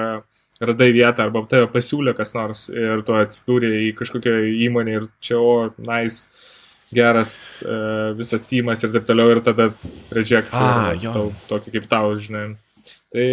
radai 0.62 0.92
vietą 0.94 1.26
arba 1.26 1.42
tave 1.50 1.70
pasiūlė 1.74 2.14
kas 2.18 2.36
nors 2.38 2.68
ir 2.70 3.02
tu 3.08 3.16
atsidūrė 3.18 3.72
į 3.88 3.94
kažkokią 3.98 4.36
įmonę 4.68 4.98
ir 5.00 5.08
čia, 5.24 5.40
o, 5.42 5.72
nice, 5.82 6.30
geras 6.94 7.34
uh, 7.66 8.12
visas 8.18 8.46
tymas 8.46 8.84
ir 8.84 8.92
taip 8.94 9.08
toliau 9.08 9.32
ir 9.34 9.42
tada 9.46 9.72
reject 10.14 10.54
ah, 10.54 10.92
tokį 11.50 11.78
kaip 11.78 11.90
tau, 11.90 12.14
žinai. 12.22 12.52
Tai 13.12 13.28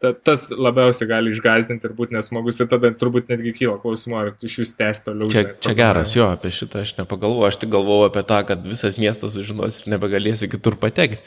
ta, 0.00 0.12
tas 0.26 0.46
labiausiai 0.54 1.08
gali 1.10 1.32
išgazdinti 1.34 1.86
ir 1.86 1.94
būti 1.96 2.16
nesmagus 2.16 2.60
ir 2.60 2.68
tada 2.70 2.90
turbūt 2.96 3.30
netgi 3.32 3.52
kyla 3.58 3.76
klausimų, 3.82 4.20
ar 4.20 4.30
iš 4.46 4.60
vis 4.62 4.72
tęsti 4.78 5.10
toliau. 5.10 5.30
Čia, 5.32 5.44
žinai, 5.44 5.56
čia 5.66 5.74
geras, 5.78 6.14
jo, 6.16 6.28
apie 6.32 6.52
šitą 6.56 6.84
aš 6.84 6.94
nepagalvoju, 7.00 7.48
aš 7.48 7.60
tik 7.62 7.72
galvoju 7.74 8.08
apie 8.08 8.24
tą, 8.28 8.40
kad 8.48 8.64
visas 8.66 8.96
miestas 9.00 9.36
sužinos 9.36 9.82
ir 9.82 9.90
nebegalėsi 9.94 10.48
kitur 10.52 10.78
patekti. 10.80 11.20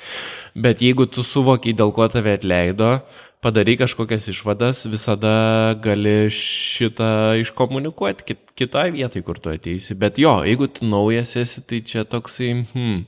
Bet 0.58 0.82
jeigu 0.86 1.06
tu 1.10 1.26
suvokiai, 1.28 1.76
dėl 1.78 1.94
ko 1.96 2.10
tave 2.14 2.34
atleido, 2.40 2.96
padarai 3.44 3.76
kažkokias 3.82 4.26
išvadas, 4.32 4.86
visada 4.90 5.36
gali 5.84 6.32
šitą 6.34 7.38
iškomunikuoti 7.44 8.28
kit, 8.32 8.42
kitai 8.58 8.88
vietai, 8.96 9.22
kur 9.26 9.42
tu 9.42 9.52
ateisi. 9.54 9.98
Bet 10.00 10.18
jo, 10.22 10.38
jeigu 10.48 10.70
tu 10.72 10.88
naujas 10.90 11.36
esi, 11.42 11.62
tai 11.68 11.84
čia 11.86 12.08
toksai, 12.10 12.54
hmm, 12.72 13.06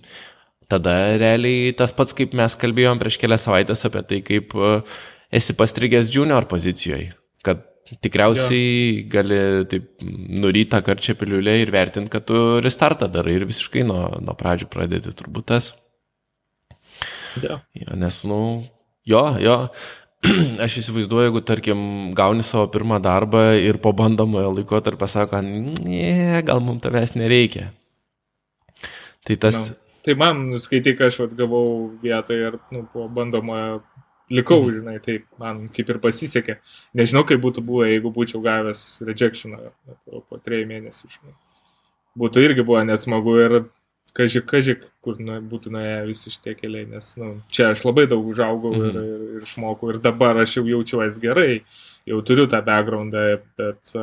tada 0.69 0.95
realiai 1.21 1.73
tas 1.77 1.95
pats, 1.95 2.13
kaip 2.17 2.35
mes 2.37 2.59
kalbėjom 2.59 3.01
prieš 3.01 3.19
kelias 3.21 3.47
savaitės 3.47 3.85
apie 3.87 4.03
tai, 4.09 4.21
kaip 4.27 4.57
uh, 4.59 4.97
esi 5.33 5.55
pastrigęs 5.57 6.11
junior 6.13 6.47
pozicijoje, 6.49 7.13
kad 7.45 7.63
tikriausiai 8.01 8.67
ja. 8.67 9.07
gali 9.13 9.39
taip 9.69 9.89
nurytą 10.01 10.81
karčią 10.85 11.17
piliulę 11.19 11.57
ir 11.61 11.73
vertinti, 11.73 12.11
kad 12.13 12.25
tu 12.29 12.61
restartą 12.65 13.09
darai 13.11 13.39
ir 13.39 13.49
visiškai 13.49 13.85
nuo, 13.87 14.07
nuo 14.21 14.37
pradžių 14.37 14.69
pradėti 14.73 15.13
turbūt 15.17 15.51
tas. 15.53 15.73
Ja. 17.43 17.59
ja 17.75 17.97
nes, 17.99 18.21
nu, 18.25 18.39
Jo, 19.05 19.35
jo. 19.39 19.55
Aš 20.65 20.79
įsivaizduoju, 20.81 21.29
jeigu, 21.29 21.41
tarkim, 21.45 21.79
gauni 22.17 22.43
savo 22.45 22.65
pirmą 22.73 22.97
darbą 23.03 23.51
ir 23.61 23.77
po 23.81 23.91
bandomojo 23.93 24.49
laiko 24.55 24.79
tarp 24.81 24.97
pasako, 25.03 25.43
ne, 25.45 26.41
gal 26.47 26.63
mums 26.65 26.81
tavęs 26.85 27.13
nereikia. 27.19 27.69
Tai 29.25 29.37
tas... 29.41 29.59
No. 29.61 29.81
Tai 30.05 30.13
man, 30.21 30.41
skaityk, 30.61 30.99
aš 31.01 31.15
vat, 31.23 31.31
gavau 31.37 31.67
vietą 32.01 32.35
ir 32.37 32.59
nu, 32.73 32.83
po 32.93 33.07
bandomojo 33.09 33.79
likau, 34.31 34.61
mhm. 34.63 34.75
žinai, 34.79 34.97
tai 35.03 35.17
man 35.41 35.65
kaip 35.73 35.89
ir 35.91 36.01
pasisekė. 36.03 36.57
Nežinau, 36.97 37.25
kaip 37.27 37.41
būtų 37.43 37.63
buvę, 37.65 37.89
jeigu 37.91 38.11
būčiau 38.15 38.41
gavęs 38.45 38.83
rejectioną 39.05 39.71
po, 40.05 40.39
trejų 40.43 40.69
mėnesių. 40.71 41.09
Žinai. 41.17 41.35
Būtų 42.19 42.45
irgi 42.45 42.63
buvo 42.65 42.83
nesmagu 42.87 43.35
ir 43.41 43.57
kažkaip, 44.15 44.45
kažkaip, 44.47 44.85
kur 45.03 45.19
nu, 45.19 45.35
būtų 45.51 45.73
nuėję 45.75 45.97
visi 46.07 46.31
šitie 46.31 46.53
keliai, 46.55 46.85
nes 46.87 47.09
nu, 47.19 47.33
čia 47.51 47.73
aš 47.73 47.83
labai 47.83 48.05
daug 48.11 48.23
užaugau 48.31 48.71
mhm. 48.71 48.85
ir, 48.87 49.01
ir, 49.01 49.25
ir 49.39 49.49
išmokau 49.49 49.91
ir 49.91 49.99
dabar 50.03 50.39
aš 50.43 50.59
jau 50.61 50.63
jaučiuosi 50.69 51.21
gerai, 51.23 51.59
jau 52.07 52.21
turiu 52.23 52.47
tą 52.51 52.61
backgroundą, 52.65 53.25
bet, 53.59 53.93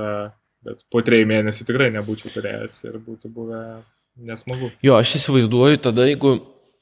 bet 0.68 0.84
po 0.92 1.00
trejų 1.06 1.30
mėnesių 1.32 1.66
tikrai 1.70 1.88
nebūčiau 1.96 2.34
turėjęs 2.34 2.82
ir 2.90 3.00
būtų 3.00 3.32
buvę 3.32 3.64
Nesmagu. 4.20 4.68
Jo, 4.84 4.98
aš 5.00 5.16
įsivaizduoju 5.16 5.78
tada, 5.86 6.04
jeigu, 6.04 6.34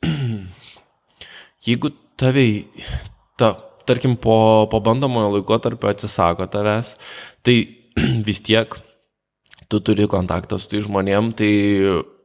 jeigu 1.68 1.92
taviai, 2.18 2.64
ta, 3.40 3.54
tarkim, 3.88 4.16
po, 4.20 4.68
po 4.70 4.80
bandomojo 4.84 5.34
laikotarpio 5.38 5.90
atsisako 5.90 6.46
tavęs, 6.52 6.94
tai 7.46 7.58
vis 8.28 8.42
tiek 8.46 8.76
tu 9.70 9.80
turi 9.80 10.08
kontaktą 10.10 10.58
su 10.58 10.70
tai 10.70 10.82
žmonėm, 10.84 11.32
tai 11.38 11.50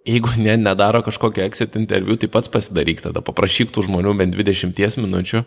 jeigu 0.06 0.36
ne, 0.38 0.56
nedaro 0.62 1.02
kažkokio 1.06 1.46
exit 1.46 1.78
interviu, 1.80 2.18
tai 2.20 2.30
pats 2.32 2.52
pasidaryk 2.52 3.02
tada, 3.06 3.24
paprašyk 3.26 3.74
tų 3.74 3.88
žmonių 3.88 4.14
bent 4.20 4.38
20 4.38 5.02
minučių 5.02 5.44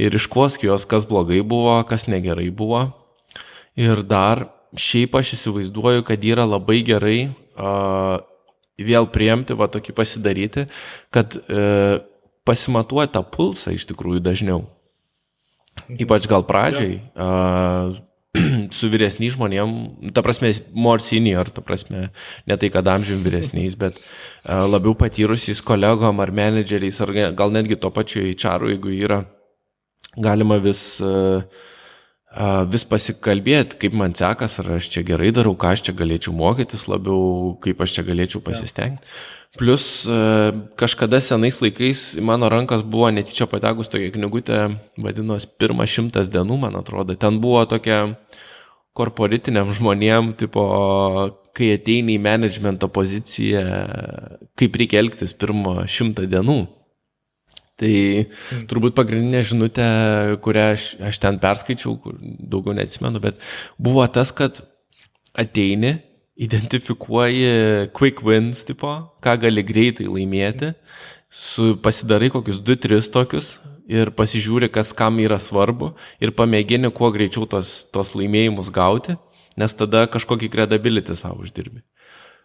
ir 0.00 0.16
iškvosk 0.16 0.64
juos, 0.68 0.86
kas 0.88 1.08
blogai 1.08 1.42
buvo, 1.44 1.76
kas 1.88 2.08
negerai 2.08 2.48
buvo. 2.52 2.86
Ir 3.78 4.02
dar 4.04 4.48
šiaip 4.76 5.16
aš 5.20 5.34
įsivaizduoju, 5.36 6.04
kad 6.08 6.24
yra 6.24 6.46
labai 6.48 6.80
gerai 6.86 7.20
uh, 7.28 8.20
vėl 8.80 9.08
priimti, 9.12 9.56
va 9.56 9.68
tokį 9.70 9.94
pasidaryti, 9.96 10.66
kad 11.12 11.36
e, 11.36 12.00
pasimatuoja 12.48 13.10
tą 13.12 13.22
pulsą 13.28 13.74
iš 13.76 13.86
tikrųjų 13.90 14.22
dažniau. 14.24 14.62
Ypač 16.00 16.28
gal 16.30 16.46
pradžiai. 16.46 17.00
Ja. 17.14 18.06
su 18.78 18.86
vyresniais 18.90 19.34
žmonėm, 19.34 19.72
ta 20.14 20.22
prasme, 20.22 20.52
more 20.70 21.02
senior, 21.02 21.50
ta 21.50 21.64
prasme, 21.66 22.08
ne 22.46 22.56
tai, 22.60 22.70
kad 22.70 22.86
amžium 22.86 23.24
vyresniais, 23.26 23.74
bet 23.78 23.98
uh, 23.98 24.62
labiau 24.70 24.94
patyrusiais 24.98 25.62
kolegom 25.66 26.22
ar 26.22 26.30
menedžeriais, 26.34 27.00
ar 27.02 27.10
gal 27.34 27.50
netgi 27.54 27.78
to 27.80 27.90
pačiu 27.94 28.22
HR, 28.30 28.70
jeigu 28.70 28.94
yra, 28.94 29.24
galima 30.14 30.60
vis 30.62 30.84
uh, 31.02 31.42
vis 32.70 32.84
pasikalbėti, 32.86 33.78
kaip 33.82 33.94
man 33.98 34.14
sekas, 34.14 34.60
ar 34.62 34.76
aš 34.76 34.88
čia 34.92 35.02
gerai 35.06 35.32
darau, 35.34 35.56
ką 35.58 35.72
aš 35.74 35.82
čia 35.88 35.94
galėčiau 35.98 36.34
mokytis 36.36 36.86
labiau, 36.86 37.56
kaip 37.64 37.82
aš 37.82 37.96
čia 37.96 38.06
galėčiau 38.06 38.42
pasistengti. 38.46 39.02
Plus 39.58 40.06
kažkada 40.78 41.18
senais 41.18 41.58
laikais 41.58 42.14
mano 42.22 42.46
rankas 42.46 42.84
buvo 42.86 43.08
netyčia 43.10 43.48
patekus 43.50 43.90
tokia 43.90 44.12
knygutė, 44.14 44.60
vadinos 44.94 45.48
pirmas 45.58 45.90
šimtas 45.90 46.30
dienų, 46.30 46.60
man 46.68 46.78
atrodo. 46.78 47.18
Ten 47.18 47.40
buvo 47.42 47.64
tokia 47.66 48.04
korporatiniam 48.94 49.70
žmonėm, 49.74 50.36
tipo, 50.38 50.62
kai 51.56 51.72
ateini 51.74 52.14
į 52.14 52.22
managemento 52.22 52.86
poziciją, 52.94 53.64
kaip 54.54 54.78
reikia 54.78 55.02
elgtis 55.02 55.34
pirmo 55.34 55.80
šimtą 55.82 56.30
dienų. 56.30 56.60
Tai 57.80 57.92
mm. 57.92 58.64
turbūt 58.68 58.92
pagrindinė 58.98 59.40
žinutė, 59.48 59.86
kurią 60.44 60.66
aš, 60.74 60.86
aš 61.10 61.20
ten 61.22 61.38
perskaičiau, 61.40 61.96
daugiau 62.20 62.76
neatsimenu, 62.76 63.22
bet 63.24 63.40
buvo 63.80 64.04
tas, 64.12 64.34
kad 64.36 64.60
ateini, 65.38 65.94
identifikuoji 66.40 67.88
quick 67.96 68.20
wins, 68.26 68.66
tipo, 68.68 68.92
ką 69.24 69.36
gali 69.46 69.64
greitai 69.64 70.08
laimėti, 70.08 70.74
su, 71.32 71.74
pasidarai 71.80 72.30
kokius 72.32 72.60
2-3 72.64 73.10
tokius 73.14 73.54
ir 73.90 74.12
pasižiūri, 74.16 74.70
kas 74.72 74.92
kam 74.96 75.18
yra 75.22 75.40
svarbu 75.42 75.94
ir 76.22 76.34
pamėgini 76.36 76.92
kuo 76.94 77.10
greičiau 77.14 77.48
tos, 77.50 77.80
tos 77.92 78.14
laimėjimus 78.18 78.70
gauti, 78.74 79.16
nes 79.58 79.74
tada 79.76 80.04
kažkokį 80.10 80.50
credibility 80.52 81.16
savo 81.18 81.44
uždirbi. 81.44 81.82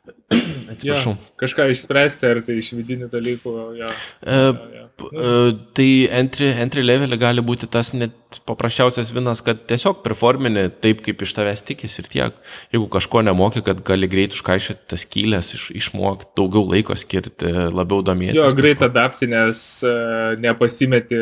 Atsiprašau. 0.72 1.14
Ja, 1.14 1.32
kažką 1.40 1.68
išspręsti, 1.74 2.28
ar 2.30 2.42
tai 2.46 2.58
iš 2.60 2.72
vidinių 2.76 3.08
dalykų. 3.12 3.54
Ja, 3.80 3.90
e, 4.22 4.38
ja, 4.38 4.54
ja. 4.80 4.86
E, 5.06 5.34
tai 5.78 5.88
entry, 6.20 6.50
entry 6.64 6.84
levelį 6.86 7.20
gali 7.22 7.44
būti 7.46 7.70
tas 7.72 7.92
net 7.96 8.40
paprasčiausias 8.48 9.12
vinas, 9.16 9.44
kad 9.46 9.64
tiesiog 9.70 10.02
performini 10.04 10.68
taip, 10.84 11.04
kaip 11.06 11.22
iš 11.24 11.36
tavęs 11.38 11.64
tikis 11.68 11.96
ir 12.02 12.10
tiek. 12.12 12.42
Jeigu 12.74 12.90
kažko 12.92 13.24
nemoki, 13.26 13.64
kad 13.66 13.84
gali 13.88 14.10
greit 14.12 14.36
užkaišyti 14.36 14.90
tas 14.92 15.06
kylės, 15.08 15.54
iš, 15.58 15.70
išmokti, 15.84 16.32
daugiau 16.40 16.66
laiko 16.74 16.98
skirti, 17.00 17.54
labiau 17.76 18.04
domėtis. 18.06 18.42
Jo, 18.42 18.50
greit 18.58 18.84
adapti, 18.86 19.30
nes 19.32 19.64
uh, 19.88 20.36
nepasimeti 20.42 21.22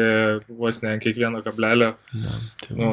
vos 0.49 0.81
ne 0.84 0.95
ant 0.95 1.03
kiekvieno 1.03 1.43
kablelio. 1.45 1.93
Ja, 2.17 2.41
tai 2.63 2.79
nu, 2.79 2.91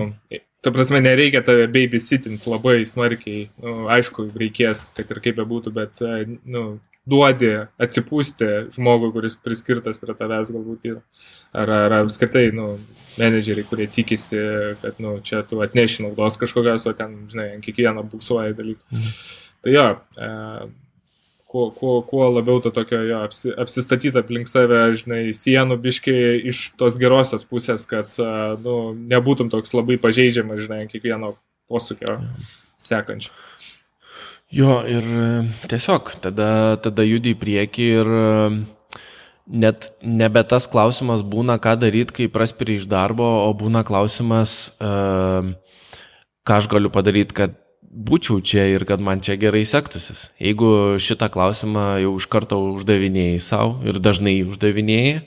Ta 0.61 0.71
prasme, 0.75 1.01
nereikia 1.01 1.41
tave 1.45 1.65
babysitint 1.73 2.45
labai 2.45 2.83
smarkiai. 2.89 3.47
Nu, 3.65 3.87
aišku, 3.93 4.27
reikės, 4.37 4.91
kad 4.97 5.09
ir 5.09 5.21
kaip 5.25 5.39
bebūtų, 5.39 5.73
bet 5.73 6.03
e, 6.05 6.37
nu, 6.53 6.65
duodi 7.09 7.49
atsipūsti 7.81 8.49
žmogui, 8.77 9.09
kuris 9.15 9.39
priskirtas 9.41 10.03
prie 10.03 10.15
tavęs 10.19 10.53
galbūt 10.53 10.85
yra. 10.91 11.01
Ar, 11.57 11.73
ar 11.87 11.97
apskritai, 12.03 12.51
nu, 12.57 12.75
menedžeriai, 13.17 13.67
kurie 13.71 13.89
tikisi, 13.91 14.41
kad, 14.83 15.01
nu, 15.01 15.17
čia 15.25 15.41
tu 15.49 15.63
atneši 15.65 16.05
naudos 16.05 16.37
kažkokios, 16.41 16.87
o 16.91 16.95
ten, 16.99 17.17
žinai, 17.33 17.55
ant 17.57 17.65
kiekvieno 17.65 18.05
buksuoja 18.13 18.53
dalykų. 18.61 18.85
Mhm. 18.93 19.17
Tai 19.65 19.75
jo, 19.75 19.89
e, 20.21 20.31
kuo, 21.51 21.71
kuo, 21.75 21.97
kuo 22.07 22.29
labiau 22.31 22.61
to 22.63 22.71
tokio 22.75 23.01
jo, 23.09 23.21
apsi, 23.27 23.51
apsistatyti 23.59 24.23
aplink 24.23 24.51
save, 24.51 24.79
žinai, 25.01 25.23
sienų 25.35 25.81
biškiai 25.83 26.39
iš 26.53 26.69
tos 26.79 26.99
gerosios 27.01 27.43
pusės, 27.49 27.89
kad 27.91 28.15
nu, 28.63 28.77
nebūtum 29.11 29.51
toks 29.51 29.75
labai 29.75 29.99
pažeidžiamas, 30.03 30.63
žinai, 30.67 30.85
kiekvieno 30.93 31.35
posūkio 31.71 32.21
sekančio. 32.81 33.35
Jo, 34.51 34.81
ir 34.83 35.07
e, 35.07 35.27
tiesiog 35.71 36.11
tada, 36.23 36.51
tada 36.83 37.07
judi 37.07 37.37
į 37.37 37.39
priekį 37.39 37.85
ir 38.01 38.09
e, 38.19 38.31
net 39.51 39.91
nebe 40.03 40.43
tas 40.47 40.67
klausimas 40.71 41.23
būna, 41.27 41.59
ką 41.63 41.77
daryti, 41.83 42.17
kai 42.17 42.31
praspiri 42.33 42.79
iš 42.81 42.89
darbo, 42.91 43.27
o 43.47 43.51
būna 43.59 43.83
klausimas, 43.87 44.73
uh, 44.79 45.51
ką 46.47 46.59
aš 46.61 46.69
galiu 46.71 46.91
padaryti, 46.95 47.35
kad 47.35 47.57
būčiau 47.91 48.39
čia 48.41 48.69
ir 48.71 48.87
kad 48.87 49.03
man 49.03 49.21
čia 49.21 49.37
gerai 49.41 49.65
sektusis. 49.67 50.31
Jeigu 50.39 50.97
šitą 51.03 51.31
klausimą 51.33 51.99
jau 52.05 52.15
iš 52.21 52.29
karto 52.31 52.61
uždavinėjai 52.77 53.43
savo 53.43 53.81
ir 53.87 53.99
dažnai 54.03 54.41
uždavinėjai, 54.47 55.21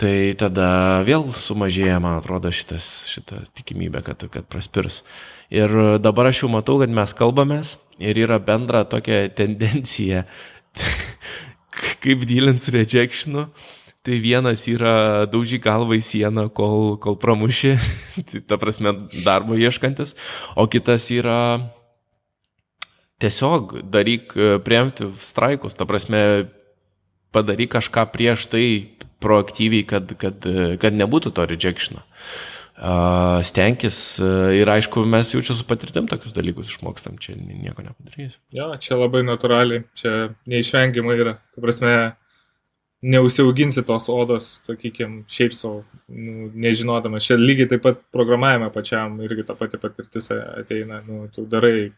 tai 0.00 0.16
tada 0.40 1.02
vėl 1.06 1.28
sumažėja, 1.36 2.00
man 2.00 2.18
atrodo, 2.20 2.52
šitas, 2.52 3.08
šita 3.12 3.44
tikimybė, 3.56 4.02
kad, 4.06 4.24
kad 4.32 4.48
praspirs. 4.48 5.02
Ir 5.52 6.00
dabar 6.02 6.32
aš 6.32 6.44
jau 6.44 6.52
matau, 6.52 6.80
kad 6.80 6.92
mes 6.92 7.12
kalbamės 7.16 7.76
ir 8.02 8.18
yra 8.24 8.40
bendra 8.42 8.84
tokia 8.88 9.26
tendencija, 9.36 10.24
kaip 12.02 12.24
dylint 12.28 12.60
su 12.62 12.72
rejectionu. 12.74 13.50
Tai 14.06 14.20
vienas 14.22 14.62
yra 14.70 15.26
daužy 15.26 15.58
galvą 15.58 15.96
į 15.98 16.02
sieną, 16.06 16.46
kol, 16.54 16.94
kol 17.02 17.16
pramuši, 17.18 17.72
tai 18.30 18.42
ta 18.46 18.58
prasme 18.62 18.94
darbo 19.24 19.58
ieškantis, 19.58 20.14
o 20.54 20.68
kitas 20.70 21.08
yra 21.10 21.40
tiesiog 23.18 23.80
daryk, 23.90 24.36
e, 24.36 24.58
priimti 24.62 25.08
straikus, 25.26 25.74
ta 25.74 25.88
prasme 25.88 26.20
padaryk 27.34 27.74
kažką 27.74 28.06
prieš 28.12 28.46
tai 28.52 28.66
proaktyviai, 29.24 29.86
kad, 29.88 30.12
kad, 30.20 30.46
e, 30.46 30.76
kad 30.78 30.94
nebūtų 30.94 31.34
to 31.34 31.48
rejectiono. 31.50 32.06
Stenkis 33.48 34.18
uh, 34.20 34.50
ir 34.52 34.68
aišku, 34.68 35.00
mes 35.08 35.30
jau 35.32 35.40
čia 35.40 35.54
su 35.56 35.64
patirtim 35.64 36.10
tokius 36.10 36.34
dalykus 36.36 36.74
išmokstam, 36.74 37.14
čia 37.16 37.32
nieko 37.32 37.80
nepadarysiu. 37.80 38.36
Jo, 38.52 38.66
čia 38.76 38.98
labai 39.00 39.22
natūraliai, 39.24 39.86
čia 39.96 40.12
neišvengiamai 40.44 41.14
yra. 41.16 41.32
Ta 41.56 41.64
prasme, 41.64 41.94
neusiauginsi 43.02 43.84
tos 43.86 44.08
odos, 44.08 44.48
sakykime, 44.66 45.24
šiaip 45.30 45.54
savo, 45.54 45.84
nu, 46.08 46.48
nežinodamas. 46.56 47.26
Čia 47.26 47.36
lygiai 47.40 47.68
taip 47.70 47.84
pat 47.84 48.00
programavime 48.14 48.70
pačiam 48.72 49.18
irgi 49.24 49.44
ta 49.46 49.56
pati 49.58 49.80
patirtis 49.80 50.30
ateina, 50.32 51.02
nu, 51.06 51.26
tu 51.34 51.44
darai 51.50 51.92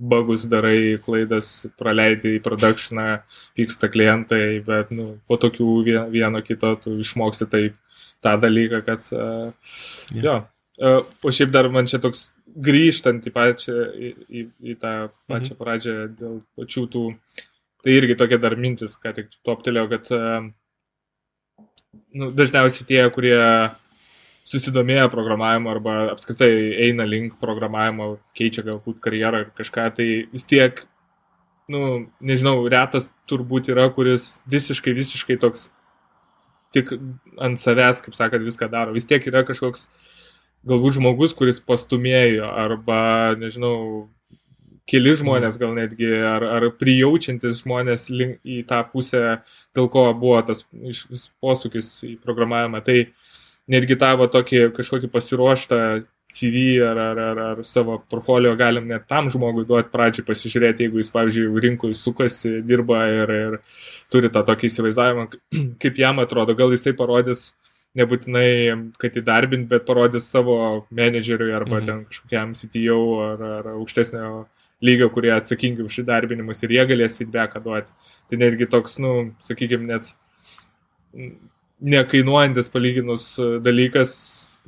bagus, 0.00 0.46
darai 0.48 0.98
klaidas, 1.04 1.66
praleidai 1.80 2.38
į 2.38 2.42
produkcioną, 2.44 3.08
pyksta 3.58 3.90
klientai, 3.92 4.60
bet 4.64 4.92
nu, 4.96 5.14
po 5.28 5.36
tokių 5.40 5.68
vieno, 6.12 6.40
kito 6.44 6.72
tu 6.84 6.96
išmoksi 7.00 7.48
taip 7.52 7.76
tą 8.24 8.36
dalyką, 8.40 8.80
kad 8.86 9.04
uh, 9.16 9.76
yeah. 10.12 10.24
jo. 10.24 10.38
Uh, 10.80 11.02
o 11.20 11.32
šiaip 11.32 11.50
dar 11.52 11.68
man 11.68 11.88
čia 11.88 11.98
toks 12.00 12.30
grįžtant 12.64 13.26
į 13.28 13.32
pačią, 13.34 13.74
į, 13.92 14.10
į, 14.32 14.44
į 14.72 14.76
tą 14.80 14.94
pačią 15.28 15.52
mhm. 15.52 15.58
pradžią 15.60 15.96
dėl 16.16 16.38
pačių 16.56 16.86
tų 16.94 17.02
uh, 17.12 17.40
Tai 17.80 17.92
irgi 17.96 18.16
tokia 18.20 18.38
dar 18.40 18.56
mintis, 18.60 18.96
ką 19.00 19.14
tik 19.16 19.30
toptelėjau, 19.46 19.86
kad 19.94 20.10
nu, 22.12 22.30
dažniausiai 22.36 22.86
tie, 22.88 23.00
kurie 23.14 23.38
susidomėję 24.50 25.06
programavimu 25.12 25.70
arba 25.70 25.96
apskritai 26.14 26.50
eina 26.86 27.06
link 27.08 27.36
programavimo, 27.40 28.14
keičia 28.36 28.64
galbūt 28.66 29.00
karjerą 29.04 29.44
ar 29.44 29.50
kažką, 29.56 29.88
tai 29.96 30.08
vis 30.32 30.46
tiek, 30.48 30.84
nu, 31.70 31.82
nežinau, 32.20 32.56
retas 32.72 33.10
turbūt 33.30 33.70
yra, 33.72 33.88
kuris 33.94 34.40
visiškai, 34.50 34.94
visiškai 34.96 35.38
toks 35.40 35.68
tik 36.74 36.92
ant 37.42 37.60
savęs, 37.60 38.02
kaip 38.04 38.16
sakant, 38.16 38.46
viską 38.46 38.70
daro. 38.70 38.94
Vis 38.94 39.08
tiek 39.10 39.24
yra 39.26 39.42
kažkoks 39.46 39.88
galbūt 40.68 40.98
žmogus, 40.98 41.34
kuris 41.36 41.60
pastumėjo 41.64 42.48
arba, 42.48 43.36
nežinau, 43.40 44.08
keli 44.90 45.14
žmonės 45.18 45.58
gal 45.60 45.74
netgi, 45.76 46.08
ar, 46.26 46.44
ar 46.58 46.68
prijaučiantis 46.80 47.62
žmonės 47.64 48.08
link, 48.12 48.38
į 48.44 48.62
tą 48.68 48.82
pusę, 48.92 49.40
dėl 49.76 49.90
ko 49.92 50.08
buvo 50.18 50.40
tas 50.46 50.64
posūkis 51.42 51.92
į 52.08 52.14
programavimą. 52.24 52.82
Tai 52.86 52.98
netgi 53.70 53.98
tavo 54.00 54.26
tokį 54.30 54.70
kažkokį 54.76 55.12
pasiruoštą 55.12 55.80
CV 56.30 56.78
ar, 56.86 56.98
ar, 56.98 57.18
ar, 57.18 57.38
ar 57.38 57.62
savo 57.66 57.98
portfolio 58.10 58.52
galim 58.58 58.86
net 58.88 59.08
tam 59.10 59.28
žmogui 59.32 59.64
duoti 59.66 59.90
pradžiai 59.90 60.26
pasižiūrėti, 60.28 60.86
jeigu 60.86 61.00
jis, 61.02 61.10
pavyzdžiui, 61.14 61.62
rinkui 61.64 61.90
sukasi, 61.98 62.60
dirba 62.66 63.02
ir, 63.10 63.32
ir 63.34 63.56
turi 64.12 64.30
tą 64.30 64.44
tokį 64.46 64.70
įsivaizdavimą, 64.70 65.26
kaip 65.82 65.98
jam 65.98 66.22
atrodo, 66.22 66.54
gal 66.58 66.70
jisai 66.74 66.94
parodys 66.98 67.50
nebūtinai, 67.98 68.92
kad 69.02 69.18
įdarbint, 69.18 69.66
bet 69.70 69.82
parodys 69.88 70.28
savo 70.30 70.86
menedžeriui 70.94 71.50
arba 71.56 71.80
mhm. 71.80 71.86
ten 71.88 72.04
kažkokiam 72.06 72.54
CTO 72.54 73.02
ar, 73.26 73.46
ar 73.58 73.70
aukštesnio 73.74 74.30
lygio, 74.84 75.10
kurie 75.12 75.32
atsakingi 75.34 75.84
už 75.84 76.00
įdarbinimus 76.04 76.62
ir 76.64 76.74
jie 76.76 76.84
galės 76.92 77.18
feedbacką 77.20 77.62
duoti. 77.64 77.92
Tai 78.30 78.38
netgi 78.40 78.68
toks, 78.70 78.98
nu, 79.02 79.14
sakykime, 79.44 79.88
net 79.90 80.12
nekainuojantis 81.80 82.70
palyginus 82.72 83.26
dalykas, 83.64 84.12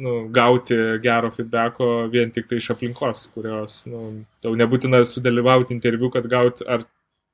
nu, 0.02 0.26
gauti 0.32 0.76
gero 1.04 1.30
feedbacko 1.34 1.90
vien 2.12 2.32
tik 2.32 2.48
tai 2.50 2.58
iš 2.60 2.70
aplinkos, 2.74 3.28
kurios, 3.34 3.82
nu, 3.90 4.24
tau 4.44 4.54
nebūtina 4.58 5.02
sudalyvauti 5.08 5.74
interviu, 5.76 6.10
kad 6.12 6.28
gauti 6.30 6.66
ar 6.66 6.86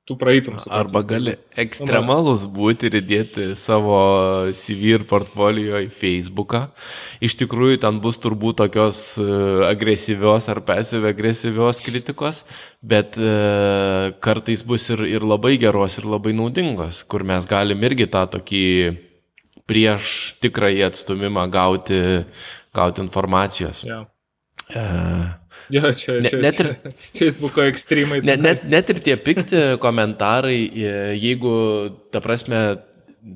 tu 0.09 0.17
praeitum. 0.17 0.57
Arba 0.73 1.03
gali 1.05 1.35
ekstremalus 1.59 2.47
būti 2.49 2.89
ir 2.89 2.97
įdėti 2.99 3.45
savo 3.59 3.99
CV 4.57 4.95
ir 4.97 5.05
portfolio 5.09 5.77
į 5.85 5.91
Facebooką. 5.93 6.63
Iš 7.21 7.37
tikrųjų, 7.43 7.77
ten 7.83 7.99
bus 8.01 8.17
turbūt 8.21 8.57
tokios 8.63 9.03
e, 9.21 9.27
agresyvios 9.69 10.49
ar 10.49 10.63
pasyviai 10.65 11.13
agresyvios 11.13 11.81
kritikos, 11.85 12.41
bet 12.81 13.19
e, 13.21 13.33
kartais 14.25 14.65
bus 14.65 14.89
ir, 14.95 15.05
ir 15.05 15.25
labai 15.25 15.59
geros, 15.61 15.99
ir 16.01 16.09
labai 16.09 16.33
naudingos, 16.33 17.03
kur 17.05 17.27
mes 17.27 17.45
galim 17.49 17.85
irgi 17.85 18.09
tą 18.09 18.25
tokį 18.39 18.65
prieš 19.69 20.15
tikrąjį 20.41 20.87
atstumimą 20.89 21.45
gauti, 21.53 22.01
gauti 22.73 23.05
informacijos. 23.05 23.85
Yeah. 23.85 24.09
Uh, 24.69 25.29
Jo, 25.69 25.91
čia, 25.93 26.17
čia, 26.25 26.39
net 26.41 26.59
ir 26.63 26.69
Facebook'o 27.13 27.65
ekstremai. 27.69 28.23
Net, 28.25 28.41
net, 28.41 28.63
net 28.69 28.89
ir 28.89 29.01
tie 29.05 29.15
pikti 29.21 29.63
komentarai, 29.81 30.57
jeigu, 31.19 31.55
ta 32.09 32.21
prasme, 32.23 32.61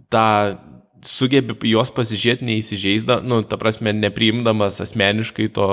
tą 0.09 0.27
sugebi 1.07 1.55
juos 1.71 1.91
pasižiūrėti 1.95 2.47
neįsižeisda, 2.47 3.21
nu, 3.25 3.41
ta 3.47 3.59
prasme, 3.61 3.93
nepriimdamas 3.95 4.81
asmeniškai 4.83 5.49
to, 5.55 5.69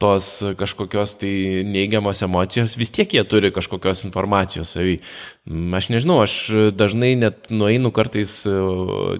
tos 0.00 0.40
kažkokios 0.56 1.18
tai 1.20 1.30
neigiamos 1.68 2.22
emocijos, 2.24 2.72
vis 2.80 2.92
tiek 2.94 3.12
jie 3.12 3.20
turi 3.28 3.50
kažkokios 3.52 4.00
informacijos 4.06 4.72
savy. 4.72 4.96
Mm, 5.44 5.74
aš 5.76 5.90
nežinau, 5.92 6.16
aš 6.24 6.36
dažnai 6.72 7.12
net 7.20 7.50
nueinu 7.52 7.92
kartais, 7.92 8.38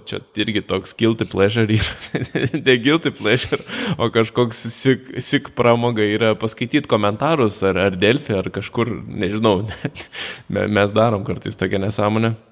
čia 0.09 0.21
irgi 0.41 0.65
toks 0.65 0.95
guilty 0.97 1.29
pleasure, 1.29 1.79
ne 2.65 2.77
guilty 2.81 3.13
pleasure, 3.13 3.61
o 4.01 4.09
kažkoks 4.13 4.65
sik, 4.73 5.11
sik 5.21 5.53
pramoga 5.57 6.05
yra 6.05 6.33
paskaityti 6.39 6.89
komentarus 6.89 7.61
ar, 7.67 7.77
ar 7.89 7.99
Delfi, 8.01 8.33
ar 8.41 8.49
kažkur, 8.53 8.89
nežinau, 9.05 9.67
mes 10.77 10.97
darom 10.97 11.27
kartais 11.27 11.61
tokią 11.61 11.85
nesąmonę. 11.85 12.50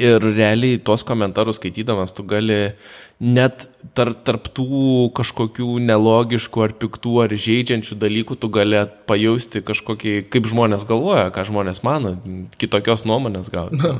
Ir 0.00 0.22
realiai 0.24 0.78
tuos 0.82 1.04
komentarus 1.06 1.60
skaitydamas 1.60 2.14
tu 2.16 2.24
gali 2.26 2.74
net 3.22 3.66
tar, 3.94 4.10
tarp 4.26 4.48
tų 4.56 5.10
kažkokių 5.14 5.78
nelogiškų 5.84 6.64
ar 6.64 6.74
piktų 6.80 7.14
ar 7.24 7.34
žaidžiančių 7.44 7.98
dalykų 8.00 8.36
tu 8.42 8.50
gali 8.52 8.82
pajausti 9.08 9.62
kažkokį, 9.66 10.16
kaip 10.32 10.50
žmonės 10.50 10.86
galvoja, 10.88 11.28
ką 11.34 11.46
žmonės 11.50 11.82
mano, 11.86 12.16
kitokios 12.58 13.06
nuomonės 13.08 13.52
gauti. 13.54 13.94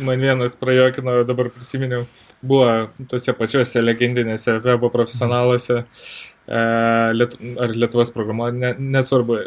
Man 0.00 0.24
vienas 0.24 0.56
prajokino, 0.60 1.20
dabar 1.28 1.52
prisiminiau, 1.52 2.06
buvo 2.40 2.90
tose 3.12 3.34
pačiose 3.36 3.84
legendinėse 3.84 4.56
webo 4.64 4.90
profesionaluose, 4.92 5.82
e, 5.84 6.60
liet, 7.16 7.36
ar 7.60 7.76
Lietuvos 7.76 8.12
programa, 8.14 8.50
ne, 8.52 8.74
nesvarbu, 8.96 9.40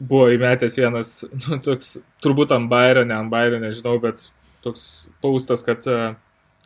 buvo 0.00 0.28
įmetęs 0.34 0.78
vienas, 0.80 1.12
nu, 1.44 1.58
toks, 1.64 1.98
turbūt 2.24 2.54
ant 2.56 2.70
bairio, 2.72 3.04
ne 3.08 3.16
ant 3.16 3.32
bairio, 3.32 3.60
nežinau, 3.62 3.98
bet 4.02 4.26
toks 4.64 4.84
paustas, 5.24 5.64
kad 5.66 5.84
uh, 5.90 6.14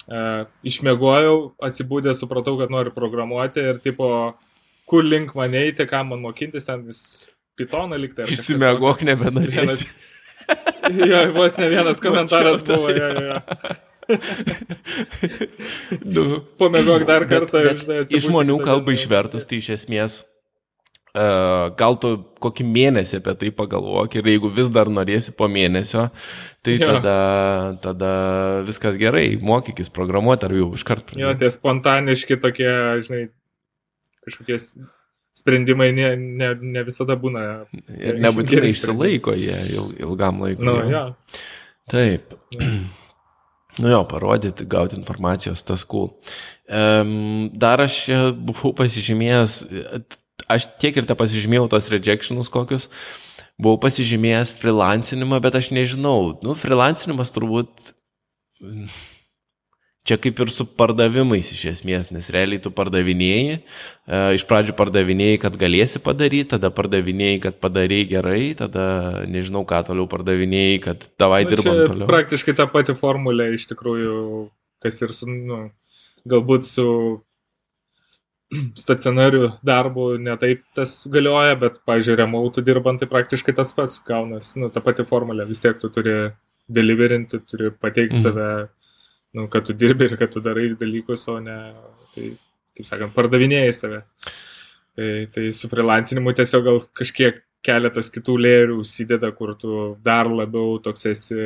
uh, 0.08 0.44
išmėgojau, 0.66 1.36
atsibūdė, 1.68 2.14
supratau, 2.16 2.56
kad 2.60 2.72
noriu 2.72 2.94
programuoti 2.94 3.64
ir 3.72 3.80
tipo, 3.84 4.08
kur 4.88 5.06
link 5.06 5.34
mane 5.38 5.66
eiti, 5.66 5.86
ką 5.88 6.04
man 6.08 6.22
mokintis, 6.24 6.68
ten 6.68 6.86
vis 6.86 7.02
pitoną 7.58 7.98
liktai. 8.00 8.28
Išsimėgok 8.32 9.04
nebenorės. 9.08 9.84
jo, 11.10 11.20
vos 11.36 11.58
ne 11.60 11.68
vienas 11.72 12.00
komentaras 12.02 12.64
buvo. 12.66 12.92
Jo, 12.94 13.12
jo. 13.18 13.36
nu, 16.16 16.24
Pamėgok 16.60 17.04
dar 17.08 17.28
kartą. 17.28 17.60
Bet, 17.66 17.84
bet, 17.88 18.14
iš 18.16 18.30
žmonių 18.30 18.56
kalbą 18.64 18.96
išvertus, 18.96 19.44
tai 19.48 19.60
iš 19.60 19.74
esmės 19.76 20.22
gal 21.14 21.96
tu 22.00 22.10
kokį 22.42 22.66
mėnesį 22.68 23.18
apie 23.20 23.34
tai 23.40 23.50
pagalvok 23.54 24.18
ir 24.18 24.28
jeigu 24.28 24.50
vis 24.54 24.68
dar 24.72 24.90
norėsi 24.92 25.32
po 25.36 25.48
mėnesio, 25.50 26.08
tai 26.62 26.76
jo. 26.76 26.86
tada, 26.86 27.16
tada 27.82 28.12
viskas 28.68 28.98
gerai, 29.00 29.32
mokykis 29.40 29.90
programuoti 29.94 30.48
ar 30.48 30.54
jau 30.58 30.68
iškart. 30.76 31.16
Jo, 31.18 31.32
tie 31.38 31.50
spontaniški 31.52 32.38
tokie, 32.42 32.70
žinai, 33.06 33.24
kažkokie 34.26 34.60
sprendimai 35.38 35.90
ne, 35.96 36.12
ne, 36.16 36.52
ne 36.76 36.84
visada 36.86 37.16
būna. 37.18 37.48
Ir 37.94 38.20
nebūtinai 38.22 38.72
išsilaiko 38.74 39.34
jie 39.38 39.58
il, 39.70 39.92
ilgam 40.02 40.42
laikui. 40.44 40.66
Nu, 40.66 40.78
jo. 40.92 41.04
Taip. 41.90 42.34
Ja. 42.58 42.70
Nu 43.78 43.92
jo, 43.92 44.00
parodyti, 44.10 44.64
gauti 44.66 44.96
informacijos, 44.98 45.60
tas 45.62 45.84
cool. 45.86 46.08
Um, 46.66 47.44
dar 47.54 47.78
aš 47.84 48.00
buvau 48.34 48.72
pasižymėjęs, 48.74 49.52
aš 50.50 50.68
tiek 50.82 50.96
ir 50.96 51.08
te 51.08 51.16
pasižymėjau 51.18 51.68
tos 51.72 51.90
rejectionus 51.92 52.50
kokius, 52.52 52.88
buvau 53.60 53.78
pasižymėjęs 53.84 54.54
freelancinimą, 54.60 55.42
bet 55.44 55.60
aš 55.60 55.70
nežinau, 55.74 56.34
nu, 56.44 56.56
freelancinimas 56.58 57.34
turbūt 57.34 57.92
čia 60.08 60.16
kaip 60.16 60.40
ir 60.40 60.52
su 60.52 60.64
pardavimais 60.78 61.50
iš 61.52 61.64
esmės, 61.74 62.08
nes 62.14 62.30
realiai 62.32 62.62
tu 62.64 62.72
pardavinėjai, 62.72 63.58
e, 63.58 64.20
iš 64.38 64.46
pradžių 64.48 64.74
pardavinėjai, 64.78 65.40
kad 65.42 65.58
galėsi 65.60 66.00
padaryti, 66.04 66.48
tada 66.54 66.70
pardavinėjai, 66.72 67.42
kad 67.44 67.58
padarėjai 67.60 68.08
gerai, 68.14 68.42
tada 68.56 68.86
nežinau, 69.28 69.66
ką 69.68 69.82
toliau 69.90 70.08
pardavinėjai, 70.10 70.78
kad 70.86 71.04
tavai 71.20 71.42
nu, 71.44 71.52
dirbam 71.52 71.82
toliau. 71.82 72.08
Praktiškai 72.08 72.56
ta 72.56 72.68
pati 72.72 72.96
formulė 72.96 73.50
iš 73.58 73.68
tikrųjų, 73.74 74.16
kas 74.84 75.02
ir 75.04 75.12
su, 75.16 75.28
nu, 75.28 75.66
galbūt 76.28 76.68
su 76.70 76.88
stacionarių 78.84 79.52
darbų 79.66 80.08
netaip 80.24 80.64
tas 80.76 81.00
galioja, 81.10 81.56
bet, 81.60 81.80
pažiūrėjau, 81.88 82.20
remautų 82.22 82.64
dirbant, 82.66 83.00
tai 83.00 83.10
praktiškai 83.10 83.54
tas 83.56 83.74
pats 83.76 84.00
gaunas, 84.06 84.54
nu, 84.56 84.70
ta 84.72 84.82
pati 84.84 85.06
formulė, 85.08 85.46
vis 85.48 85.62
tiek 85.64 85.78
tu 85.80 85.90
turi 85.92 86.16
deliverinti, 86.68 87.40
turi 87.48 87.72
pateikti 87.72 88.18
mm. 88.18 88.22
save, 88.24 88.50
nu, 89.36 89.48
kad 89.52 89.68
tu 89.68 89.76
dirbi 89.76 90.08
ir 90.08 90.16
kad 90.20 90.32
tu 90.32 90.42
darai 90.44 90.70
dalykus, 90.78 91.26
o 91.32 91.38
ne, 91.44 91.58
tai, 92.14 92.32
kaip 92.76 92.88
sakant, 92.88 93.14
pardavinėjai 93.16 93.74
save. 93.76 94.04
Tai, 94.98 95.10
tai 95.30 95.50
su 95.54 95.68
freelancinimu 95.70 96.32
tiesiog 96.34 96.64
gal 96.66 96.80
kažkiek 96.98 97.44
keletas 97.62 98.10
kitų 98.14 98.34
lėrių 98.42 98.80
užsideda, 98.82 99.30
kur 99.36 99.52
tu 99.58 99.92
dar 100.04 100.30
labiau 100.30 100.78
toks 100.82 101.06
esi 101.12 101.38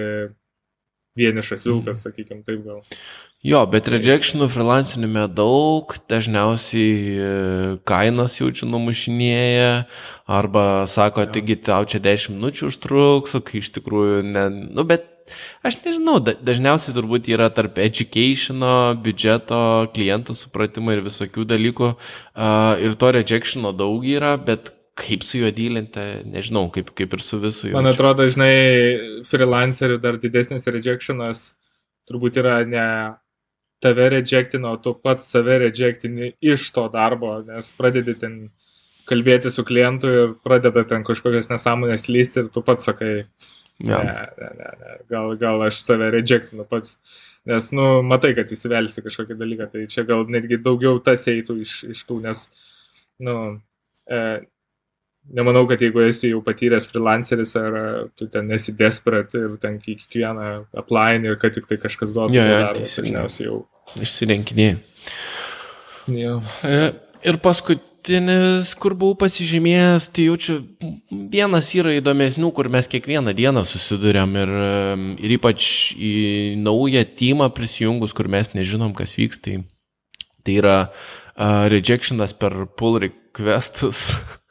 vienišas 1.18 1.66
vilkas, 1.68 1.98
mm. 1.98 2.02
sakykime, 2.06 2.42
taip 2.46 2.64
gal. 2.64 2.80
Jo, 3.42 3.64
bet 3.66 3.88
rejectionų 3.90 4.46
freelancinime 4.54 5.24
daug, 5.34 5.96
dažniausiai 6.06 6.90
e, 7.10 7.30
kainas 7.90 8.36
jaučiu 8.38 8.68
numušinėja, 8.70 9.70
arba 10.30 10.66
sako, 10.86 11.24
taigi 11.34 11.56
tau 11.58 11.82
čia 11.90 11.98
10 12.04 12.36
minučių 12.36 12.68
užtruks, 12.70 13.34
kai 13.42 13.58
iš 13.58 13.72
tikrųjų, 13.74 14.20
ne, 14.28 14.44
nu, 14.70 14.84
bet 14.86 15.08
aš 15.66 15.80
nežinau, 15.82 16.20
dažniausiai 16.22 16.94
turbūt 16.94 17.26
yra 17.34 17.48
tarp 17.50 17.80
educationo, 17.82 18.92
biudžeto, 19.02 19.90
klientų 19.96 20.36
supratimo 20.38 20.94
ir 20.94 21.02
visokių 21.02 21.46
dalykų, 21.50 21.88
ir 22.86 22.94
to 23.00 23.10
rejectiono 23.18 23.72
daug 23.74 24.06
yra, 24.06 24.36
bet 24.38 24.70
kaip 25.02 25.26
su 25.26 25.40
juo 25.40 25.50
dylinti, 25.50 26.04
nežinau, 26.30 26.68
kaip, 26.70 26.94
kaip 26.94 27.18
ir 27.18 27.26
su 27.26 27.40
visu 27.42 27.72
juo. 27.72 27.74
Man 27.74 27.90
atrodo, 27.90 28.28
žinai, 28.30 28.54
freelancerių 29.26 29.98
dar 29.98 30.22
didesnis 30.22 30.70
rejectionas 30.70 31.48
turbūt 32.06 32.38
yra 32.38 32.60
ne 32.68 32.86
tave 33.82 34.08
rejectino, 34.12 34.76
tu 34.82 34.94
pats 34.94 35.26
save 35.34 35.58
rejectini 35.66 36.32
iš 36.52 36.68
to 36.74 36.86
darbo, 36.92 37.40
nes 37.46 37.72
pradedi 37.78 38.14
ten 38.18 38.36
kalbėti 39.08 39.50
su 39.50 39.64
klientu 39.66 40.12
ir 40.12 40.36
pradeda 40.44 40.84
ten 40.88 41.02
kažkokias 41.06 41.50
nesąmonės 41.50 42.08
lysti 42.12 42.44
ir 42.44 42.52
tu 42.54 42.62
pats 42.64 42.86
sakai, 42.88 43.24
ne, 43.82 43.98
ne, 43.98 44.48
ne, 44.60 44.70
ne, 44.84 44.96
gal, 45.10 45.34
gal 45.40 45.66
aš 45.66 45.82
save 45.82 46.12
rejectinu 46.14 46.66
pats. 46.68 46.96
Nes, 47.50 47.72
nu, 47.74 47.86
matai, 48.06 48.36
kad 48.38 48.50
įsivelsi 48.54 49.02
kažkokį 49.02 49.34
dalyką, 49.34 49.66
tai 49.72 49.88
čia 49.90 50.06
gal 50.06 50.22
netgi 50.30 50.60
daugiau 50.62 51.00
tas 51.02 51.26
eitų 51.26 51.58
iš, 51.64 51.72
iš 51.90 52.04
tų, 52.06 52.20
nes, 52.22 52.44
nu, 53.26 53.34
e, 54.06 54.20
nemanau, 55.30 55.64
kad 55.70 55.82
jeigu 55.82 56.04
esi 56.06 56.30
jau 56.30 56.42
patyręs 56.44 56.86
freelanceris 56.90 57.56
ar 57.58 57.74
tu 58.18 58.28
ten 58.30 58.50
esi 58.54 58.74
desperate 58.78 59.38
ir 59.38 59.58
ten 59.62 59.78
kiekvieną 59.82 60.48
aplain 60.78 61.26
ir 61.26 61.38
kad 61.42 61.54
tik 61.54 61.68
tai 61.70 61.78
kažkas 61.82 62.14
ja, 62.14 62.46
ja, 62.46 62.58
darbą, 62.66 62.86
dažniausiai 62.86 63.48
jau. 63.48 63.60
Išsirenkinėjai. 64.00 64.76
Ja. 66.12 66.36
E, 66.66 66.78
ir 67.28 67.38
paskutinis, 67.42 68.72
kur 68.80 68.96
buvau 68.98 69.16
pasižymėjęs, 69.22 70.08
tai 70.14 70.26
jau 70.26 70.36
čia 70.40 70.58
vienas 71.10 71.70
yra 71.78 71.94
įdomesnių, 71.98 72.50
kur 72.56 72.70
mes 72.72 72.88
kiekvieną 72.90 73.34
dieną 73.38 73.64
susidurėm 73.68 74.36
ir, 74.42 74.54
ir 75.22 75.36
ypač 75.38 75.66
į 75.94 76.14
naują 76.62 77.04
teamą 77.18 77.52
prisijungus, 77.54 78.14
kur 78.16 78.30
mes 78.32 78.54
nežinom, 78.56 78.96
kas 78.98 79.14
vyks, 79.20 79.42
tai, 79.44 79.60
tai 80.42 80.58
yra 80.62 80.76
uh, 80.88 81.68
rejectionas 81.72 82.34
per 82.34 82.64
pull 82.78 83.00
requestus. 83.06 84.10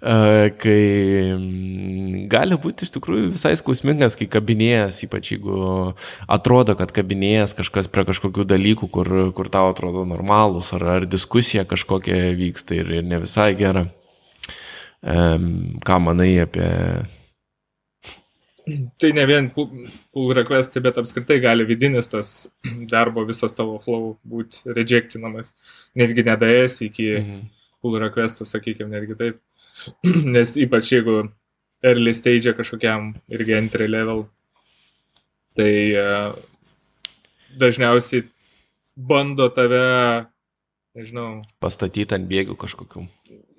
kai 0.00 0.80
gali 2.32 2.58
būti 2.60 2.84
iš 2.86 2.92
tikrųjų 2.96 3.30
visai 3.34 3.52
skausmingas, 3.56 4.16
kai 4.18 4.28
kabinėjas, 4.30 5.02
ypač 5.06 5.32
jeigu 5.34 5.94
atrodo, 6.28 6.76
kad 6.78 6.92
kabinėjas 6.96 7.56
kažkas 7.58 7.88
prie 7.92 8.04
kažkokių 8.08 8.46
dalykų, 8.48 8.90
kur, 8.92 9.12
kur 9.36 9.52
tau 9.52 9.70
atrodo 9.72 10.04
normalūs, 10.08 10.72
ar, 10.76 10.86
ar 10.96 11.08
diskusija 11.08 11.64
kažkokia 11.68 12.34
vyksta 12.36 12.76
ir, 12.80 12.92
ir 13.00 13.08
ne 13.08 13.22
visai 13.24 13.54
gera. 13.58 13.86
Ką 15.00 16.02
manai 16.04 16.34
apie... 16.42 16.68
Tai 19.00 19.08
ne 19.16 19.22
vien 19.26 19.48
pull 19.50 20.34
requestai, 20.36 20.82
bet 20.84 20.98
apskritai 21.00 21.40
gali 21.42 21.64
vidinis 21.66 22.12
tas 22.12 22.28
darbo 22.92 23.24
visas 23.26 23.56
tavo 23.56 23.80
flow 23.82 24.12
būti 24.28 24.68
rejectinamas, 24.76 25.54
netgi 25.98 26.26
nedaėjęs 26.28 26.76
iki 26.86 27.08
mhm. 27.16 27.40
Pull 27.82 27.98
requestų, 28.02 28.46
sakykime, 28.48 28.90
netgi 28.94 29.16
taip. 29.18 29.40
Nes 30.36 30.56
ypač 30.60 30.92
jeigu 30.94 31.22
early 31.86 32.12
stage 32.16 32.52
kažkokiam 32.56 33.14
irgi 33.32 33.56
entry 33.56 33.88
level, 33.88 34.26
tai 35.56 35.72
uh, 35.96 36.34
dažniausiai 37.60 38.26
bando 38.96 39.48
tave, 39.54 40.26
nežinau. 40.96 41.40
Pastatyti 41.62 42.16
ant 42.16 42.28
bėgių 42.30 42.58
kažkokių. 42.60 43.06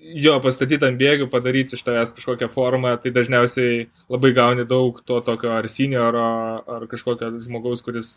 Jo, 0.01 0.39
pastatyti 0.41 0.87
ant 0.87 0.97
bėgių, 0.97 1.27
padaryti 1.31 1.77
iš 1.77 1.83
tavęs 1.85 2.13
kažkokią 2.17 2.49
formą, 2.51 2.95
tai 3.01 3.13
dažniausiai 3.13 3.85
labai 4.09 4.31
gauni 4.33 4.65
daug 4.67 4.97
to 5.05 5.19
tokio 5.25 5.53
ar 5.53 5.67
senioro, 5.69 6.25
ar 6.65 6.87
kažkokio 6.89 7.29
žmogaus, 7.45 7.83
kuris 7.85 8.15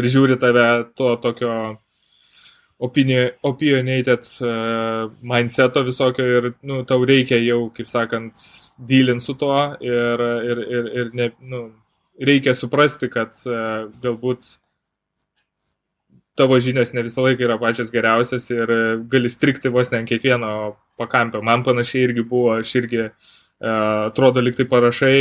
prižiūri 0.00 0.38
tave, 0.40 0.66
to 0.96 1.12
tokio 1.20 1.52
opinionated 2.80 4.24
uh, 4.40 5.10
mindseto 5.22 5.82
visokio 5.84 6.24
ir, 6.24 6.48
nu, 6.64 6.80
tau 6.88 7.04
reikia 7.04 7.36
jau, 7.44 7.66
kaip 7.76 7.88
sakant, 7.90 8.40
dylint 8.88 9.24
su 9.24 9.34
tuo 9.36 9.58
ir, 9.84 10.24
ir, 10.48 10.62
ir, 10.64 10.90
ir 11.02 11.10
ne, 11.16 11.30
nu, 11.52 11.66
reikia 12.20 12.54
suprasti, 12.56 13.10
kad 13.12 13.36
uh, 13.48 13.90
galbūt 14.00 14.54
tavo 16.40 16.56
žinios 16.62 16.94
ne 16.96 17.04
visą 17.04 17.26
laiką 17.26 17.44
yra 17.44 17.58
pačias 17.60 17.92
geriausias 17.92 18.48
ir 18.54 18.70
gali 19.12 19.28
strikti 19.28 19.68
vos 19.68 19.92
ne 19.92 20.00
ant 20.00 20.08
kiekvieno 20.08 20.52
pakampio. 21.00 21.42
Man 21.44 21.64
panašiai 21.66 22.06
irgi 22.08 22.24
buvo, 22.24 22.54
aš 22.62 22.74
irgi 22.80 23.02
uh, 23.04 24.06
atrodo 24.08 24.40
liktai 24.40 24.64
parašai, 24.70 25.16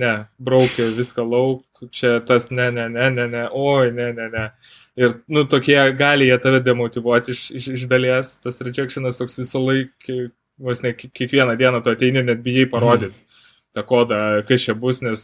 ne, 0.00 0.12
braukė 0.40 0.88
viską 0.96 1.26
lauk, 1.28 1.66
čia 1.92 2.20
tas 2.24 2.48
ne, 2.50 2.70
ne, 2.72 2.88
ne, 2.88 3.10
ne, 3.10 3.26
ne, 3.28 3.48
oi, 3.52 3.90
ne, 3.92 4.12
ne, 4.16 4.28
ne. 4.32 4.46
Ir, 5.00 5.14
nu, 5.32 5.46
tokie 5.48 5.78
gali 5.96 6.26
jie 6.28 6.36
tave 6.42 6.58
demotivuoti 6.60 7.32
iš, 7.32 7.46
iš, 7.56 7.68
iš 7.78 7.84
dalies, 7.88 8.34
tas 8.44 8.60
rejectionas 8.60 9.16
toks 9.20 9.38
visą 9.40 9.58
laiką, 9.64 10.28
vos 10.60 10.82
ne 10.84 10.90
kiekvieną 10.92 11.56
dieną 11.56 11.80
tu 11.82 11.90
ateini, 11.94 12.20
net 12.26 12.42
bijai 12.44 12.66
parodyti 12.68 13.16
mm. 13.16 13.24
tą 13.78 13.82
kodą, 13.88 14.18
kas 14.48 14.60
čia 14.66 14.74
bus, 14.76 15.00
nes 15.04 15.18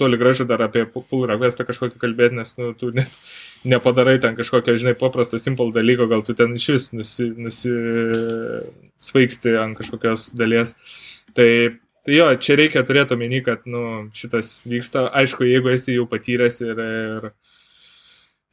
toli 0.00 0.16
gražu 0.16 0.44
dar 0.48 0.60
apie 0.64 0.86
pull 0.94 1.26
requestą 1.28 1.66
kažkokį 1.68 1.96
kalbėti, 2.00 2.38
nes, 2.38 2.50
nu, 2.56 2.64
tu 2.78 2.84
net 2.96 3.12
nepadarai 3.68 4.16
ten 4.22 4.32
kažkokio, 4.38 4.78
žinai, 4.80 4.96
paprasto, 4.98 5.36
simple 5.42 5.70
dalyko, 5.76 6.04
gal 6.08 6.22
tu 6.24 6.32
ten 6.38 6.50
iš 6.56 6.66
vis 6.72 6.84
nusi, 6.96 7.24
nusisvaigsti 7.48 9.50
ant 9.60 9.76
kažkokios 9.80 10.20
dalies. 10.38 10.70
Tai 11.36 11.50
Tai 12.06 12.14
jo, 12.14 12.26
čia 12.38 12.54
reikia 12.54 12.84
turėti 12.86 13.16
omeny, 13.16 13.40
kad 13.42 13.64
nu, 13.66 13.80
šitas 14.14 14.62
vyksta, 14.70 15.08
aišku, 15.18 15.42
jeigu 15.42 15.72
esi 15.72 15.96
jau 15.96 16.04
patyręs 16.06 16.60
ir, 16.62 16.78
ir, 16.78 17.24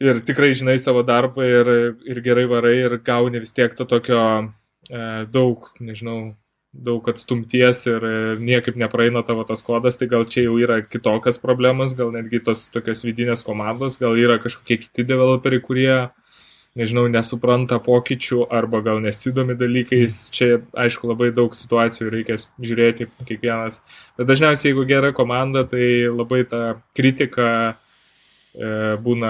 ir 0.03 0.21
tikrai 0.27 0.51
žinai 0.57 0.77
savo 0.81 1.03
darbą 1.07 1.45
ir, 1.47 1.73
ir 2.09 2.21
gerai 2.25 2.45
varai 2.51 2.77
ir 2.85 2.97
gauni 3.05 3.41
vis 3.43 3.55
tiek 3.55 3.75
to 3.77 3.87
tokio 3.89 4.23
e, 4.43 5.03
daug, 5.31 5.69
nežinau, 5.79 6.33
daug 6.73 7.07
atstumties 7.09 7.85
ir, 7.87 8.03
ir 8.03 8.41
niekaip 8.41 8.77
nepraeina 8.79 9.21
tavo 9.25 9.45
tas 9.47 9.61
kodas, 9.65 9.99
tai 9.99 10.09
gal 10.11 10.25
čia 10.25 10.47
jau 10.47 10.57
yra 10.61 10.81
kitokios 10.81 11.37
problemos, 11.41 11.93
gal 11.97 12.11
netgi 12.15 12.41
tos 12.43 12.65
tokios 12.73 13.05
vidinės 13.05 13.45
komandos, 13.45 13.99
gal 14.01 14.17
yra 14.17 14.39
kažkokie 14.41 14.79
kiti 14.81 15.05
developeriai, 15.07 15.61
kurie, 15.63 15.93
nežinau, 16.79 17.05
nesupranta 17.13 17.77
pokyčių 17.83 18.47
arba 18.49 18.81
gal 18.85 19.03
nesidomi 19.03 19.55
dalykais. 19.59 20.17
Mm. 20.17 20.33
Čia, 20.33 20.49
aišku, 20.85 21.11
labai 21.13 21.29
daug 21.35 21.53
situacijų 21.53 22.09
reikės 22.15 22.49
žiūrėti 22.57 23.11
kiekvienas. 23.29 23.83
Bet 24.17 24.31
dažniausiai, 24.31 24.71
jeigu 24.71 24.87
gera 24.89 25.13
komanda, 25.13 25.67
tai 25.69 26.09
labai 26.09 26.41
ta 26.49 26.79
kritika 26.97 27.77
būna 28.53 29.29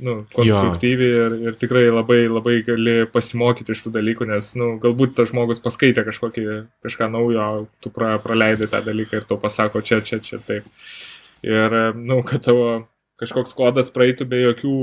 nu, 0.00 0.14
konstruktyvi 0.32 1.08
ir, 1.24 1.34
ir 1.50 1.58
tikrai 1.60 1.82
labai, 1.92 2.22
labai 2.24 2.54
gali 2.64 2.94
pasimokyti 3.12 3.74
iš 3.74 3.82
tų 3.84 3.92
dalykų, 3.98 4.30
nes 4.30 4.54
nu, 4.56 4.70
galbūt 4.80 5.12
tas 5.18 5.28
žmogus 5.28 5.60
paskaitė 5.60 6.06
kažkokį, 6.06 6.46
kažką 6.86 7.10
naujo, 7.12 7.50
tu 7.84 7.92
pra, 7.92 8.14
praleidai 8.22 8.70
tą 8.72 8.80
dalyką 8.86 9.20
ir 9.20 9.28
to 9.28 9.36
pasako 9.40 9.84
čia, 9.84 10.00
čia, 10.00 10.22
čia, 10.24 10.40
taip. 10.46 10.64
Ir, 11.44 11.76
nu, 11.96 12.22
kad 12.24 12.46
tavo 12.48 12.86
kažkoks 13.20 13.52
kodas 13.56 13.92
praeitų 13.92 14.28
be 14.28 14.40
jokių 14.46 14.76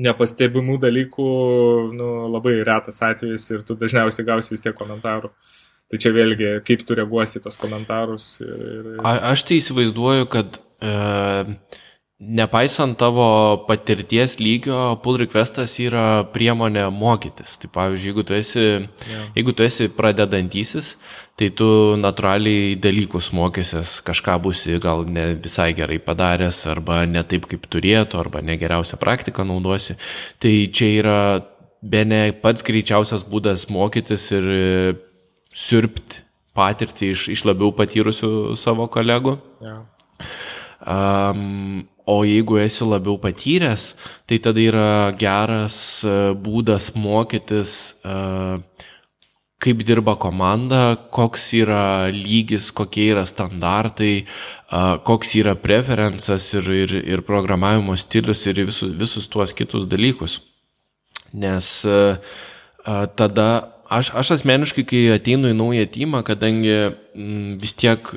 nepastebimų 0.00 0.78
dalykų, 0.80 1.28
nu, 1.98 2.10
labai 2.30 2.60
retas 2.66 3.02
atvejis 3.04 3.48
ir 3.50 3.66
tu 3.66 3.74
dažniausiai 3.78 4.26
gausi 4.26 4.54
vis 4.54 4.62
tiek 4.64 4.76
komentarų. 4.78 5.32
Tai 5.90 5.98
čia 5.98 6.12
vėlgi, 6.14 6.52
kaip 6.62 6.84
tu 6.86 6.94
reaguosi 6.94 7.42
tos 7.42 7.58
komentarus. 7.58 8.36
Ir, 8.38 8.92
ir... 8.94 8.98
A, 9.02 9.32
aš 9.32 9.42
tai 9.48 9.58
įsivaizduoju, 9.58 10.28
kad 10.30 10.60
e, 10.78 10.92
Nepaisant 12.20 12.98
tavo 13.00 13.24
patirties 13.64 14.34
lygio, 14.36 14.76
pull 15.00 15.16
requestas 15.22 15.72
yra 15.80 16.20
priemonė 16.34 16.82
mokytis. 16.92 17.54
Tai 17.62 17.70
pavyzdžiui, 17.72 18.10
jeigu 18.10 18.24
tu 18.28 18.34
esi, 18.36 18.64
yeah. 19.08 19.30
jeigu 19.38 19.54
tu 19.56 19.64
esi 19.64 19.86
pradedantysis, 19.96 20.90
tai 21.40 21.48
tu 21.56 21.68
natūraliai 21.96 22.74
dalykus 22.76 23.30
mokysies, 23.32 23.94
kažką 24.04 24.34
būsi 24.44 24.76
gal 24.84 25.06
ne 25.08 25.30
visai 25.40 25.70
gerai 25.78 25.96
padaręs, 26.04 26.58
arba 26.68 27.06
ne 27.08 27.22
taip, 27.24 27.46
kaip 27.48 27.64
turėtų, 27.72 28.20
arba 28.20 28.44
negeriausią 28.44 29.00
praktiką 29.00 29.46
naudosi. 29.48 29.96
Tai 30.44 30.52
čia 30.76 30.90
yra 30.98 31.20
be 31.80 32.02
ne 32.04 32.20
pats 32.36 32.66
greičiausias 32.68 33.24
būdas 33.24 33.64
mokytis 33.72 34.28
ir 34.36 34.50
sirpti 35.56 36.20
patirtį 36.52 37.14
iš, 37.14 37.24
iš 37.32 37.46
labiau 37.48 37.72
patyrusių 37.72 38.58
savo 38.60 38.90
kolegų. 38.92 39.38
Yeah. 39.64 39.80
Um, 40.86 41.88
O 42.10 42.24
jeigu 42.26 42.56
esi 42.58 42.82
labiau 42.82 43.18
patyręs, 43.22 43.94
tai 44.26 44.40
tada 44.42 44.58
yra 44.58 45.12
geras 45.14 46.02
e, 46.02 46.32
būdas 46.34 46.88
mokytis, 46.98 47.74
e, 48.02 48.14
kaip 49.62 49.82
dirba 49.86 50.16
komanda, 50.18 50.96
koks 51.14 51.44
yra 51.60 52.10
lygis, 52.10 52.72
kokie 52.74 53.12
yra 53.12 53.22
standartai, 53.28 54.14
e, 54.24 54.80
koks 55.06 55.36
yra 55.38 55.54
preferencas 55.54 56.48
ir, 56.58 56.70
ir, 56.82 56.94
ir 57.14 57.22
programavimo 57.28 57.94
stilius 57.94 58.42
ir 58.50 58.58
visus, 58.64 58.90
visus 59.04 59.28
tuos 59.30 59.54
kitus 59.54 59.86
dalykus. 59.86 60.40
Nes 61.30 61.68
tada 63.14 63.46
aš, 63.86 64.08
aš 64.18 64.32
asmeniškai, 64.40 64.82
kai 64.82 65.04
ateinu 65.14 65.52
į 65.52 65.54
naują 65.54 65.86
teamą, 65.94 66.24
kadangi 66.26 66.74
vis 67.60 67.76
tiek 67.78 68.10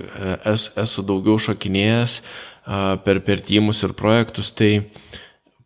esu, 0.49 0.73
esu 0.81 1.05
daugiau 1.05 1.37
šokinėjęs, 1.37 2.17
per, 2.65 3.19
per 3.25 3.43
tymus 3.43 3.83
ir 3.83 3.95
projektus, 3.97 4.51
tai 4.55 4.89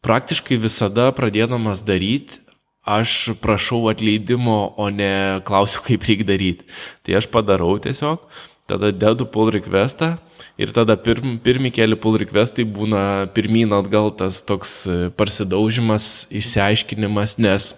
praktiškai 0.05 0.59
visada 0.61 1.09
pradėdamas 1.15 1.83
daryti, 1.85 2.41
aš 2.87 3.33
prašau 3.43 3.89
atleidimo, 3.91 4.73
o 4.79 4.89
ne 4.89 5.41
klausiu, 5.47 5.83
kaip 5.87 6.07
reikia 6.07 6.27
daryti. 6.27 6.67
Tai 7.03 7.19
aš 7.19 7.29
padarau 7.33 7.75
tiesiog, 7.83 8.23
tada 8.67 8.91
dedu 8.91 9.27
pull 9.29 9.51
requestą 9.53 10.15
ir 10.59 10.71
tada 10.75 10.97
pirm, 10.99 11.37
pirmi 11.43 11.71
keli 11.73 11.97
pull 11.99 12.17
requestai 12.19 12.65
būna 12.67 13.27
pirmyn 13.35 13.75
atgal 13.75 14.09
tas 14.15 14.39
toks 14.45 14.79
e, 14.87 14.95
parsidaužimas, 15.17 16.27
išsiaiškinimas, 16.33 17.37
nes 17.43 17.73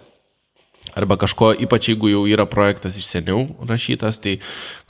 arba 0.96 1.18
kažko, 1.20 1.52
ypač 1.62 1.90
jeigu 1.92 2.10
jau 2.10 2.24
yra 2.26 2.46
projektas 2.50 2.96
iš 2.98 3.06
seniau 3.10 3.44
rašytas, 3.68 4.18
tai 4.22 4.38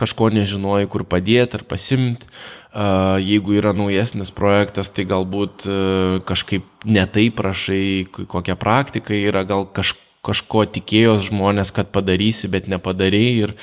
kažko 0.00 0.30
nežinoji, 0.32 0.88
kur 0.92 1.04
padėti 1.04 1.58
ar 1.58 1.66
pasimti. 1.68 2.28
Jeigu 2.70 3.56
yra 3.58 3.72
naujesnis 3.74 4.30
projektas, 4.30 4.92
tai 4.94 5.02
galbūt 5.10 5.64
e, 5.66 5.78
kažkaip 6.22 6.68
netai 6.86 7.26
prašai, 7.34 8.06
kokia 8.30 8.54
praktika 8.54 9.16
yra, 9.16 9.42
gal 9.42 9.66
kaž, 9.74 9.96
kažko 10.22 10.62
tikėjos 10.70 11.26
žmonės, 11.32 11.72
kad 11.74 11.90
padarysi, 11.90 12.46
bet 12.52 12.68
nepadarėjai. 12.70 13.48
Ir, 13.48 13.56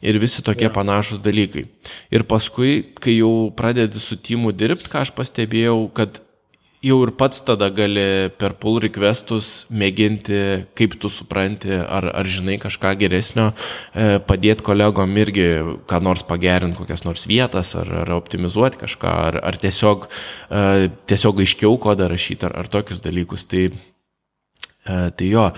ir 0.00 0.20
visi 0.22 0.40
tokie 0.46 0.68
ja. 0.68 0.72
panašus 0.72 1.20
dalykai. 1.20 1.66
Ir 2.14 2.24
paskui, 2.24 2.86
kai 2.96 3.18
jau 3.18 3.50
pradedi 3.52 4.00
su 4.00 4.16
timu 4.16 4.54
dirbti, 4.56 4.88
ką 4.88 5.04
aš 5.04 5.12
pastebėjau, 5.18 5.82
kad 5.92 6.22
jau 6.84 6.98
ir 7.02 7.12
pats 7.18 7.40
tada 7.42 7.68
gali 7.74 8.30
per 8.38 8.54
pull 8.60 8.78
requestus 8.82 9.66
mėginti, 9.70 10.66
kaip 10.78 10.94
tu 11.02 11.10
supranti, 11.10 11.72
ar, 11.74 12.06
ar 12.14 12.30
žinai 12.30 12.58
kažką 12.62 12.94
geresnio, 13.00 13.50
e, 13.92 14.18
padėti 14.22 14.66
kolegom 14.66 15.16
irgi 15.18 15.48
ką 15.90 16.00
nors 16.04 16.24
pagerinti, 16.28 16.78
kokias 16.78 17.04
nors 17.06 17.26
vietas, 17.30 17.74
ar, 17.78 17.90
ar 18.04 18.14
optimizuoti 18.18 18.82
kažką, 18.84 19.14
ar, 19.30 19.40
ar 19.50 19.58
tiesiog, 19.58 20.08
e, 20.50 20.90
tiesiog 21.10 21.42
aiškiau 21.44 21.78
kodą 21.82 22.10
rašyti, 22.12 22.46
ar, 22.48 22.54
ar 22.62 22.70
tokius 22.70 23.02
dalykus. 23.04 23.48
Tai, 23.50 23.68
e, 23.74 25.00
tai 25.18 25.32
jo. 25.32 25.48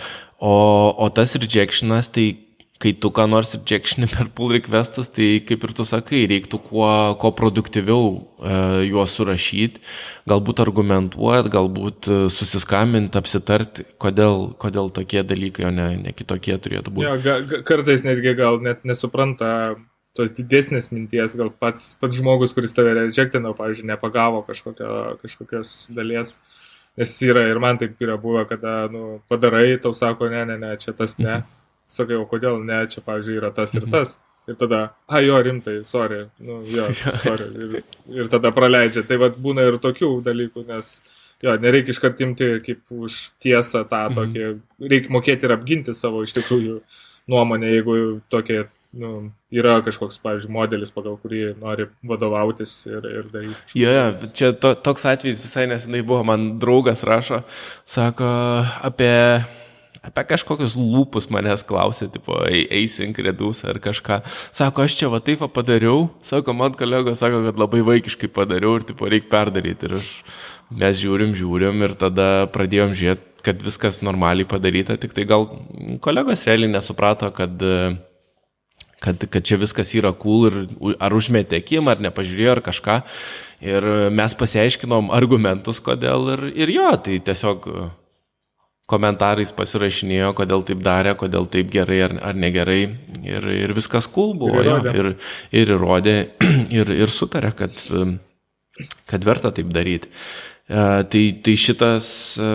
O, 0.41 0.55
o 0.97 1.11
tas 1.13 1.37
rejectionas, 1.37 2.09
tai 2.09 2.50
kai 2.81 2.95
tu 2.97 3.11
ką 3.13 3.27
nors 3.29 3.53
rejectioni 3.53 4.09
per 4.09 4.31
pull 4.33 4.55
requestus, 4.57 5.11
tai 5.13 5.43
kaip 5.45 5.67
ir 5.67 5.73
tu 5.77 5.85
sakai, 5.85 6.23
reiktų 6.31 6.61
kuo, 6.65 6.89
kuo 7.21 7.31
produktyviau 7.37 8.07
e, 8.17 8.55
juos 8.89 9.13
surašyti, 9.19 9.83
galbūt 10.31 10.63
argumentuoti, 10.65 11.53
galbūt 11.53 12.09
e, 12.09 12.21
susiskambinti, 12.33 13.21
apsitarti, 13.21 13.85
kodėl, 14.01 14.55
kodėl 14.61 14.89
tokie 14.97 15.21
dalykai, 15.29 15.69
o 15.69 15.75
ne, 15.77 15.91
ne 16.07 16.17
kitokie 16.17 16.57
turėtų 16.57 16.97
būti. 16.97 17.05
Ja, 17.05 17.21
ga, 17.21 17.37
ga, 17.45 17.61
kartais 17.69 18.07
netgi 18.07 18.35
gal 18.41 18.63
net 18.65 18.89
nesupranta 18.89 19.53
tos 20.17 20.33
didesnės 20.41 20.89
minties, 20.95 21.37
gal 21.37 21.53
pats, 21.53 21.93
pats 22.01 22.17
žmogus, 22.17 22.57
kuris 22.57 22.73
tave 22.75 22.97
rejectino, 22.97 23.53
pavyzdžiui, 23.61 23.91
nepagavo 23.93 24.41
kažkokio, 24.49 25.21
kažkokios 25.21 25.77
dalies. 25.95 26.39
Nes 26.99 27.13
yra 27.23 27.45
ir 27.47 27.61
man 27.63 27.77
taip 27.79 28.01
yra 28.03 28.17
buvę, 28.21 28.49
kada 28.49 28.83
nu, 28.91 29.21
padarai, 29.31 29.77
tau 29.85 29.93
sako, 29.95 30.33
ne, 30.33 30.49
ne, 30.49 30.59
ne, 30.65 30.77
čia 30.81 30.97
tas 30.97 31.21
ne. 31.21 31.37
Mhm 31.37 31.49
sakai, 31.91 32.19
o 32.21 32.27
kodėl 32.31 32.61
ne, 32.65 32.83
čia, 32.91 33.03
pavyzdžiui, 33.07 33.39
yra 33.41 33.53
tas 33.55 33.75
ir 33.77 33.85
mhm. 33.87 33.95
tas. 33.95 34.19
Ir 34.49 34.57
tada, 34.59 34.81
a 35.07 35.21
jo, 35.23 35.37
rimtai, 35.45 35.81
sorry, 35.87 36.25
nu, 36.43 36.63
jo, 36.77 36.89
sorry. 37.23 37.47
Ir, 37.51 37.83
ir 38.23 38.31
tada 38.33 38.51
praleidžia. 38.55 39.05
Tai 39.07 39.21
vad 39.21 39.39
būna 39.43 39.69
ir 39.69 39.79
tokių 39.83 40.15
dalykų, 40.27 40.65
nes, 40.71 40.97
jo, 41.45 41.55
nereikia 41.61 41.95
iškartimti 41.95 42.51
kaip 42.67 42.83
už 42.91 43.21
tiesą 43.43 43.85
tą 43.91 44.07
mhm. 44.09 44.19
tokį, 44.19 44.91
reikia 44.91 45.15
mokėti 45.17 45.49
ir 45.49 45.57
apginti 45.57 45.97
savo 45.97 46.25
iš 46.27 46.35
tikrųjų 46.41 46.81
nuomonę, 47.31 47.69
jeigu 47.77 47.95
tokie, 48.33 48.65
nu, 48.97 49.31
yra 49.55 49.77
kažkoks, 49.87 50.19
pavyzdžiui, 50.25 50.51
modelis, 50.57 50.91
pagal 50.95 51.15
kurį 51.21 51.53
nori 51.61 51.87
vadovautis 52.07 52.75
ir, 52.91 53.07
ir 53.07 53.31
daryti. 53.31 53.79
Jo, 53.79 53.93
ja, 53.95 54.07
čia 54.35 54.51
to, 54.57 54.73
toks 54.75 55.07
atvejis 55.07 55.43
visai 55.45 55.69
nesenai 55.71 56.03
buvo, 56.03 56.25
man 56.27 56.57
draugas 56.63 57.05
rašo, 57.07 57.45
sako 57.87 58.31
apie 58.89 59.15
apie 60.05 60.25
kažkokius 60.33 60.77
lūpus 60.79 61.29
manęs 61.33 61.65
klausė, 61.67 62.09
tipo, 62.13 62.39
eisink 62.49 63.21
redus 63.23 63.63
ar 63.69 63.81
kažką. 63.83 64.21
Sako, 64.57 64.87
aš 64.87 64.97
čia 65.01 65.11
va 65.13 65.21
taip 65.25 65.45
padariau, 65.55 66.09
sako, 66.25 66.55
man 66.57 66.77
kolegos 66.79 67.21
sako, 67.21 67.43
kad 67.49 67.61
labai 67.61 67.83
vaikiškai 67.87 68.31
padariau 68.33 68.79
ir, 68.79 68.87
tipo, 68.89 69.09
reikia 69.11 69.33
perdaryti. 69.33 69.91
Ir 69.91 69.99
aš, 70.01 70.13
mes 70.71 71.01
žiūrim, 71.01 71.35
žiūrim 71.37 71.85
ir 71.87 71.97
tada 72.01 72.47
pradėjom 72.55 72.95
žiūrėti, 72.97 73.27
kad 73.45 73.61
viskas 73.65 74.03
normaliai 74.05 74.49
padaryta, 74.49 74.99
tik 75.01 75.17
tai 75.17 75.25
gal 75.29 75.49
kolegos 76.05 76.45
realiai 76.49 76.75
nesuprato, 76.75 77.31
kad 77.33 77.57
kad, 79.01 79.23
kad 79.33 79.45
čia 79.49 79.57
viskas 79.57 79.95
yra 79.97 80.13
cool 80.13 80.51
ir 80.51 80.57
ar 81.01 81.15
užmetė 81.17 81.63
akim, 81.63 81.89
ar 81.89 82.03
nepažiūrėjo, 82.05 82.51
ar 82.53 82.61
kažką. 82.67 82.97
Ir 83.65 83.87
mes 84.13 84.35
pasiaiškinom 84.37 85.09
argumentus, 85.17 85.81
kodėl 85.85 86.29
ir, 86.35 86.45
ir 86.65 86.73
jo, 86.77 86.91
tai 87.05 87.17
tiesiog 87.25 87.67
komentarais 88.91 89.53
pasirašinėjo, 89.57 90.33
kodėl 90.39 90.65
taip 90.67 90.83
darė, 90.85 91.15
kodėl 91.19 91.47
taip 91.53 91.71
gerai 91.73 92.03
ar, 92.09 92.17
ar 92.31 92.39
negerai. 92.39 92.83
Ir, 93.27 93.47
ir 93.55 93.75
viskas 93.77 94.09
cool 94.11 94.35
buvo. 94.39 94.61
Ir 94.61 94.71
įrodė, 94.71 94.93
jo, 94.93 95.01
ir, 95.03 95.11
ir, 95.63 95.75
įrodė, 95.77 96.17
ir, 96.81 96.95
ir 97.07 97.15
sutarė, 97.15 97.53
kad, 97.57 97.83
kad 99.11 99.27
verta 99.27 99.53
taip 99.55 99.73
daryti. 99.75 100.11
E, 100.71 100.87
tai, 101.11 101.25
tai 101.45 101.57
šitas, 101.59 102.07
e, 102.39 102.55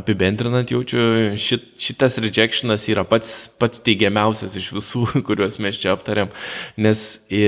apibendrinant, 0.00 0.70
jaučiu, 0.70 1.04
šit, 1.40 1.72
šitas 1.80 2.18
rejectionas 2.22 2.86
yra 2.92 3.04
pats, 3.08 3.48
pats 3.60 3.82
teigiamiausias 3.84 4.56
iš 4.60 4.70
visų, 4.76 5.06
kuriuos 5.28 5.58
mes 5.62 5.80
čia 5.80 5.94
aptarėm, 5.96 6.32
nes 6.80 7.06
e, 7.28 7.44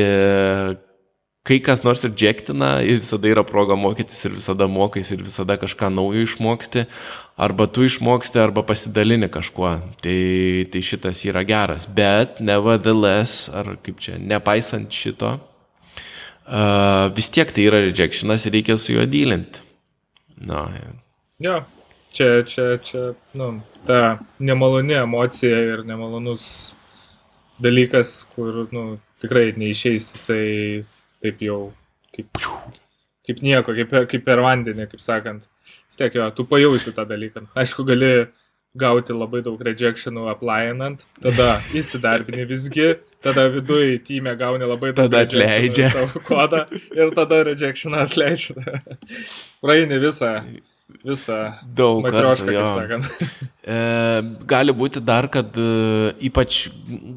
kai 1.42 1.58
kas 1.58 1.82
nors 1.82 2.04
rejectina, 2.06 2.76
visada 2.86 3.30
yra 3.30 3.42
proga 3.46 3.74
mokytis 3.78 4.20
ir 4.26 4.36
visada 4.36 4.68
mokais 4.70 5.10
ir 5.10 5.24
visada 5.26 5.56
kažką 5.58 5.90
naujo 5.90 6.22
išmoksti, 6.26 6.84
arba 7.36 7.66
tu 7.66 7.86
išmoksti, 7.86 8.38
arba 8.38 8.62
pasidalini 8.66 9.30
kažkuo. 9.32 9.72
Tai, 10.04 10.18
tai 10.70 10.82
šitas 10.86 11.24
yra 11.26 11.42
geras. 11.46 11.88
Bet, 11.90 12.38
nevertheless, 12.40 13.48
ar 13.50 13.74
kaip 13.82 13.98
čia, 14.02 14.20
nepaisant 14.22 14.94
šito, 14.94 15.34
uh, 16.46 17.10
vis 17.16 17.30
tiek 17.34 17.50
tai 17.50 17.66
yra 17.66 17.82
rejectionas 17.88 18.46
ir 18.46 18.54
reikia 18.58 18.78
su 18.78 18.94
juo 18.94 19.06
dylinti. 19.10 19.66
Na, 20.42 20.68
ja. 21.42 21.58
Čia, 22.12 22.30
čia, 22.46 22.76
čia, 22.84 23.02
nu, 23.34 23.54
ta 23.86 24.20
nemaloni 24.38 24.94
emocija 25.00 25.58
ir 25.72 25.82
nemalonus 25.88 26.74
dalykas, 27.62 28.20
kur, 28.34 28.66
nu, 28.74 28.98
tikrai 29.22 29.52
neišeis 29.56 30.10
jisai 30.14 30.50
taip 31.22 31.42
jau 31.44 31.60
kaip, 32.14 32.42
kaip 33.26 33.42
nieko, 33.44 33.74
kaip, 33.78 33.96
kaip 34.10 34.24
per 34.26 34.42
vandenį, 34.44 34.88
kaip 34.92 35.02
sakant. 35.02 35.48
Vis 35.86 36.00
tiek 36.00 36.14
jo, 36.18 36.28
tu 36.36 36.46
pajausi 36.48 36.94
tą 36.96 37.06
dalyką. 37.08 37.46
Aišku, 37.58 37.86
gali 37.88 38.12
gauti 38.78 39.12
labai 39.12 39.42
daug 39.44 39.60
rejectionų 39.60 40.26
applyinant, 40.32 41.04
tada 41.20 41.58
įsidarbini 41.76 42.46
visgi, 42.48 42.94
tada 43.24 43.44
viduje 43.52 43.98
tyme 44.06 44.32
gauni 44.40 44.64
labai 44.64 44.94
daug 44.94 45.10
tada 45.12 45.26
atleidžia 45.26 45.90
kodą 46.28 46.64
ir 46.96 47.12
tada 47.16 47.42
rejectioną 47.50 48.06
atleidžia. 48.06 48.56
Praeini 49.62 50.00
visą 50.00 50.38
visą 51.04 51.38
daug 51.64 52.02
matriošką, 52.04 52.52
kaip 52.52 52.70
sakant. 52.76 53.28
E, 53.62 53.76
gali 54.50 54.74
būti 54.76 55.00
dar, 55.04 55.28
kad 55.32 55.56
e, 55.60 56.12
ypač 56.28 56.64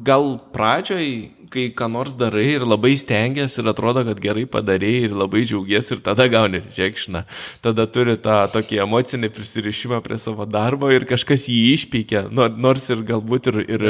gal 0.06 0.36
pradžioj 0.54 1.08
kai 1.52 1.66
ką 1.76 1.88
nors 1.92 2.14
darai 2.16 2.46
ir 2.54 2.64
labai 2.66 2.94
stengiasi 2.98 3.60
ir 3.62 3.70
atrodo, 3.72 4.02
kad 4.08 4.20
gerai 4.22 4.44
padarėjai 4.50 5.08
ir 5.08 5.16
labai 5.16 5.44
džiaugiesi 5.46 5.96
ir 5.96 6.02
tada 6.04 6.26
gauni 6.32 6.62
žekšną. 6.76 7.22
Tada 7.64 7.86
turi 7.90 8.16
tą 8.22 8.38
tokį 8.54 8.80
emocinį 8.84 9.30
prisirišimą 9.36 10.00
prie 10.04 10.18
savo 10.22 10.46
darbo 10.48 10.90
ir 10.94 11.06
kažkas 11.08 11.48
jį 11.50 11.60
išpeikia, 11.74 12.26
nors 12.32 12.88
ir 12.92 13.04
galbūt 13.06 13.50
ir, 13.52 13.60
ir 13.76 13.86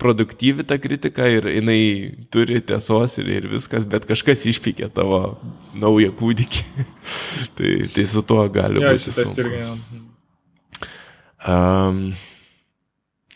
produktyvi 0.00 0.66
ta 0.68 0.78
kritika 0.82 1.28
ir 1.30 1.48
jinai 1.52 1.80
turi 2.32 2.62
tiesos 2.64 3.18
ir, 3.22 3.30
ir 3.40 3.50
viskas, 3.52 3.86
bet 3.88 4.08
kažkas 4.08 4.46
išpeikia 4.48 4.90
tavo 4.94 5.38
naują 5.74 6.12
kūdikį. 6.18 6.86
tai, 7.58 7.74
tai 7.94 8.08
su 8.10 8.24
tuo 8.26 8.44
gali 8.52 8.82
ja, 8.82 8.92
būti. 8.92 9.08
Šitas 9.08 9.34
sunku. 9.34 9.46
irgi. 9.46 10.04
Um, 11.48 12.12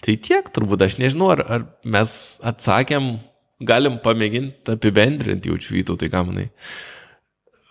Tai 0.03 0.15
tiek 0.19 0.49
turbūt, 0.55 0.83
aš 0.83 0.97
nežinau, 0.99 1.31
ar, 1.35 1.45
ar 1.47 1.67
mes 1.87 2.15
atsakėm, 2.43 3.13
galim 3.63 4.01
pamėginti 4.03 4.75
apibendrinti, 4.75 5.53
jaučiu 5.53 5.77
vytau, 5.79 5.99
tai 6.01 6.11
ką 6.11 6.25
manai. 6.27 6.49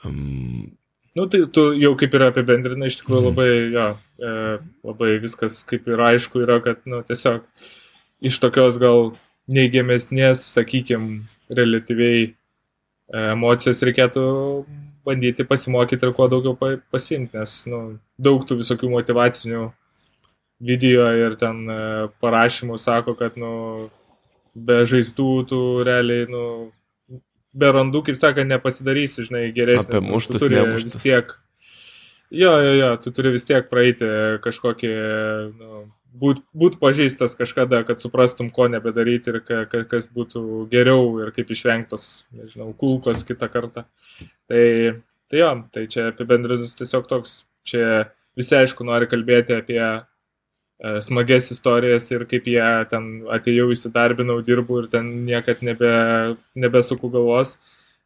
Um, 0.08 0.70
Nu, 1.14 1.26
tai 1.28 1.42
tu 1.52 1.74
jau 1.76 1.92
kaip 2.00 2.14
ir 2.16 2.24
apibendrinai, 2.24 2.88
iš 2.88 3.02
tikrųjų 3.02 3.20
mhm. 3.20 3.32
labai, 3.34 3.48
jo, 3.74 3.88
e, 4.24 4.36
labai 4.88 5.10
viskas 5.20 5.58
kaip 5.68 5.90
ir 5.92 6.04
aišku 6.08 6.46
yra, 6.46 6.62
kad, 6.64 6.80
nu, 6.88 7.02
tiesiog 7.04 7.44
iš 8.24 8.38
tokios 8.40 8.78
gal 8.80 9.12
neigiamesnės, 9.52 10.46
sakykime, 10.56 11.26
relatyviai 11.52 12.22
e, 12.30 12.32
emocijos 13.26 13.84
reikėtų 13.84 14.24
bandyti 15.04 15.44
pasimokyti 15.50 16.08
ir 16.08 16.16
kuo 16.16 16.30
daugiau 16.32 16.56
pasimti, 16.56 17.36
nes, 17.36 17.58
nu, 17.68 17.82
daug 18.16 18.48
tų 18.48 18.62
visokių 18.62 18.94
motivacinių 18.96 19.68
video 20.62 21.08
ir 21.18 21.36
ten 21.42 21.64
e, 21.70 21.80
parašymų 22.22 22.78
sako, 22.82 23.16
kad, 23.20 23.38
nu, 23.40 23.90
be 24.54 24.82
žaizdų 24.88 25.32
tu 25.50 25.62
realiai, 25.88 26.28
nu, 26.30 26.44
be 27.52 27.72
randų, 27.76 28.04
kaip 28.10 28.20
sakant, 28.20 28.52
nepasidarysi, 28.52 29.26
žinai, 29.28 29.48
geresnis. 29.56 29.98
Apie 29.98 30.12
muštus, 30.12 30.38
tu 30.38 30.46
turi 30.46 30.60
nemuštus. 30.60 30.98
vis 30.98 31.06
tiek. 31.06 31.34
Jo, 32.32 32.54
jo, 32.64 32.76
jo, 32.78 32.92
tu 33.04 33.12
turi 33.16 33.34
vis 33.34 33.48
tiek 33.48 33.66
praeiti 33.68 34.08
kažkokį, 34.44 34.92
nu, 35.60 35.82
būt, 36.22 36.44
būt 36.56 36.78
pažeistas 36.80 37.36
kažkada, 37.36 37.82
kad 37.88 38.04
suprastum, 38.04 38.52
ko 38.54 38.70
nebedaryti 38.72 39.34
ir 39.34 39.42
ka, 39.44 39.66
ka, 39.72 39.84
kas 39.90 40.08
būtų 40.12 40.68
geriau 40.72 41.18
ir 41.26 41.34
kaip 41.36 41.52
išvengtos, 41.52 42.24
nežinau, 42.36 42.70
kulkos 42.80 43.26
kitą 43.28 43.52
kartą. 43.52 43.84
Tai, 44.48 44.64
tai 45.32 45.44
jo, 45.44 45.52
tai 45.76 45.86
čia 45.92 46.08
apibendrinus 46.14 46.78
tiesiog 46.80 47.10
toks, 47.12 47.42
čia 47.68 48.06
visi 48.40 48.56
aišku 48.56 48.88
nori 48.88 49.12
kalbėti 49.12 49.58
apie 49.58 49.82
smagias 51.06 51.52
istorijas 51.54 52.08
ir 52.12 52.26
kaip 52.30 52.48
jie 52.50 52.70
ten 52.90 53.10
atėjau 53.30 53.68
įsidarbinau, 53.76 54.40
dirbu 54.46 54.82
ir 54.82 54.90
ten 54.94 55.12
niekad 55.28 55.62
nebe, 55.66 55.94
nebesuku 56.58 57.12
galvos. 57.14 57.58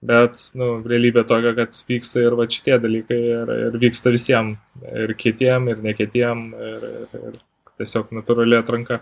Bet, 0.05 0.49
nu, 0.59 0.83
realybė 0.85 1.23
tokia, 1.25 1.55
kad 1.57 1.77
vyksta 1.89 2.21
ir 2.21 2.35
va 2.37 2.45
šitie 2.51 2.75
dalykai 2.83 3.17
ir, 3.17 3.51
ir 3.69 3.77
vyksta 3.81 4.11
visiems, 4.13 4.59
ir 4.91 5.15
kitiem, 5.17 5.69
ir 5.71 5.81
nekitiem, 5.81 6.43
ir, 6.67 6.83
ir, 6.91 7.29
ir 7.31 7.39
tiesiog 7.79 8.11
natūrali 8.15 8.59
atranka. 8.59 9.01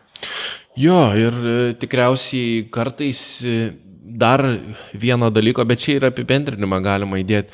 Jo, 0.79 0.99
ir 1.17 1.35
e, 1.43 1.57
tikriausiai 1.81 2.67
kartais 2.73 3.21
e, 3.45 3.57
dar 4.03 4.45
vieno 4.93 5.29
dalyko, 5.33 5.65
bet 5.67 5.83
čia 5.83 5.97
ir 5.97 6.07
apibendrinimą 6.09 6.79
galima 6.85 7.19
įdėti. 7.21 7.51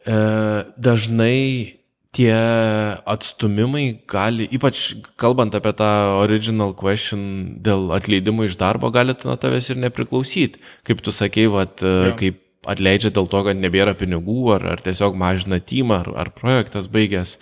E, 0.00 0.18
dažnai 0.80 1.79
tie 2.16 2.34
atstumimai 3.06 4.02
gali, 4.10 4.48
ypač 4.50 4.96
kalbant 5.20 5.54
apie 5.54 5.72
tą 5.78 5.90
original 6.18 6.74
question 6.74 7.22
dėl 7.62 7.92
atleidimo 7.94 8.48
iš 8.48 8.58
darbo, 8.60 8.90
gali 8.94 9.14
nuo 9.22 9.36
tavęs 9.38 9.70
ir 9.70 9.82
nepriklausyti. 9.86 10.62
Kaip 10.86 11.04
tu 11.06 11.14
sakei, 11.14 11.46
vat, 11.50 11.78
ja. 11.82 12.14
kaip 12.18 12.42
atleidžia 12.68 13.08
dėl 13.16 13.24
to, 13.30 13.40
kad 13.46 13.56
nebėra 13.56 13.94
pinigų, 13.96 14.42
ar, 14.52 14.64
ar 14.74 14.82
tiesiog 14.84 15.14
mažina 15.16 15.56
tymą, 15.64 16.02
ar, 16.02 16.08
ar 16.20 16.30
projektas 16.36 16.90
baigęs, 16.92 17.38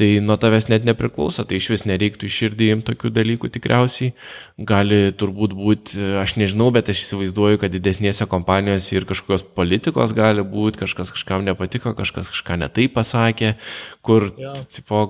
tai 0.00 0.08
nuo 0.24 0.38
tavęs 0.40 0.70
net 0.72 0.86
nepriklauso, 0.88 1.44
tai 1.44 1.58
iš 1.60 1.68
vis 1.74 1.84
nereiktų 1.88 2.30
iširdį 2.30 2.70
imti 2.72 2.88
tokių 2.88 3.12
dalykų 3.12 3.50
tikriausiai. 3.52 4.14
Gali 4.64 5.00
turbūt 5.20 5.52
būti, 5.58 6.00
aš 6.22 6.36
nežinau, 6.40 6.70
bet 6.74 6.88
aš 6.88 7.02
įsivaizduoju, 7.04 7.60
kad 7.60 7.74
didesnėse 7.76 8.24
kompanijose 8.30 8.96
ir 8.96 9.08
kažkokios 9.10 9.44
politikos 9.56 10.16
gali 10.16 10.46
būti, 10.46 10.80
kažkas 10.86 11.12
kažkam 11.12 11.44
nepatiko, 11.44 11.92
kažkas 11.98 12.32
kažką 12.32 12.56
netai 12.64 12.88
pasakė, 12.88 13.58
kur, 14.00 14.30
ja. 14.40 14.56
tipo, 14.72 15.04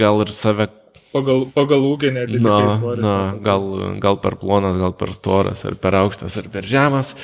gal 0.00 0.24
ir 0.24 0.32
save 0.32 0.70
pagal, 1.12 1.44
pagal 1.52 1.84
ūkį 1.92 2.16
netgi. 2.16 2.40
Na, 2.42 2.56
na 2.96 3.14
gal, 3.44 3.68
gal 4.02 4.18
per 4.24 4.40
plonas, 4.40 4.80
gal 4.80 4.96
per 4.96 5.12
storas, 5.12 5.62
ar 5.68 5.76
per 5.76 6.00
aukštas, 6.00 6.40
ar 6.40 6.48
per 6.48 6.66
žemas. 6.68 7.14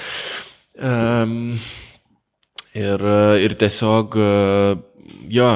Um, 0.81 1.59
ir, 2.72 3.05
ir 3.45 3.55
tiesiog, 3.61 4.16
jo, 5.28 5.51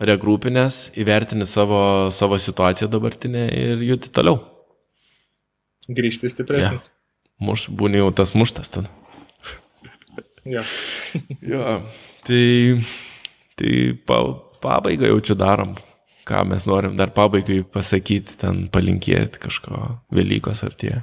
regrupinės, 0.00 0.90
įvertini 0.96 1.46
savo, 1.48 2.10
savo 2.12 2.38
situaciją 2.40 2.88
dabartinę 2.92 3.46
ir 3.52 3.82
judi 3.84 4.12
toliau. 4.12 4.40
Grįžti 5.88 6.30
stipresnis. 6.32 6.88
Ja. 6.88 6.94
Muš, 7.46 7.66
būni 7.68 8.00
jau 8.00 8.10
tas 8.16 8.32
muštas 8.36 8.72
ten. 8.74 8.88
Ja. 10.46 10.62
ja. 11.42 11.80
Tai, 12.26 12.46
tai 13.58 13.72
pa, 14.06 14.22
pabaigą 14.62 15.10
jau 15.10 15.20
čia 15.30 15.36
darom. 15.38 15.76
Ką 16.26 16.42
mes 16.50 16.64
norim 16.66 16.96
dar 16.98 17.12
pabaigai 17.14 17.60
pasakyti, 17.70 18.34
ten 18.40 18.64
palinkėti 18.74 19.38
kažko 19.42 20.00
Velykos 20.14 20.64
ar 20.66 20.74
tie. 20.74 20.94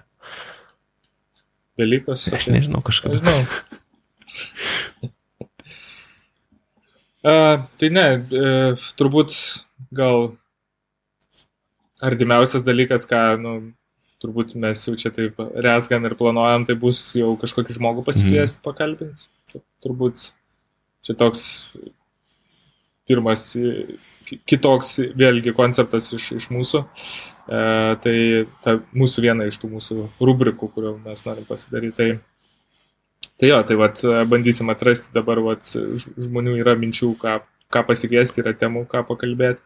Velykos. 1.80 2.28
Aš 2.36 2.48
nežinau 2.54 2.84
kažką. 2.86 3.16
Nežinau. 3.16 3.40
uh, 7.26 7.64
tai 7.82 7.90
ne, 7.94 8.08
uh, 8.22 8.86
turbūt 9.00 9.34
gal 9.94 10.34
artimiausias 12.04 12.66
dalykas, 12.68 13.08
ką, 13.10 13.24
nu, 13.42 13.56
turbūt 14.24 14.56
mes 14.60 14.86
jau 14.88 14.96
čia 15.00 15.12
taip 15.16 15.40
resgam 15.66 16.06
ir 16.08 16.16
planuojam, 16.20 16.68
tai 16.68 16.76
bus 16.80 17.02
jau 17.18 17.34
kažkokį 17.42 17.78
žmogų 17.80 18.06
pasikviesti, 18.08 18.60
mm. 18.60 18.66
pakalbinti. 18.66 19.62
Turbūt 19.84 20.30
čia 21.04 21.16
toks 21.20 21.44
pirmas 23.08 23.52
kitoks 24.48 24.96
vėlgi 25.20 25.54
konceptas 25.56 26.12
iš, 26.16 26.30
iš 26.40 26.50
mūsų. 26.54 26.84
E, 26.84 27.33
tai 27.48 28.16
ta 28.64 28.78
mūsų 28.96 29.26
viena 29.26 29.48
iš 29.50 29.58
tų 29.62 29.72
mūsų 29.74 29.98
rubrikų, 30.24 30.70
kuriuo 30.76 30.94
mes 31.04 31.26
norim 31.28 31.48
pasidaryti. 31.48 31.98
Tai, 31.98 33.32
tai 33.42 33.50
jo, 33.52 33.62
tai 33.68 33.80
vat, 33.80 34.04
bandysim 34.32 34.72
atrasti 34.72 35.12
dabar, 35.16 35.42
vat, 35.44 35.68
žmonių 35.68 36.56
yra 36.62 36.78
minčių, 36.80 37.12
ką, 37.20 37.40
ką 37.74 37.86
pasikviesti, 37.90 38.44
yra 38.44 38.56
temų, 38.58 38.86
ką 38.92 39.04
pakalbėti. 39.10 39.64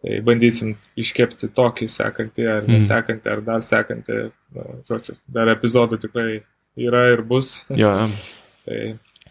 Tai 0.00 0.16
bandysim 0.24 0.76
iškepti 1.00 1.50
tokį 1.52 1.86
sekantį, 1.92 2.44
ar 2.48 2.62
mm. 2.64 2.72
nesekantį, 2.72 3.28
ar 3.34 3.42
dar 3.44 3.64
sekantį. 3.64 4.20
Nu, 4.56 4.68
žodžiu, 4.88 5.18
dar 5.28 5.50
epizodų 5.52 5.98
tikrai 6.00 6.40
yra 6.80 7.02
ir 7.12 7.20
bus. 7.28 7.58
Jo. 7.76 7.92
tai, 8.64 8.78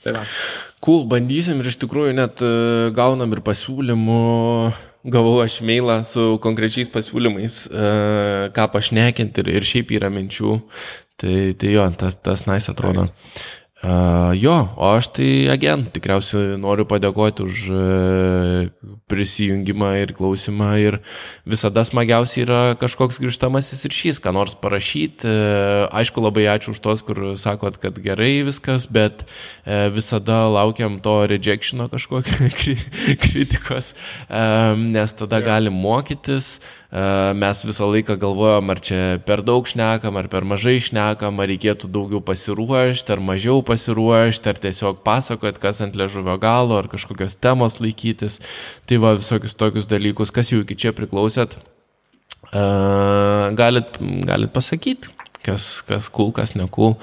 tai 0.03 0.13
va. 0.19 0.27
Cool, 0.85 1.07
bandysim 1.09 1.63
ir 1.63 1.71
iš 1.71 1.79
tikrųjų 1.81 2.13
net 2.19 2.43
e, 2.45 2.51
gaunam 2.95 3.33
ir 3.33 3.41
pasiūlymų. 3.45 4.19
Gavau 5.09 5.39
aš 5.43 5.59
mailą 5.65 5.99
su 6.07 6.37
konkrečiais 6.43 6.91
pasiūlymais, 6.93 7.61
e, 7.69 7.91
ką 8.55 8.65
pašnekinti 8.73 9.43
ir, 9.43 9.53
ir 9.59 9.67
šiaip 9.67 9.93
yra 9.97 10.11
minčių. 10.13 10.57
Tai, 11.19 11.37
tai 11.59 11.71
jo, 11.73 11.85
tas, 11.99 12.15
tas 12.23 12.45
nais 12.47 12.63
nice 12.63 12.71
atrodo. 12.71 13.03
Nice. 13.03 13.47
Uh, 13.79 14.35
jo, 14.35 14.53
o 14.75 14.87
aš 14.97 15.07
tai 15.15 15.47
agen 15.47 15.85
tikriausiai 15.87 16.57
noriu 16.59 16.83
padėkoti 16.83 17.45
už 17.45 17.59
uh, 17.71 18.89
prisijungimą 19.07 19.93
ir 20.01 20.11
klausimą 20.17 20.73
ir 20.83 20.97
visada 21.47 21.85
smagiausia 21.87 22.41
yra 22.43 22.59
kažkoks 22.81 23.21
grįžtamasis 23.23 23.85
ryšys, 23.87 24.19
ką 24.19 24.33
nors 24.35 24.57
parašyti. 24.59 25.23
Uh, 25.23 25.85
aišku, 25.95 26.19
labai 26.19 26.49
ačiū 26.51 26.73
už 26.75 26.81
tos, 26.83 27.05
kur 27.07 27.37
sakot, 27.39 27.79
kad 27.79 27.95
gerai 28.03 28.41
viskas, 28.43 28.83
bet 28.83 29.23
uh, 29.23 29.87
visada 29.95 30.41
laukiam 30.51 30.99
to 30.99 31.15
rejectiono 31.31 31.87
kažkokio 31.87 32.51
kritikos, 33.23 33.93
um, 34.27 34.89
nes 34.91 35.15
tada 35.15 35.39
galim 35.39 35.79
mokytis. 35.79 36.57
Uh, 36.59 36.78
mes 36.89 37.59
visą 37.65 37.85
laiką 37.85 38.15
galvojom, 38.17 38.69
ar 38.73 38.79
čia 38.81 38.99
per 39.21 39.43
daug 39.45 39.67
šnekam, 39.69 40.15
ar 40.17 40.25
per 40.31 40.45
mažai 40.47 40.79
šnekam, 40.81 41.37
ar 41.37 41.49
reikėtų 41.51 41.89
daugiau 41.93 42.21
pasiruošti, 42.25 43.13
ar 43.13 43.21
mažiau 43.21 43.61
pasiruošti, 43.65 44.49
ar 44.49 44.57
tiesiog 44.63 45.03
pasakot, 45.05 45.59
kas 45.61 45.83
ant 45.85 45.93
ležuvio 45.93 46.39
galo, 46.41 46.79
ar 46.79 46.89
kažkokios 46.89 47.37
temos 47.37 47.77
laikytis. 47.77 48.39
Tai 48.89 48.97
va 49.03 49.13
visokius 49.19 49.53
tokius 49.53 49.85
dalykus, 49.89 50.33
kas 50.33 50.49
jau 50.49 50.63
iki 50.63 50.77
čia 50.79 50.93
priklausėt, 50.97 51.59
galit, 53.59 53.99
galit 54.25 54.53
pasakyti, 54.55 55.13
kas, 55.45 55.83
kas 55.85 56.09
cool, 56.09 56.33
kas 56.33 56.55
ne 56.57 56.65
cool. 56.73 56.97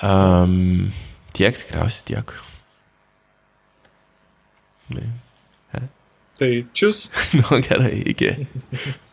Um, 0.00 0.88
tiek 1.36 1.58
tikriausiai 1.58 2.06
tiek. 2.08 2.32
Tai 6.38 6.50
čius. 6.72 7.10
nu 7.36 7.60
gerai, 7.66 7.98
iki. 8.14 8.32